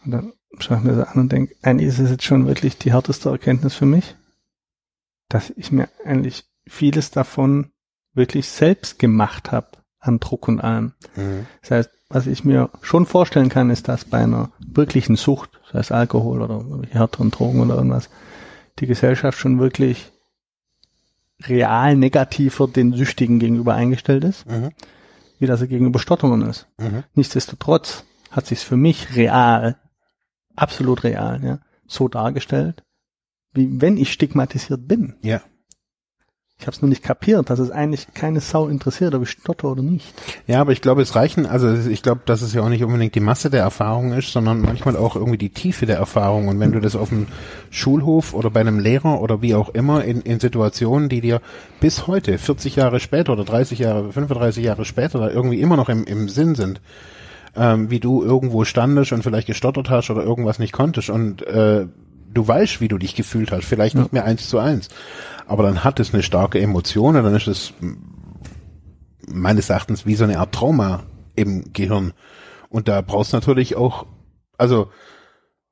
und 0.08 0.12
dann 0.12 0.32
schaue 0.58 0.78
ich 0.78 0.84
mir 0.84 0.96
das 0.96 1.08
an 1.08 1.20
und 1.20 1.32
denke, 1.32 1.54
eigentlich 1.60 1.88
ist 1.88 1.98
es 1.98 2.10
jetzt 2.10 2.24
schon 2.24 2.46
wirklich 2.46 2.78
die 2.78 2.92
härteste 2.94 3.28
Erkenntnis 3.28 3.74
für 3.74 3.84
mich, 3.84 4.16
dass 5.28 5.50
ich 5.50 5.70
mir 5.70 5.90
eigentlich 6.02 6.44
vieles 6.66 7.10
davon 7.10 7.72
wirklich 8.14 8.48
selbst 8.48 8.98
gemacht 8.98 9.52
habe 9.52 9.68
an 9.98 10.18
Druck 10.18 10.48
und 10.48 10.60
allem. 10.60 10.94
Mhm. 11.14 11.46
Das 11.60 11.70
heißt, 11.72 11.90
was 12.08 12.26
ich 12.26 12.42
mir 12.42 12.70
schon 12.80 13.04
vorstellen 13.04 13.50
kann, 13.50 13.68
ist, 13.68 13.86
dass 13.86 14.06
bei 14.06 14.16
einer 14.16 14.50
wirklichen 14.58 15.16
Sucht, 15.16 15.60
sei 15.70 15.80
es 15.80 15.92
Alkohol 15.92 16.40
oder 16.40 16.64
härteren 16.88 17.30
Drogen 17.30 17.60
oder 17.60 17.74
irgendwas, 17.74 18.08
die 18.78 18.86
Gesellschaft 18.86 19.38
schon 19.38 19.58
wirklich 19.58 20.10
real 21.42 21.96
negativer 21.96 22.66
den 22.66 22.94
Süchtigen 22.94 23.40
gegenüber 23.40 23.74
eingestellt 23.74 24.24
ist, 24.24 24.46
mhm. 24.46 24.70
wie 25.38 25.46
dass 25.46 25.60
er 25.60 25.66
gegenüber 25.66 25.98
Stotterern 25.98 26.48
ist. 26.48 26.66
Mhm. 26.78 27.04
Nichtsdestotrotz 27.12 28.04
hat 28.30 28.46
sich 28.46 28.60
für 28.60 28.78
mich 28.78 29.14
real, 29.14 29.76
absolut 30.58 31.04
real, 31.04 31.42
ja, 31.42 31.58
so 31.86 32.08
dargestellt, 32.08 32.82
wie 33.52 33.80
wenn 33.80 33.96
ich 33.96 34.12
stigmatisiert 34.12 34.86
bin. 34.86 35.14
Ja. 35.22 35.40
Ich 36.60 36.66
habe 36.66 36.74
es 36.74 36.82
nur 36.82 36.88
nicht 36.88 37.04
kapiert, 37.04 37.50
dass 37.50 37.60
es 37.60 37.70
eigentlich 37.70 38.08
keine 38.14 38.40
Sau 38.40 38.66
interessiert, 38.66 39.14
ob 39.14 39.22
ich 39.22 39.30
stotter 39.30 39.70
oder 39.70 39.82
nicht. 39.82 40.12
Ja, 40.48 40.60
aber 40.60 40.72
ich 40.72 40.80
glaube, 40.80 41.02
es 41.02 41.14
reichen, 41.14 41.46
also 41.46 41.72
ich 41.72 42.02
glaube, 42.02 42.22
dass 42.24 42.42
es 42.42 42.52
ja 42.52 42.62
auch 42.62 42.68
nicht 42.68 42.82
unbedingt 42.82 43.14
die 43.14 43.20
Masse 43.20 43.48
der 43.48 43.60
Erfahrung 43.60 44.12
ist, 44.12 44.32
sondern 44.32 44.60
manchmal 44.60 44.96
auch 44.96 45.14
irgendwie 45.14 45.38
die 45.38 45.50
Tiefe 45.50 45.86
der 45.86 45.98
Erfahrung. 45.98 46.48
Und 46.48 46.58
wenn 46.58 46.72
du 46.72 46.80
das 46.80 46.96
auf 46.96 47.10
dem 47.10 47.28
Schulhof 47.70 48.34
oder 48.34 48.50
bei 48.50 48.58
einem 48.58 48.80
Lehrer 48.80 49.20
oder 49.20 49.40
wie 49.40 49.54
auch 49.54 49.68
immer 49.68 50.02
in, 50.02 50.20
in 50.22 50.40
Situationen, 50.40 51.08
die 51.08 51.20
dir 51.20 51.40
bis 51.78 52.08
heute, 52.08 52.36
40 52.36 52.74
Jahre 52.74 52.98
später 52.98 53.34
oder 53.34 53.44
30 53.44 53.78
Jahre, 53.78 54.12
35 54.12 54.64
Jahre 54.64 54.84
später, 54.84 55.20
da 55.20 55.30
irgendwie 55.30 55.60
immer 55.60 55.76
noch 55.76 55.88
im, 55.88 56.02
im 56.04 56.28
Sinn 56.28 56.56
sind, 56.56 56.80
ähm, 57.58 57.90
wie 57.90 58.00
du 58.00 58.22
irgendwo 58.22 58.64
standest 58.64 59.12
und 59.12 59.22
vielleicht 59.22 59.46
gestottert 59.46 59.90
hast 59.90 60.10
oder 60.10 60.22
irgendwas 60.22 60.58
nicht 60.58 60.72
konntest 60.72 61.10
und 61.10 61.46
äh, 61.46 61.86
du 62.32 62.48
weißt, 62.48 62.80
wie 62.80 62.88
du 62.88 62.98
dich 62.98 63.14
gefühlt 63.14 63.50
hast, 63.52 63.64
vielleicht 63.64 63.94
ja. 63.94 64.02
nicht 64.02 64.12
mehr 64.12 64.24
eins 64.24 64.48
zu 64.48 64.58
eins, 64.58 64.88
aber 65.46 65.62
dann 65.62 65.84
hat 65.84 66.00
es 66.00 66.14
eine 66.14 66.22
starke 66.22 66.60
Emotion 66.60 67.16
und 67.16 67.24
dann 67.24 67.34
ist 67.34 67.48
es 67.48 67.72
meines 69.26 69.70
Erachtens 69.70 70.06
wie 70.06 70.14
so 70.14 70.24
eine 70.24 70.38
Art 70.38 70.54
Trauma 70.54 71.04
im 71.34 71.72
Gehirn. 71.72 72.12
Und 72.68 72.88
da 72.88 73.00
brauchst 73.00 73.32
du 73.32 73.36
natürlich 73.36 73.76
auch, 73.76 74.06
also 74.56 74.90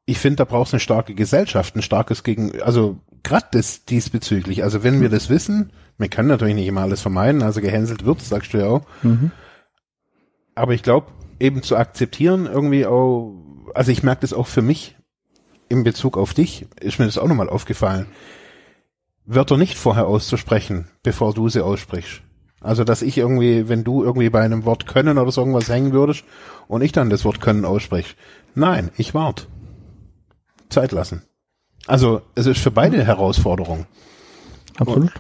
ich 0.06 0.18
finde, 0.18 0.36
da 0.36 0.44
brauchst 0.44 0.72
du 0.72 0.76
eine 0.76 0.80
starke 0.80 1.14
Gesellschaft, 1.14 1.76
ein 1.76 1.82
starkes 1.82 2.22
Gegen, 2.22 2.60
also 2.62 2.98
gerade 3.22 3.46
das 3.50 3.84
diesbezüglich. 3.84 4.62
Also 4.62 4.82
wenn 4.84 5.00
wir 5.00 5.08
das 5.08 5.28
wissen, 5.28 5.72
wir 5.98 6.08
können 6.08 6.28
natürlich 6.28 6.54
nicht 6.54 6.66
immer 6.66 6.82
alles 6.82 7.00
vermeiden, 7.00 7.42
also 7.42 7.60
gehänselt 7.60 8.04
wird, 8.04 8.22
sagst 8.22 8.54
du 8.54 8.58
ja 8.58 8.66
auch. 8.66 8.82
Mhm. 9.02 9.30
Aber 10.54 10.72
ich 10.72 10.82
glaube, 10.82 11.08
eben 11.40 11.62
zu 11.62 11.76
akzeptieren, 11.76 12.46
irgendwie 12.46 12.86
auch, 12.86 13.34
also 13.74 13.90
ich 13.90 14.02
merke 14.02 14.22
das 14.22 14.32
auch 14.32 14.46
für 14.46 14.62
mich, 14.62 14.96
in 15.68 15.84
Bezug 15.84 16.16
auf 16.16 16.34
dich 16.34 16.66
ist 16.80 16.98
mir 16.98 17.06
das 17.06 17.18
auch 17.18 17.26
nochmal 17.26 17.48
aufgefallen. 17.48 18.06
Wörter 19.24 19.56
nicht 19.56 19.76
vorher 19.76 20.06
auszusprechen, 20.06 20.88
bevor 21.02 21.34
du 21.34 21.48
sie 21.48 21.64
aussprichst. 21.64 22.22
Also, 22.60 22.84
dass 22.84 23.02
ich 23.02 23.18
irgendwie, 23.18 23.68
wenn 23.68 23.84
du 23.84 24.02
irgendwie 24.02 24.30
bei 24.30 24.40
einem 24.40 24.64
Wort 24.64 24.86
können 24.86 25.18
oder 25.18 25.30
so 25.30 25.40
irgendwas 25.40 25.68
hängen 25.68 25.92
würdest 25.92 26.24
und 26.68 26.82
ich 26.82 26.92
dann 26.92 27.10
das 27.10 27.24
Wort 27.24 27.40
können 27.40 27.64
ausspreche. 27.64 28.14
Nein, 28.54 28.90
ich 28.96 29.14
wart. 29.14 29.48
Zeit 30.68 30.92
lassen. 30.92 31.22
Also, 31.86 32.22
es 32.34 32.46
ist 32.46 32.60
für 32.60 32.70
beide 32.70 33.04
Herausforderung. 33.04 33.86
Absolut. 34.78 35.02
Und 35.02 35.12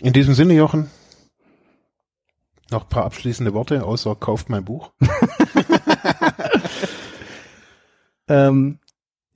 in 0.00 0.12
diesem 0.12 0.34
Sinne, 0.34 0.54
Jochen, 0.54 0.90
noch 2.70 2.84
ein 2.84 2.88
paar 2.88 3.04
abschließende 3.04 3.54
Worte, 3.54 3.84
außer 3.84 4.14
kauft 4.16 4.50
mein 4.50 4.64
Buch. 4.64 4.92
Ähm, 8.28 8.78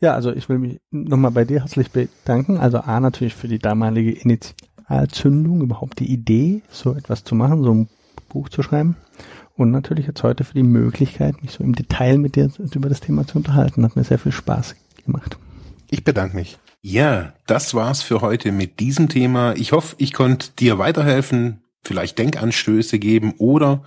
ja, 0.01 0.15
also 0.15 0.33
ich 0.33 0.49
will 0.49 0.59
mich 0.59 0.81
nochmal 0.91 1.31
bei 1.31 1.45
dir 1.45 1.61
herzlich 1.61 1.91
bedanken. 1.91 2.59
Also 2.59 2.79
A 2.79 3.01
natürlich 3.01 3.35
für 3.35 3.49
die 3.49 3.59
damalige 3.59 4.13
Initialzündung, 4.13 5.61
überhaupt 5.61 5.99
die 6.01 6.11
Idee, 6.11 6.63
so 6.71 6.95
etwas 6.95 7.25
zu 7.25 7.35
machen, 7.35 7.63
so 7.63 7.75
ein 7.75 7.89
Buch 8.29 8.49
zu 8.49 8.63
schreiben. 8.63 8.97
Und 9.57 9.73
natürlich 9.73 10.07
jetzt 10.07 10.23
heute 10.23 10.45
für 10.45 10.55
die 10.55 10.63
Möglichkeit, 10.63 11.43
mich 11.43 11.53
so 11.53 11.63
im 11.63 11.75
Detail 11.75 12.17
mit 12.17 12.37
dir 12.37 12.51
über 12.59 12.89
das 12.89 13.01
Thema 13.01 13.27
zu 13.27 13.37
unterhalten. 13.37 13.85
Hat 13.85 13.97
mir 13.97 14.05
sehr 14.05 14.19
viel 14.19 14.33
Spaß 14.33 14.75
gemacht. 15.05 15.37
Ich 15.91 16.03
bedanke 16.03 16.37
mich. 16.37 16.59
Ja, 16.83 17.35
das 17.47 17.75
war's 17.75 18.01
für 18.01 18.23
heute 18.23 18.53
mit 18.53 18.81
diesem 18.81 19.11
Thema. 19.11 19.53
Ich 19.57 19.73
hoffe, 19.73 19.97
ich 19.99 20.15
konnte 20.15 20.51
dir 20.59 20.79
weiterhelfen, 20.79 21.60
vielleicht 21.83 22.19
Denkanstöße 22.19 22.99
geben 22.99 23.35
oder 23.39 23.83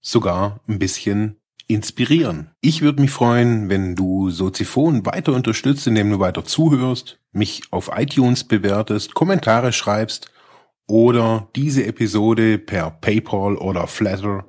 sogar 0.00 0.60
ein 0.68 0.78
bisschen 0.78 1.36
inspirieren. 1.66 2.50
Ich 2.60 2.82
würde 2.82 3.00
mich 3.00 3.10
freuen, 3.10 3.68
wenn 3.68 3.94
du 3.94 4.30
Soziphon 4.30 5.06
weiter 5.06 5.32
unterstützt, 5.32 5.86
indem 5.86 6.10
du 6.10 6.20
weiter 6.20 6.44
zuhörst, 6.44 7.18
mich 7.32 7.62
auf 7.70 7.90
iTunes 7.94 8.44
bewertest, 8.44 9.14
Kommentare 9.14 9.72
schreibst 9.72 10.30
oder 10.86 11.48
diese 11.56 11.86
Episode 11.86 12.58
per 12.58 12.90
PayPal 12.90 13.56
oder 13.56 13.86
Flatter 13.86 14.44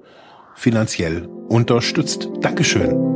finanziell 0.55 1.25
unterstützt. 1.47 2.29
Dankeschön. 2.41 3.14